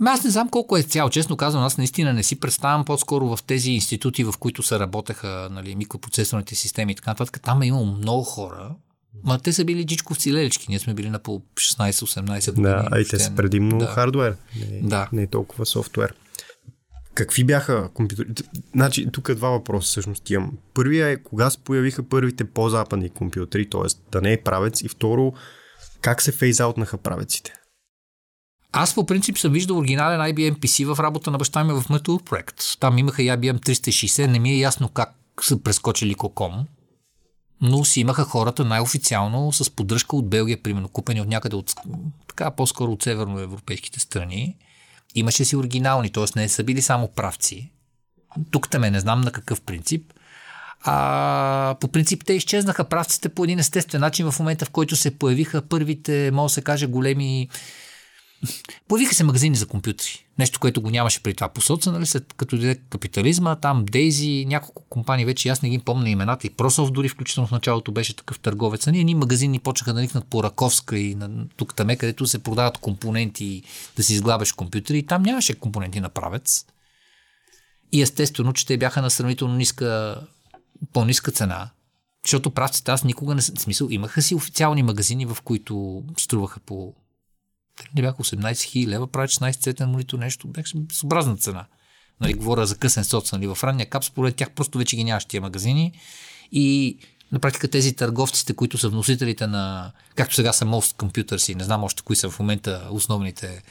Ами 0.00 0.10
аз 0.10 0.24
не 0.24 0.30
знам 0.30 0.48
колко 0.48 0.76
е 0.76 0.82
цяло. 0.82 1.10
Честно 1.10 1.36
казвам, 1.36 1.64
аз 1.64 1.78
наистина 1.78 2.12
не 2.12 2.22
си 2.22 2.40
представям 2.40 2.84
по-скоро 2.84 3.36
в 3.36 3.42
тези 3.46 3.70
институти, 3.70 4.24
в 4.24 4.34
които 4.38 4.62
се 4.62 4.78
работеха 4.78 5.48
нали, 5.50 5.76
микропроцесорните 5.76 6.54
системи 6.54 6.92
и 6.92 6.94
така 6.94 7.10
нататък. 7.10 7.40
Там 7.42 7.62
е 7.62 7.66
имало 7.66 7.86
много 7.86 8.22
хора, 8.22 8.70
Ма 9.24 9.38
те 9.38 9.52
са 9.52 9.64
били 9.64 9.86
джичковци 9.86 10.32
лелечки. 10.32 10.66
Ние 10.68 10.78
сме 10.78 10.94
били 10.94 11.10
на 11.10 11.18
по 11.18 11.42
16-18 11.54 12.50
години. 12.50 12.66
Да, 12.66 12.88
а 12.92 13.00
и 13.00 13.04
те 13.04 13.18
са 13.18 13.34
предимно 13.34 13.78
да. 13.78 13.86
хардвер. 13.86 14.36
Не, 14.56 14.88
да. 14.88 15.08
не 15.12 15.26
толкова 15.26 15.66
софтуер. 15.66 16.14
Какви 17.14 17.44
бяха 17.44 17.88
компютрите? 17.94 18.42
Значи, 18.74 19.08
тук 19.12 19.28
е 19.28 19.34
два 19.34 19.48
въпроса 19.48 19.86
всъщност 19.86 20.30
имам. 20.30 20.52
Първия 20.74 21.08
е 21.08 21.16
кога 21.16 21.50
се 21.50 21.58
появиха 21.58 22.02
първите 22.02 22.44
по-западни 22.44 23.10
компютри, 23.10 23.70
т.е. 23.70 24.10
да 24.12 24.20
не 24.20 24.32
е 24.32 24.42
правец. 24.42 24.80
И 24.80 24.88
второ, 24.88 25.32
как 26.00 26.22
се 26.22 26.32
фейзаутнаха 26.32 26.98
правеците? 26.98 27.52
Аз 28.72 28.94
по 28.94 29.06
принцип 29.06 29.38
съм 29.38 29.52
виждал 29.52 29.78
оригинален 29.78 30.20
IBM 30.20 30.58
PC 30.58 30.94
в 30.94 31.00
работа 31.00 31.30
на 31.30 31.38
баща 31.38 31.64
ми 31.64 31.72
в 31.72 31.82
Metal 31.82 32.22
проект. 32.22 32.56
Там 32.80 32.98
имаха 32.98 33.22
и 33.22 33.26
IBM 33.26 33.58
360. 33.68 34.26
Не 34.26 34.38
ми 34.38 34.50
е 34.50 34.58
ясно 34.58 34.88
как 34.88 35.14
са 35.40 35.62
прескочили 35.62 36.14
Коком 36.14 36.66
но 37.62 37.84
си 37.84 38.00
имаха 38.00 38.24
хората 38.24 38.64
най-официално 38.64 39.52
с 39.52 39.70
поддръжка 39.70 40.16
от 40.16 40.28
Белгия, 40.28 40.62
примерно, 40.62 40.88
купени 40.88 41.20
от 41.20 41.28
някъде 41.28 41.56
от 41.56 41.74
така 42.28 42.50
по-скоро 42.50 42.92
от 42.92 43.02
северноевропейските 43.02 44.00
страни. 44.00 44.56
Имаше 45.14 45.44
си 45.44 45.56
оригинални, 45.56 46.10
т.е. 46.10 46.24
не 46.36 46.48
са 46.48 46.64
били 46.64 46.82
само 46.82 47.08
правци. 47.08 47.72
Тук 48.50 48.70
те 48.70 48.78
не 48.78 49.00
знам 49.00 49.20
на 49.20 49.32
какъв 49.32 49.60
принцип. 49.60 50.12
А, 50.80 51.76
по 51.80 51.88
принцип 51.88 52.22
те 52.26 52.32
изчезнаха 52.32 52.84
правците 52.84 53.28
по 53.28 53.44
един 53.44 53.58
естествен 53.58 54.00
начин 54.00 54.30
в 54.30 54.38
момента, 54.38 54.64
в 54.64 54.70
който 54.70 54.96
се 54.96 55.18
появиха 55.18 55.62
първите, 55.62 56.30
може 56.32 56.50
да 56.50 56.54
се 56.54 56.62
каже, 56.62 56.86
големи 56.86 57.48
Появиха 58.88 59.14
се 59.14 59.24
магазини 59.24 59.56
за 59.56 59.66
компютри. 59.66 60.26
Нещо, 60.38 60.60
което 60.60 60.82
го 60.82 60.90
нямаше 60.90 61.22
при 61.22 61.34
това 61.34 61.48
по 61.48 61.60
соца, 61.60 61.92
нали? 61.92 62.06
След 62.06 62.32
като 62.32 62.56
дойде 62.56 62.74
капитализма, 62.74 63.56
там 63.56 63.84
Дейзи, 63.84 64.44
няколко 64.48 64.82
компании, 64.88 65.24
вече 65.24 65.48
аз 65.48 65.62
не 65.62 65.68
ги 65.68 65.78
помня 65.78 66.08
имената 66.10 66.46
и 66.46 66.50
Просов 66.50 66.90
дори 66.90 67.08
включително 67.08 67.46
в 67.46 67.50
началото 67.50 67.92
беше 67.92 68.16
такъв 68.16 68.38
търговец. 68.38 68.86
Ние 68.86 69.04
ни 69.04 69.14
магазини 69.14 69.58
почнаха 69.58 69.94
да 69.94 70.00
никнат 70.00 70.24
по 70.24 70.42
Раковска 70.42 70.98
и 70.98 71.14
на, 71.14 71.30
тук 71.56 71.74
там, 71.74 71.88
където 71.88 72.26
се 72.26 72.42
продават 72.42 72.78
компоненти 72.78 73.62
да 73.96 74.02
си 74.02 74.12
изглабеш 74.14 74.52
компютри 74.52 74.98
и 74.98 75.06
там 75.06 75.22
нямаше 75.22 75.54
компоненти 75.54 76.00
на 76.00 76.08
правец. 76.08 76.66
И 77.92 78.02
естествено, 78.02 78.52
че 78.52 78.66
те 78.66 78.78
бяха 78.78 79.02
на 79.02 79.10
сравнително 79.10 79.54
ниска, 79.54 80.20
по-ниска 80.92 81.30
цена, 81.30 81.70
защото 82.24 82.50
правците 82.50 82.90
аз 82.90 83.04
никога 83.04 83.34
не... 83.34 83.42
Смисъл, 83.42 83.88
имаха 83.90 84.22
си 84.22 84.34
официални 84.34 84.82
магазини, 84.82 85.26
в 85.26 85.38
които 85.44 86.02
струваха 86.18 86.60
по 86.60 86.94
не 87.94 88.02
бяха 88.02 88.22
18 88.22 88.52
000 88.52 88.86
лева, 88.86 89.06
прави 89.06 89.28
16 89.28 89.60
цветен 89.60 89.88
монитор, 89.88 90.18
нещо, 90.18 90.48
бях 90.48 90.66
с 90.92 91.04
образна 91.04 91.36
цена. 91.36 91.66
Нали, 92.20 92.34
говоря 92.34 92.66
за 92.66 92.76
късен 92.76 93.04
соц, 93.04 93.32
нали, 93.32 93.46
в 93.46 93.58
ранния 93.64 93.90
кап, 93.90 94.04
според 94.04 94.36
тях 94.36 94.50
просто 94.50 94.78
вече 94.78 94.96
ги 94.96 95.04
нямаш 95.04 95.24
тия 95.24 95.40
магазини. 95.40 95.92
И 96.52 96.98
на 97.32 97.38
практика 97.38 97.68
тези 97.68 97.94
търговците, 97.94 98.54
които 98.54 98.78
са 98.78 98.88
вносителите 98.88 99.46
на, 99.46 99.92
както 100.14 100.34
сега 100.34 100.52
са 100.52 100.64
Most 100.64 100.96
Computers 100.96 101.52
и 101.52 101.54
не 101.54 101.64
знам 101.64 101.84
още 101.84 102.02
кои 102.02 102.16
са 102.16 102.30
в 102.30 102.38
момента 102.38 102.88
основните 102.90 103.62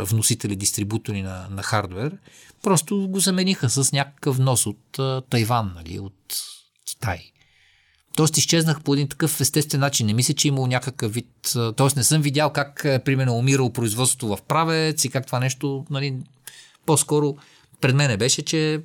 вносители, 0.00 0.56
дистрибутори 0.56 1.22
на, 1.22 1.46
на 1.50 1.62
хардвер, 1.62 2.18
просто 2.62 3.08
го 3.08 3.20
замениха 3.20 3.70
с 3.70 3.92
някакъв 3.92 4.36
внос 4.36 4.66
от 4.66 4.98
а, 4.98 5.22
Тайван, 5.30 5.72
нали, 5.74 5.98
от 5.98 6.36
Китай. 6.86 7.32
Тоест 8.18 8.36
изчезнах 8.36 8.82
по 8.82 8.94
един 8.94 9.08
такъв 9.08 9.40
естествен 9.40 9.80
начин. 9.80 10.06
Не 10.06 10.14
мисля, 10.14 10.34
че 10.34 10.48
е 10.48 10.50
имал 10.50 10.66
някакъв 10.66 11.14
вид. 11.14 11.56
Тоест 11.76 11.96
не 11.96 12.04
съм 12.04 12.22
видял 12.22 12.52
как, 12.52 12.82
е, 12.84 12.98
примерно, 12.98 13.34
умирал 13.34 13.72
производството 13.72 14.36
в 14.36 14.42
правец 14.42 15.04
и 15.04 15.08
как 15.08 15.26
това 15.26 15.40
нещо, 15.40 15.86
нали, 15.90 16.16
по-скоро 16.86 17.36
пред 17.80 17.94
мене 17.94 18.16
беше, 18.16 18.42
че 18.42 18.80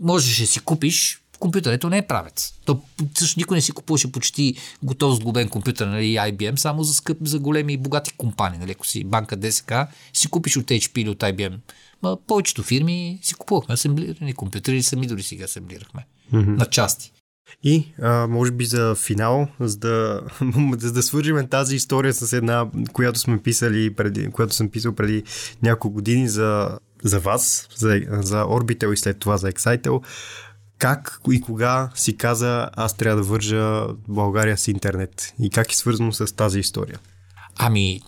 можеш 0.00 0.40
да 0.40 0.46
си 0.46 0.60
купиш 0.60 1.22
компютър. 1.38 1.72
Ето 1.72 1.90
не 1.90 1.98
е 1.98 2.06
правец. 2.06 2.54
То 2.64 2.80
също 3.14 3.40
никой 3.40 3.56
не 3.56 3.60
си 3.60 3.72
купуваше 3.72 4.12
почти 4.12 4.54
готов 4.82 5.16
сглобен 5.16 5.48
компютър, 5.48 5.86
нали, 5.86 6.14
IBM, 6.14 6.56
само 6.56 6.82
за, 6.82 6.94
скъп, 6.94 7.18
за 7.24 7.38
големи 7.38 7.72
и 7.72 7.76
богати 7.76 8.12
компании. 8.16 8.58
Нали, 8.58 8.72
ако 8.72 8.86
си 8.86 9.04
банка 9.04 9.36
ДСК, 9.36 9.72
си 10.12 10.28
купиш 10.28 10.56
от 10.56 10.66
HP 10.66 10.98
или 10.98 11.08
от 11.08 11.18
IBM. 11.18 11.58
Ма 12.02 12.16
повечето 12.26 12.62
фирми 12.62 13.18
си 13.22 13.34
купувахме 13.34 13.74
асемблирани 13.74 14.34
компютъри, 14.34 14.82
сами 14.82 15.06
дори 15.06 15.22
си 15.22 15.36
ги 15.36 15.42
асемблирахме 15.42 16.06
mm-hmm. 16.32 16.56
на 16.56 16.66
части. 16.66 17.12
И, 17.62 17.92
а, 18.02 18.26
може 18.26 18.52
би 18.52 18.64
за 18.64 18.94
финал, 18.94 19.48
за 19.60 19.78
да, 19.78 20.20
за 20.78 20.92
да 20.92 21.02
свържим 21.02 21.48
тази 21.48 21.76
история 21.76 22.14
с 22.14 22.32
една, 22.32 22.66
която 22.92 23.18
сме 23.18 23.42
писали 23.42 23.94
преди, 23.94 24.30
която 24.30 24.54
съм 24.54 24.70
писал 24.70 24.92
преди 24.92 25.22
няколко 25.62 25.94
години 25.94 26.28
за, 26.28 26.78
за 27.04 27.20
вас, 27.20 27.68
за, 27.76 28.00
за 28.10 28.44
Orbital 28.44 28.92
и 28.92 28.96
след 28.96 29.18
това 29.18 29.36
за 29.36 29.52
Excitel. 29.52 30.02
Как 30.78 31.20
и 31.30 31.40
кога 31.40 31.90
си 31.94 32.16
каза, 32.16 32.68
аз 32.76 32.96
трябва 32.96 33.22
да 33.22 33.28
вържа 33.28 33.86
България 34.08 34.58
с 34.58 34.68
интернет? 34.68 35.34
И 35.40 35.50
как 35.50 35.72
е 35.72 35.76
свързано 35.76 36.12
с 36.12 36.36
тази 36.36 36.58
история? 36.58 36.98
Ами, 37.56 38.00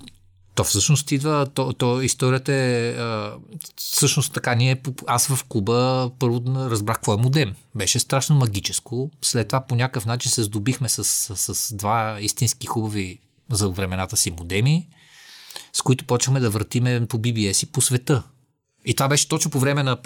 То 0.54 0.64
всъщност 0.64 1.12
идва, 1.12 1.46
то, 1.54 1.72
то 1.72 2.00
историята 2.00 2.52
е, 2.52 2.92
а, 2.92 3.34
всъщност 3.76 4.32
така, 4.32 4.54
ние, 4.54 4.82
аз 5.06 5.26
в 5.26 5.44
клуба 5.48 6.10
първо 6.18 6.42
разбрах 6.46 6.96
какво 6.96 7.14
е 7.14 7.16
модем. 7.16 7.54
Беше 7.74 7.98
страшно 7.98 8.36
магическо. 8.36 9.10
След 9.22 9.48
това 9.48 9.60
по 9.60 9.74
някакъв 9.74 10.06
начин 10.06 10.30
се 10.30 10.42
здобихме 10.42 10.88
с, 10.88 11.04
с, 11.04 11.54
с 11.54 11.74
два 11.74 12.18
истински 12.20 12.66
хубави 12.66 13.18
за 13.50 13.68
времената 13.68 14.16
си 14.16 14.30
модеми, 14.30 14.88
с 15.72 15.82
които 15.82 16.04
почваме 16.04 16.40
да 16.40 16.50
въртиме 16.50 17.06
по 17.06 17.18
BBS 17.18 17.64
и 17.64 17.66
по 17.66 17.80
света. 17.80 18.22
И 18.84 18.94
това 18.94 19.08
беше 19.08 19.28
точно 19.28 19.50
по 19.50 19.60
време 19.60 19.82
на... 19.82 19.98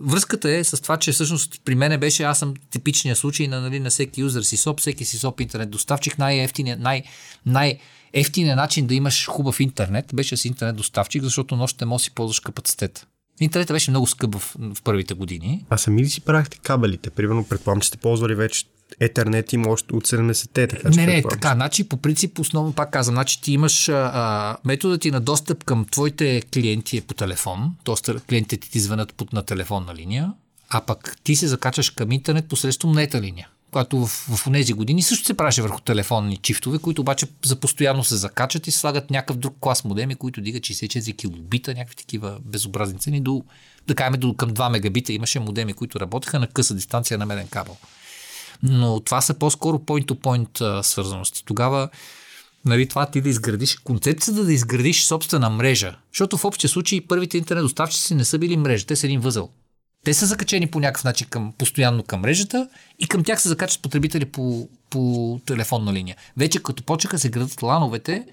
Връзката 0.00 0.50
е 0.50 0.64
с 0.64 0.82
това, 0.82 0.96
че 0.96 1.12
всъщност 1.12 1.60
при 1.64 1.74
мен 1.74 2.00
беше, 2.00 2.22
аз 2.22 2.38
съм 2.38 2.54
типичният 2.70 3.18
случай 3.18 3.48
на, 3.48 3.60
нали, 3.60 3.80
на 3.80 3.90
всеки 3.90 4.20
юзер 4.20 4.42
си 4.42 4.56
соп, 4.56 4.80
всеки 4.80 5.04
си 5.04 5.18
соп 5.18 5.40
интернет 5.40 5.70
доставчик, 5.70 6.18
най-ефтиният, 6.18 6.80
най- 6.80 7.02
най- 7.46 7.78
ефтиният 8.12 8.56
начин 8.56 8.86
да 8.86 8.94
имаш 8.94 9.26
хубав 9.26 9.60
интернет 9.60 10.10
беше 10.14 10.36
с 10.36 10.44
интернет 10.44 10.76
доставчик, 10.76 11.22
защото 11.22 11.56
нощите 11.56 11.84
може 11.84 12.00
да 12.00 12.04
си 12.04 12.10
ползваш 12.10 12.40
капацитет. 12.40 13.06
Интернетът 13.40 13.74
беше 13.74 13.90
много 13.90 14.06
скъп 14.06 14.34
в, 14.34 14.56
в 14.58 14.82
първите 14.82 15.14
години. 15.14 15.64
А 15.70 15.78
сами 15.78 16.02
ли 16.02 16.08
си 16.08 16.20
правихте 16.20 16.58
кабелите? 16.58 17.10
Примерно, 17.10 17.44
предполагам, 17.44 17.80
че 17.80 17.88
сте 17.88 17.98
ползвали 17.98 18.34
вече 18.34 18.64
Етhernet 19.00 19.54
има 19.54 19.68
още 19.68 19.94
от 19.94 20.08
70-те. 20.08 20.68
Така, 20.68 20.88
не, 20.88 21.06
не, 21.06 21.22
така. 21.22 21.52
Значи, 21.54 21.88
по 21.88 21.96
принцип, 21.96 22.38
основно 22.38 22.72
пак 22.72 22.90
казвам, 22.90 23.14
значи 23.14 23.42
ти 23.42 23.52
имаш 23.52 23.88
а, 23.88 24.56
метода 24.64 24.98
ти 24.98 25.10
на 25.10 25.20
достъп 25.20 25.64
към 25.64 25.86
твоите 25.90 26.42
клиенти 26.52 26.96
е 26.96 27.00
по 27.00 27.14
телефон, 27.14 27.74
т.е. 27.84 28.14
клиентите 28.14 28.70
ти 28.70 28.80
звънят 28.80 29.22
на 29.32 29.42
телефонна 29.42 29.94
линия, 29.94 30.32
а 30.68 30.80
пък 30.80 31.16
ти 31.24 31.36
се 31.36 31.48
закачаш 31.48 31.90
към 31.90 32.12
интернет 32.12 32.48
посредством 32.48 32.92
нета 32.92 33.20
линия 33.20 33.48
която 33.72 34.06
в, 34.06 34.08
в 34.08 34.52
тези 34.52 34.72
години 34.72 35.02
също 35.02 35.26
се 35.26 35.34
правеше 35.34 35.62
върху 35.62 35.80
телефонни 35.80 36.36
чифтове, 36.36 36.78
които 36.78 37.00
обаче 37.00 37.26
за 37.44 37.56
постоянно 37.56 38.04
се 38.04 38.16
закачат 38.16 38.66
и 38.66 38.70
слагат 38.70 39.10
някакъв 39.10 39.36
друг 39.36 39.56
клас 39.60 39.84
модеми, 39.84 40.14
които 40.14 40.40
дигат 40.40 40.62
64 40.62 41.16
килобита, 41.16 41.74
някакви 41.74 41.96
такива 41.96 42.38
безобразни 42.44 42.98
цени, 42.98 43.20
до, 43.20 43.44
да 43.86 43.94
кажем, 43.94 44.20
до 44.20 44.34
към 44.34 44.50
2 44.50 44.70
мегабита 44.70 45.12
имаше 45.12 45.40
модеми, 45.40 45.72
които 45.72 46.00
работеха 46.00 46.38
на 46.38 46.46
къса 46.46 46.74
дистанция 46.74 47.18
на 47.18 47.26
меден 47.26 47.48
кабел. 47.48 47.76
Но 48.62 49.00
това 49.00 49.20
са 49.20 49.34
по-скоро 49.34 49.78
point-to-point 49.78 50.82
свързаности. 50.82 51.44
Тогава 51.44 51.88
нали, 52.64 52.88
това 52.88 53.06
ти 53.06 53.20
да 53.20 53.28
изградиш, 53.28 53.76
концепцията 53.76 54.44
да 54.44 54.52
изградиш 54.52 55.04
собствена 55.04 55.50
мрежа, 55.50 55.96
защото 56.12 56.36
в 56.36 56.44
общия 56.44 56.70
случай 56.70 57.00
първите 57.08 57.38
интернет 57.38 57.64
доставчици 57.64 58.14
не 58.14 58.24
са 58.24 58.38
били 58.38 58.56
мрежа, 58.56 58.86
те 58.86 58.96
са 58.96 59.06
един 59.06 59.20
възъл. 59.20 59.50
Те 60.04 60.14
са 60.14 60.26
закачени 60.26 60.66
по 60.66 60.80
някакъв 60.80 61.04
начин 61.04 61.26
към, 61.30 61.52
постоянно 61.58 62.02
към 62.02 62.20
мрежата 62.20 62.68
и 62.98 63.06
към 63.06 63.24
тях 63.24 63.42
се 63.42 63.48
закачат 63.48 63.82
потребители 63.82 64.24
по, 64.24 64.68
по 64.90 65.40
телефонна 65.46 65.92
линия. 65.92 66.16
Вече 66.36 66.62
като 66.62 66.82
почеха 66.82 67.18
се 67.18 67.28
градат 67.28 67.62
лановете 67.62 68.26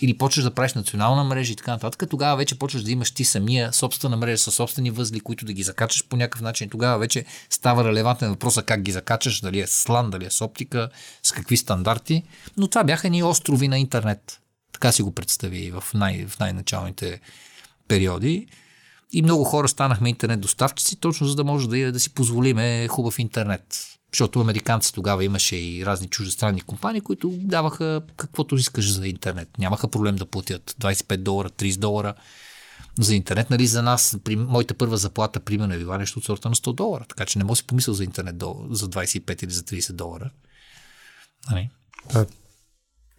или 0.00 0.18
почваш 0.18 0.44
да 0.44 0.54
правиш 0.54 0.74
национална 0.74 1.24
мрежа 1.24 1.52
и 1.52 1.56
така 1.56 1.70
нататък, 1.70 2.10
тогава 2.10 2.36
вече 2.36 2.58
почваш 2.58 2.82
да 2.82 2.90
имаш 2.90 3.10
ти 3.10 3.24
самия 3.24 3.72
собствена 3.72 4.16
мрежа 4.16 4.38
със 4.38 4.54
собствени 4.54 4.90
възли, 4.90 5.20
които 5.20 5.44
да 5.44 5.52
ги 5.52 5.62
закачаш 5.62 6.08
по 6.08 6.16
някакъв 6.16 6.40
начин. 6.40 6.68
Тогава 6.68 6.98
вече 6.98 7.24
става 7.50 7.84
релевантен 7.84 8.28
въпроса 8.28 8.62
как 8.62 8.82
ги 8.82 8.92
закачаш, 8.92 9.40
дали 9.40 9.60
е 9.60 9.66
с 9.66 9.84
LAN, 9.84 10.10
дали 10.10 10.24
е 10.24 10.30
с 10.30 10.44
оптика, 10.44 10.88
с 11.22 11.32
какви 11.32 11.56
стандарти. 11.56 12.22
Но 12.56 12.68
това 12.68 12.84
бяха 12.84 13.10
ни 13.10 13.22
острови 13.22 13.68
на 13.68 13.78
интернет. 13.78 14.40
Така 14.72 14.92
си 14.92 15.02
го 15.02 15.14
представи 15.14 15.70
в, 15.70 15.84
най- 15.94 16.26
в 16.26 16.38
най-началните 16.38 17.20
периоди. 17.88 18.46
И 19.12 19.22
много 19.22 19.44
хора 19.44 19.68
станахме 19.68 20.08
интернет 20.08 20.40
доставчици, 20.40 21.00
точно 21.00 21.26
за 21.26 21.36
да 21.36 21.44
може 21.44 21.68
да, 21.68 21.92
да 21.92 22.00
си 22.00 22.14
позволиме 22.14 22.88
хубав 22.88 23.18
интернет. 23.18 23.86
Защото 24.12 24.40
американци 24.40 24.94
тогава 24.94 25.24
имаше 25.24 25.56
и 25.56 25.86
разни 25.86 26.08
чуждестранни 26.08 26.60
компании, 26.60 27.00
които 27.00 27.30
даваха 27.30 28.02
каквото 28.16 28.56
искаш 28.56 28.92
за 28.92 29.08
интернет. 29.08 29.48
Нямаха 29.58 29.88
проблем 29.88 30.16
да 30.16 30.26
платят 30.26 30.76
25 30.80 31.16
долара, 31.16 31.50
30 31.50 31.78
долара 31.78 32.14
за 32.98 33.14
интернет. 33.14 33.50
Нали, 33.50 33.66
за 33.66 33.82
нас, 33.82 34.16
при 34.24 34.36
моята 34.36 34.74
първа 34.74 34.96
заплата, 34.96 35.40
примерно, 35.40 35.74
е 35.74 35.78
била 35.78 35.98
нещо 35.98 36.18
от 36.18 36.24
сорта 36.24 36.48
на 36.48 36.54
100 36.54 36.74
долара. 36.74 37.04
Така 37.08 37.26
че 37.26 37.38
не 37.38 37.44
мога 37.44 37.56
си 37.56 37.66
помисля 37.66 37.94
за 37.94 38.04
интернет 38.04 38.42
за 38.70 38.88
25 38.88 39.44
или 39.44 39.52
за 39.52 39.62
30 39.62 39.92
долара. 39.92 40.30
Нали? 41.50 41.70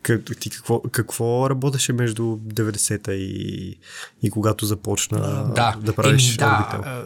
Как, 0.01 0.39
ти 0.39 0.49
какво, 0.49 0.81
какво 0.81 1.49
работеше 1.49 1.93
между 1.93 2.23
90-та 2.23 3.13
и, 3.13 3.77
и 4.23 4.31
когато 4.31 4.65
започна 4.65 5.19
да, 5.55 5.77
да 5.81 5.95
правиш 5.95 6.27
еми, 6.27 6.37
да, 6.37 7.05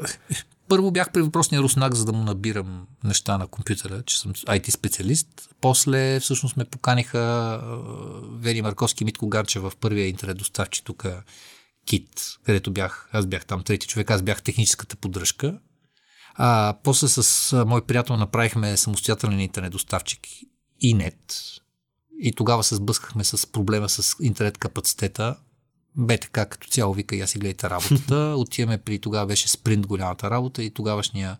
Първо 0.67 0.91
бях 0.91 1.11
при 1.11 1.21
въпросния 1.21 1.61
руснак, 1.61 1.95
за 1.95 2.05
да 2.05 2.13
му 2.13 2.23
набирам 2.23 2.87
неща 3.03 3.37
на 3.37 3.47
компютъра, 3.47 4.03
че 4.03 4.19
съм 4.19 4.33
IT 4.33 4.69
специалист. 4.69 5.27
После 5.61 6.19
всъщност 6.19 6.57
ме 6.57 6.65
поканиха 6.65 7.61
Вери 8.31 8.61
Марковски 8.61 9.03
и 9.03 9.05
Митко 9.05 9.27
Гарче 9.27 9.59
в 9.59 9.73
първия 9.79 10.07
интернет 10.07 10.37
доставчи 10.37 10.83
тук 10.83 11.05
Кит, 11.85 12.09
където 12.45 12.71
бях, 12.71 13.09
аз 13.11 13.25
бях 13.25 13.45
там 13.45 13.63
трети 13.63 13.87
човек, 13.87 14.11
аз 14.11 14.21
бях 14.21 14.41
техническата 14.41 14.95
поддръжка. 14.95 15.59
А, 16.33 16.77
после 16.83 17.07
с 17.07 17.65
мой 17.67 17.85
приятел 17.85 18.17
направихме 18.17 18.77
самостоятелен 18.77 19.39
интернет 19.39 19.71
доставчик 19.71 20.19
Инет. 20.79 21.35
И 22.19 22.33
тогава 22.33 22.63
се 22.63 22.75
сблъскахме 22.75 23.23
с 23.23 23.47
проблема 23.47 23.89
с 23.89 24.15
интернет 24.21 24.57
капацитета 24.57 25.35
БТК 25.97 26.45
като 26.45 26.67
цяло 26.67 26.93
вика, 26.93 27.15
я 27.15 27.27
си 27.27 27.39
гледайте 27.39 27.69
работата. 27.69 28.15
Отиваме 28.37 28.77
при 28.77 28.99
тогава 28.99 29.25
беше 29.25 29.47
спринт 29.47 29.87
голямата 29.87 30.29
работа 30.29 30.63
и 30.63 30.69
тогавашния 30.69 31.37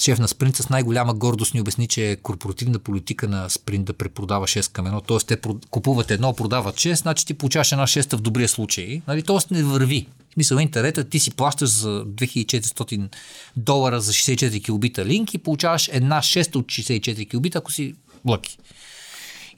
шеф 0.00 0.18
на 0.18 0.28
Спринт 0.28 0.56
с 0.56 0.68
най-голяма 0.68 1.14
гордост 1.14 1.54
ни 1.54 1.60
обясни, 1.60 1.88
че 1.88 2.10
е 2.10 2.16
корпоративна 2.16 2.78
политика 2.78 3.28
на 3.28 3.50
Спринт 3.50 3.84
да 3.84 3.92
препродава 3.92 4.46
6 4.46 4.72
към 4.72 4.86
1. 4.86 5.06
Тоест 5.06 5.26
те 5.26 5.38
купуват 5.70 6.10
едно, 6.10 6.34
продават 6.34 6.74
6, 6.74 6.94
значи 6.94 7.26
ти 7.26 7.34
получаваш 7.34 7.72
една 7.72 7.86
6 7.86 8.16
в 8.16 8.20
добрия 8.20 8.48
случай. 8.48 9.02
Нали? 9.08 9.22
Тоест 9.22 9.50
не 9.50 9.62
върви. 9.62 10.06
В 10.30 10.34
смисъл 10.34 10.56
интернета 10.56 11.04
ти 11.04 11.20
си 11.20 11.30
плащаш 11.30 11.68
за 11.68 12.04
2400 12.04 13.08
долара 13.56 14.00
за 14.00 14.12
64 14.12 14.64
килобита 14.64 15.04
линк 15.04 15.34
и 15.34 15.38
получаваш 15.38 15.90
една 15.92 16.18
6 16.18 16.56
от 16.56 16.66
64 16.66 17.30
килобита, 17.30 17.58
ако 17.58 17.72
си 17.72 17.94
лъки. 18.28 18.58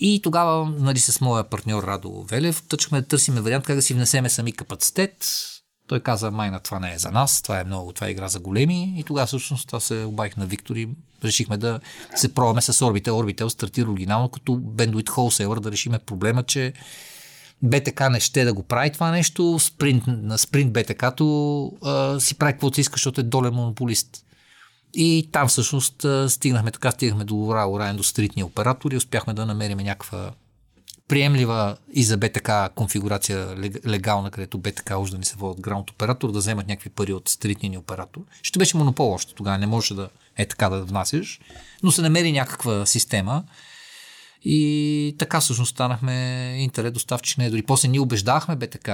И 0.07 0.21
тогава, 0.23 0.73
нали, 0.79 0.99
с 0.99 1.21
моя 1.21 1.45
партньор 1.45 1.83
Радо 1.83 2.23
Велев, 2.23 2.63
тъчахме 2.69 3.01
да 3.01 3.07
търсиме 3.07 3.41
вариант 3.41 3.65
как 3.65 3.77
да 3.77 3.83
си 3.83 3.95
внесеме 3.95 4.29
сами 4.29 4.53
капацитет. 4.53 5.27
Той 5.87 6.01
каза, 6.01 6.31
майна, 6.31 6.61
това 6.61 6.81
не 6.81 6.95
е 6.95 6.99
за 6.99 7.11
нас, 7.11 7.43
това 7.43 7.61
е 7.61 7.65
много, 7.65 7.93
това 7.93 8.07
е 8.07 8.11
игра 8.11 8.29
за 8.29 8.41
големи. 8.41 8.95
И 8.99 9.05
тогава 9.05 9.27
всъщност 9.27 9.67
това 9.67 9.81
се 9.81 10.05
обаих 10.05 10.37
на 10.37 10.47
Виктор 10.47 10.77
и 10.77 10.89
решихме 11.25 11.57
да 11.57 11.81
се 12.15 12.35
пробваме 12.35 12.63
с 12.63 12.73
Orbitel. 12.73 13.11
Orbitel 13.11 13.49
стартира 13.49 13.91
оригинално 13.91 14.29
като 14.29 14.53
Bandwidth 14.53 15.11
Wholesaler, 15.11 15.61
да 15.61 15.73
решиме 15.73 15.99
проблема, 15.99 16.43
че 16.43 16.73
БТК 17.63 18.11
не 18.11 18.21
ще 18.21 18.45
да 18.45 18.55
го 18.55 18.63
прави 18.63 18.93
това 18.93 19.11
нещо, 19.11 19.59
спринт, 19.59 20.05
на 20.07 20.39
спринт 20.39 20.73
БТК-то 20.73 21.73
а, 21.83 22.21
си 22.21 22.35
прави 22.35 22.53
каквото 22.53 22.81
иска, 22.81 22.93
защото 22.93 23.21
е 23.21 23.25
долен 23.25 23.55
монополист. 23.55 24.25
И 24.95 25.29
там 25.33 25.49
всъщност 25.49 26.07
стигнахме 26.29 26.71
така, 26.71 26.91
стигнахме 26.91 27.25
до 27.25 27.37
ура, 27.37 27.95
до 27.95 28.03
стритни 28.03 28.45
оператори, 28.45 28.97
успяхме 28.97 29.35
да 29.35 29.47
намерим 29.47 29.79
някаква 29.79 30.33
приемлива 31.09 31.77
и 31.93 32.05
за 32.05 32.17
БТК 32.17 32.69
конфигурация 32.75 33.57
легална, 33.87 34.31
където 34.31 34.59
БТК 34.59 34.99
уж 34.99 35.11
да 35.11 35.19
ни 35.19 35.25
се 35.25 35.37
водят 35.37 35.61
граунд 35.61 35.91
оператор, 35.91 36.33
да 36.33 36.39
вземат 36.39 36.67
някакви 36.67 36.91
пари 36.91 37.13
от 37.13 37.29
стритния 37.29 37.71
ни 37.71 37.79
оператор. 37.79 38.21
Ще 38.43 38.59
беше 38.59 38.77
монопол 38.77 39.13
още 39.13 39.35
тогава, 39.35 39.59
не 39.59 39.67
може 39.67 39.95
да 39.95 40.09
е 40.37 40.47
така 40.47 40.69
да 40.69 40.85
внасяш, 40.85 41.41
но 41.83 41.93
се 41.93 42.03
намери 42.03 42.33
някаква 42.33 42.87
система 42.87 43.45
и 44.43 45.17
така 45.19 45.41
всъщност 45.41 45.71
станахме 45.71 46.15
интернет 46.59 46.95
доставчик 46.95 47.39
на 47.39 47.45
Едори. 47.45 47.63
После 47.63 47.89
ние 47.89 48.01
убеждахме 48.01 48.57
БТК 48.57 48.91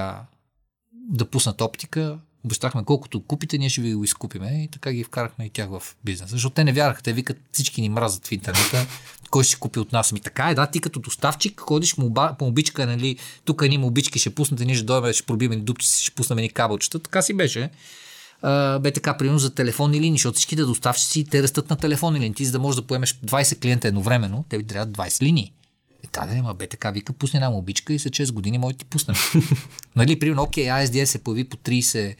да 1.09 1.25
пуснат 1.25 1.61
оптика, 1.61 2.19
Обещахме 2.45 2.83
колкото 2.85 3.21
купите, 3.21 3.57
ние 3.57 3.69
ще 3.69 3.81
ви 3.81 3.93
го 3.93 4.03
изкупиме 4.03 4.63
и 4.63 4.67
така 4.67 4.93
ги 4.93 5.03
вкарахме 5.03 5.45
и 5.45 5.49
тях 5.49 5.69
в 5.69 5.81
бизнеса. 6.03 6.31
Защото 6.31 6.53
те 6.53 6.63
не 6.63 6.73
вярваха, 6.73 7.01
те 7.01 7.13
викат 7.13 7.37
всички 7.51 7.81
ни 7.81 7.89
мразят 7.89 8.27
в 8.27 8.31
интернета, 8.31 8.87
кой 9.29 9.43
ще 9.43 9.51
си 9.51 9.59
купи 9.59 9.79
от 9.79 9.91
нас. 9.91 10.11
Ми 10.11 10.19
така 10.19 10.49
е, 10.49 10.55
да, 10.55 10.67
ти 10.67 10.79
като 10.79 10.99
доставчик 10.99 11.59
ходиш 11.59 11.95
по 11.95 12.35
мобичка, 12.41 12.85
нали, 12.85 13.17
тук 13.45 13.61
ни 13.61 13.77
мобички 13.77 14.19
ще 14.19 14.35
пуснете, 14.35 14.65
ние 14.65 14.75
ще 14.75 14.85
дойдем, 14.85 15.13
ще 15.13 15.23
пробием 15.23 15.65
дупчици, 15.65 16.03
ще 16.03 16.15
пуснем 16.15 16.37
ни 16.37 16.49
кабелчета. 16.49 16.99
Така 16.99 17.21
си 17.21 17.33
беше. 17.33 17.69
Uh, 18.43 18.79
бе 18.79 18.91
така, 18.91 19.17
примерно 19.17 19.39
за 19.39 19.53
телефонни 19.53 20.01
линии, 20.01 20.17
защото 20.17 20.35
всичките 20.35 20.61
доставчици 20.61 21.25
те 21.25 21.43
растат 21.43 21.69
на 21.69 21.75
телефонни 21.75 22.19
линии. 22.19 22.33
Ти 22.33 22.45
за 22.45 22.51
да 22.51 22.59
можеш 22.59 22.81
да 22.81 22.87
поемеш 22.87 23.13
20 23.13 23.61
клиента 23.61 23.87
едновременно, 23.87 24.45
те 24.49 24.57
ви 24.57 24.63
трябват 24.63 24.97
20 24.97 25.21
линии. 25.21 25.53
Е, 26.03 26.07
да, 26.13 26.25
да, 26.25 26.43
ма 26.43 26.53
бе 26.53 26.67
така, 26.67 26.91
вика, 26.91 27.13
пусне 27.13 27.37
една 27.37 27.49
мобичка 27.49 27.93
и 27.93 27.99
след 27.99 28.13
6 28.13 28.31
години 28.31 28.57
може 28.57 28.73
да 28.73 28.79
ти 28.79 28.85
пуснем. 28.85 29.15
нали, 29.95 30.19
примерно, 30.19 30.43
окей, 30.43 30.65
ASDS 30.65 31.05
се 31.05 31.23
появи 31.23 31.43
по 31.43 31.57
30 31.57 32.15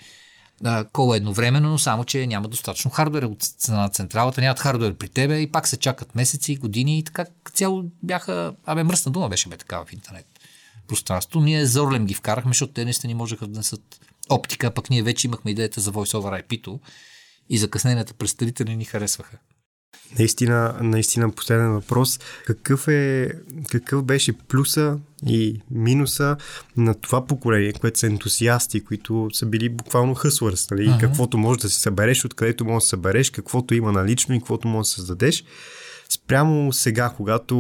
а, 0.64 0.86
кола 0.86 1.16
едновременно, 1.18 1.70
но 1.70 1.80
само, 1.80 2.04
че 2.04 2.28
няма 2.28 2.48
достатъчно 2.48 2.92
хардвер 2.92 3.24
от 3.24 3.44
на 3.70 3.90
централата, 3.90 4.42
нямат 4.42 4.60
хардвер 4.60 4.94
при 4.94 5.10
тебе 5.10 5.40
и 5.40 5.52
пак 5.52 5.68
се 5.68 5.78
чакат 5.78 6.16
месеци, 6.16 6.56
години 6.56 7.00
и 7.00 7.04
така 7.04 7.26
цяло 7.54 7.84
бяха, 8.04 8.54
абе 8.66 8.84
мръсна 8.84 9.12
дума 9.12 9.30
беше 9.30 9.50
бе 9.50 9.58
така 9.58 9.84
в 9.86 9.94
интернет 9.94 10.26
пространство. 10.88 11.42
Ние 11.42 11.66
зорлем 11.66 12.06
ги 12.06 12.14
вкарахме, 12.14 12.50
защото 12.50 12.74
те 12.74 12.84
наистина 12.84 13.08
ни 13.08 13.14
можеха 13.14 13.48
да 13.48 13.54
внесат 13.54 14.00
оптика, 14.30 14.72
пък 14.72 14.90
ние 14.90 15.04
вече 15.04 15.28
имахме 15.28 15.52
идеята 15.52 15.82
за 15.82 15.92
Voice 15.92 16.18
over 16.18 16.44
IP-то 16.44 16.80
и 17.50 17.58
закъсненията 17.58 18.14
представители 18.14 18.76
ни 18.76 18.86
харесваха. 18.86 19.38
Наистина, 20.20 20.76
наистина 20.82 21.32
последен 21.32 21.72
въпрос. 21.72 22.20
Какъв, 22.46 22.88
е, 22.88 23.32
какъв 23.70 24.04
беше 24.04 24.34
плюса 24.34 25.00
и 25.26 25.62
минуса 25.72 26.38
на 26.78 26.94
това 26.94 27.28
поколение, 27.28 27.74
което 27.74 28.00
са 28.00 28.08
ентусиасти, 28.08 28.84
които 28.84 29.30
са 29.34 29.46
били 29.46 29.70
буквално 29.70 30.16
хъслърс, 30.16 30.70
нали? 30.70 30.88
Uh-huh. 30.88 31.00
Каквото 31.00 31.38
можеш 31.38 31.62
да 31.62 31.70
си 31.70 31.82
събереш, 31.82 32.26
откъдето 32.26 32.66
можеш 32.66 32.86
да 32.86 32.90
събереш, 32.90 33.30
каквото 33.30 33.74
има 33.74 33.92
налично 33.92 34.36
и 34.36 34.40
каквото 34.40 34.68
можеш 34.68 34.92
да 34.92 34.96
създадеш. 34.96 35.44
Спрямо 36.10 36.74
сега, 36.74 37.14
когато 37.18 37.56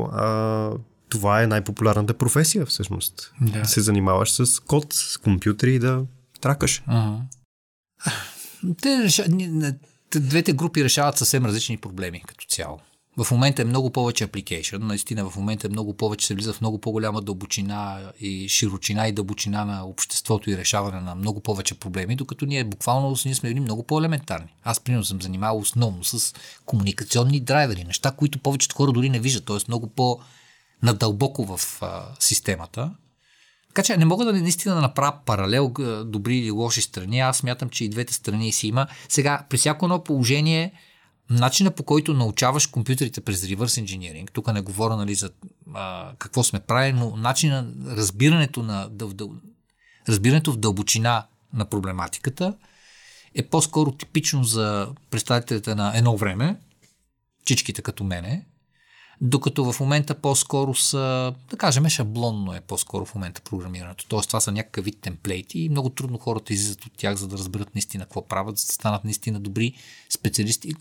а, 0.00 0.70
това 1.08 1.42
е 1.42 1.46
най-популярната 1.46 2.14
професия 2.14 2.66
всъщност. 2.66 3.32
Да. 3.40 3.64
Се 3.64 3.80
занимаваш 3.80 4.32
с 4.32 4.60
код, 4.60 4.92
с 4.92 5.18
компютри 5.18 5.74
и 5.74 5.78
да 5.78 6.04
тракаш. 6.40 6.82
Uh-huh. 6.88 7.20
Те. 8.82 9.08
Двете 10.10 10.52
групи 10.52 10.84
решават 10.84 11.18
съвсем 11.18 11.46
различни 11.46 11.76
проблеми 11.76 12.22
като 12.26 12.46
цяло. 12.46 12.78
В 13.24 13.30
момента 13.30 13.62
е 13.62 13.64
много 13.64 13.90
повече 13.90 14.26
application, 14.26 14.78
наистина 14.78 15.30
в 15.30 15.36
момента 15.36 15.66
е 15.66 15.70
много 15.70 15.96
повече, 15.96 16.26
се 16.26 16.34
влиза 16.34 16.52
в 16.52 16.60
много 16.60 16.78
по-голяма 16.78 17.22
дълбочина 17.22 18.12
и 18.20 18.48
широчина 18.48 19.08
и 19.08 19.12
дълбочина 19.12 19.64
на 19.64 19.86
обществото 19.86 20.50
и 20.50 20.56
решаване 20.56 21.00
на 21.00 21.14
много 21.14 21.40
повече 21.40 21.74
проблеми, 21.74 22.16
докато 22.16 22.46
ние 22.46 22.64
буквално 22.64 23.16
ние 23.24 23.34
сме 23.34 23.48
били 23.48 23.60
много 23.60 23.82
по-елементарни. 23.82 24.54
Аз, 24.64 24.80
примерно, 24.80 25.04
съм 25.04 25.22
занимавал 25.22 25.58
основно 25.58 26.04
с 26.04 26.34
комуникационни 26.66 27.40
драйвери, 27.40 27.84
неща, 27.84 28.10
които 28.10 28.38
повечето 28.38 28.76
хора 28.76 28.92
дори 28.92 29.08
не 29.08 29.20
виждат, 29.20 29.44
т.е. 29.44 29.56
много 29.68 29.86
по-надълбоко 29.86 31.56
в 31.56 31.82
а, 31.82 32.02
системата. 32.20 32.90
Така 33.68 33.82
че 33.82 33.96
не 33.96 34.04
мога 34.04 34.24
да 34.24 34.32
наистина 34.32 34.80
направя 34.80 35.18
паралел 35.26 35.72
добри 36.06 36.38
или 36.38 36.50
лоши 36.50 36.82
страни. 36.82 37.20
Аз 37.20 37.36
смятам, 37.36 37.68
че 37.68 37.84
и 37.84 37.88
двете 37.88 38.14
страни 38.14 38.52
си 38.52 38.68
има. 38.68 38.86
Сега, 39.08 39.46
при 39.48 39.56
всяко 39.56 39.84
едно 39.84 40.04
положение, 40.04 40.72
начина 41.30 41.70
по 41.70 41.82
който 41.82 42.14
научаваш 42.14 42.66
компютрите 42.66 43.20
през 43.20 43.40
reverse 43.40 43.84
engineering, 43.84 44.30
тук 44.32 44.52
не 44.52 44.60
говоря 44.60 44.96
нали, 44.96 45.14
за 45.14 45.30
а, 45.74 46.12
какво 46.18 46.42
сме 46.42 46.60
правили, 46.60 46.92
но 46.92 47.16
начина, 47.16 47.72
разбирането, 47.86 48.62
на, 48.62 48.88
дъл, 48.90 49.08
дъл, 49.08 49.30
разбирането 50.08 50.52
в 50.52 50.56
дълбочина 50.56 51.26
на 51.52 51.64
проблематиката 51.64 52.54
е 53.34 53.42
по-скоро 53.42 53.92
типично 53.92 54.44
за 54.44 54.88
представителите 55.10 55.74
на 55.74 55.92
едно 55.96 56.16
време, 56.16 56.56
чичките 57.44 57.82
като 57.82 58.04
мене, 58.04 58.46
докато 59.20 59.72
в 59.72 59.80
момента 59.80 60.14
по-скоро 60.14 60.74
са, 60.74 61.34
да 61.50 61.56
кажем, 61.56 61.88
шаблонно 61.88 62.54
е 62.54 62.60
по-скоро 62.60 63.04
в 63.04 63.14
момента 63.14 63.40
програмирането. 63.40 64.06
Тоест 64.08 64.28
това 64.28 64.40
са 64.40 64.52
някакъв 64.52 64.84
вид 64.84 64.98
темплейти 65.00 65.60
и 65.60 65.68
много 65.68 65.90
трудно 65.90 66.18
хората 66.18 66.52
излизат 66.52 66.84
от 66.84 66.92
тях, 66.96 67.16
за 67.16 67.28
да 67.28 67.38
разберат 67.38 67.74
наистина 67.74 68.04
какво 68.04 68.28
правят, 68.28 68.58
за 68.58 68.66
да 68.66 68.72
станат 68.72 69.04
наистина 69.04 69.40
добри 69.40 69.74
специалисти, 70.10 70.68
е, 70.68 70.74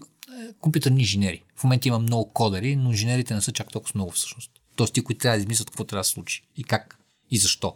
компютърни 0.61 0.99
инженери. 0.99 1.43
В 1.55 1.63
момента 1.63 1.87
има 1.87 1.99
много 1.99 2.33
кодери, 2.33 2.75
но 2.75 2.91
инженерите 2.91 3.33
не 3.33 3.41
са 3.41 3.51
чак 3.51 3.71
толкова 3.71 3.91
много 3.95 4.11
всъщност. 4.11 4.51
Тоест 4.75 4.93
ти, 4.93 5.01
които 5.01 5.19
трябва 5.19 5.37
да 5.37 5.41
измислят 5.41 5.69
какво 5.69 5.83
трябва 5.83 6.01
да 6.01 6.07
случи 6.07 6.43
и 6.57 6.63
как 6.63 6.99
и 7.31 7.37
защо. 7.37 7.75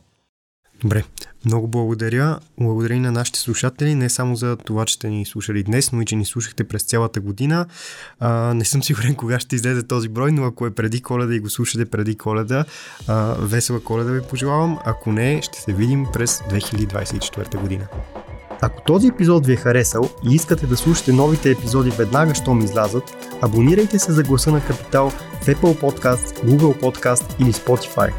Добре, 0.84 1.04
много 1.46 1.68
благодаря. 1.68 2.40
Благодаря 2.60 2.94
и 2.94 3.00
на 3.00 3.12
нашите 3.12 3.40
слушатели, 3.40 3.96
не 3.96 4.10
само 4.10 4.36
за 4.36 4.56
това, 4.56 4.86
че 4.86 4.94
сте 4.94 5.10
ни 5.10 5.26
слушали 5.26 5.64
днес, 5.64 5.92
но 5.92 6.02
и 6.02 6.06
че 6.06 6.16
ни 6.16 6.26
слушахте 6.26 6.64
през 6.64 6.84
цялата 6.84 7.22
година. 7.22 7.66
А, 8.20 8.54
не 8.54 8.66
съм 8.66 8.84
сигурен 8.84 9.16
кога 9.16 9.40
ще 9.40 9.56
излезе 9.56 9.84
този 9.84 10.10
брой, 10.10 10.32
но 10.32 10.46
ако 10.46 10.66
е 10.66 10.76
преди 10.76 11.02
коледа 11.02 11.36
и 11.36 11.40
го 11.40 11.50
слушате 11.50 11.86
преди 11.86 12.16
коледа, 12.16 12.66
а, 13.08 13.36
весела 13.40 13.80
коледа 13.84 14.12
ви 14.12 14.22
пожелавам. 14.22 14.80
Ако 14.86 15.12
не, 15.12 15.42
ще 15.42 15.62
се 15.62 15.74
видим 15.74 16.06
през 16.14 16.40
2024 16.40 17.62
година. 17.62 17.88
Ако 18.62 18.82
този 18.82 19.08
епизод 19.08 19.46
ви 19.46 19.54
е 19.54 19.56
харесал 19.56 20.10
и 20.30 20.36
искате 20.36 20.68
да 20.68 20.78
слушате 20.78 21.14
новите 21.14 21.52
епизоди 21.52 21.90
веднага, 21.90 22.36
щом 22.36 22.60
излязат, 22.60 23.04
абонирайте 23.42 24.00
се 24.00 24.12
за 24.12 24.24
гласа 24.24 24.52
на 24.52 24.66
Капитал 24.66 25.10
в 25.42 25.46
Apple 25.46 25.82
Podcast, 25.82 26.46
Google 26.46 26.82
Podcast 26.82 27.40
или 27.40 27.54
Spotify. 27.54 28.12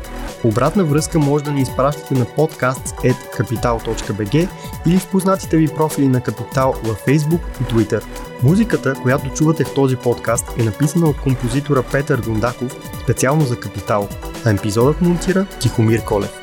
Обратна 0.44 0.84
връзка 0.84 1.18
може 1.18 1.44
да 1.44 1.50
ни 1.50 1.60
изпращате 1.60 2.14
на 2.14 2.24
podcast.capital.bg 2.24 4.48
или 4.86 4.98
в 4.98 5.10
познатите 5.10 5.56
ви 5.56 5.68
профили 5.68 6.08
на 6.08 6.20
Капитал 6.20 6.74
във 6.84 7.06
Facebook 7.06 7.40
и 7.60 7.64
Twitter. 7.64 8.02
Музиката, 8.42 8.94
която 9.02 9.30
чувате 9.30 9.64
в 9.64 9.74
този 9.74 9.96
подкаст 9.96 10.52
е 10.58 10.62
написана 10.62 11.06
от 11.06 11.20
композитора 11.20 11.82
Петър 11.92 12.20
Гондаков 12.20 12.76
специално 13.02 13.44
за 13.44 13.60
Капитал, 13.60 14.08
а 14.44 14.50
епизодът 14.50 15.00
монтира 15.00 15.46
Тихомир 15.60 16.04
Колев. 16.04 16.41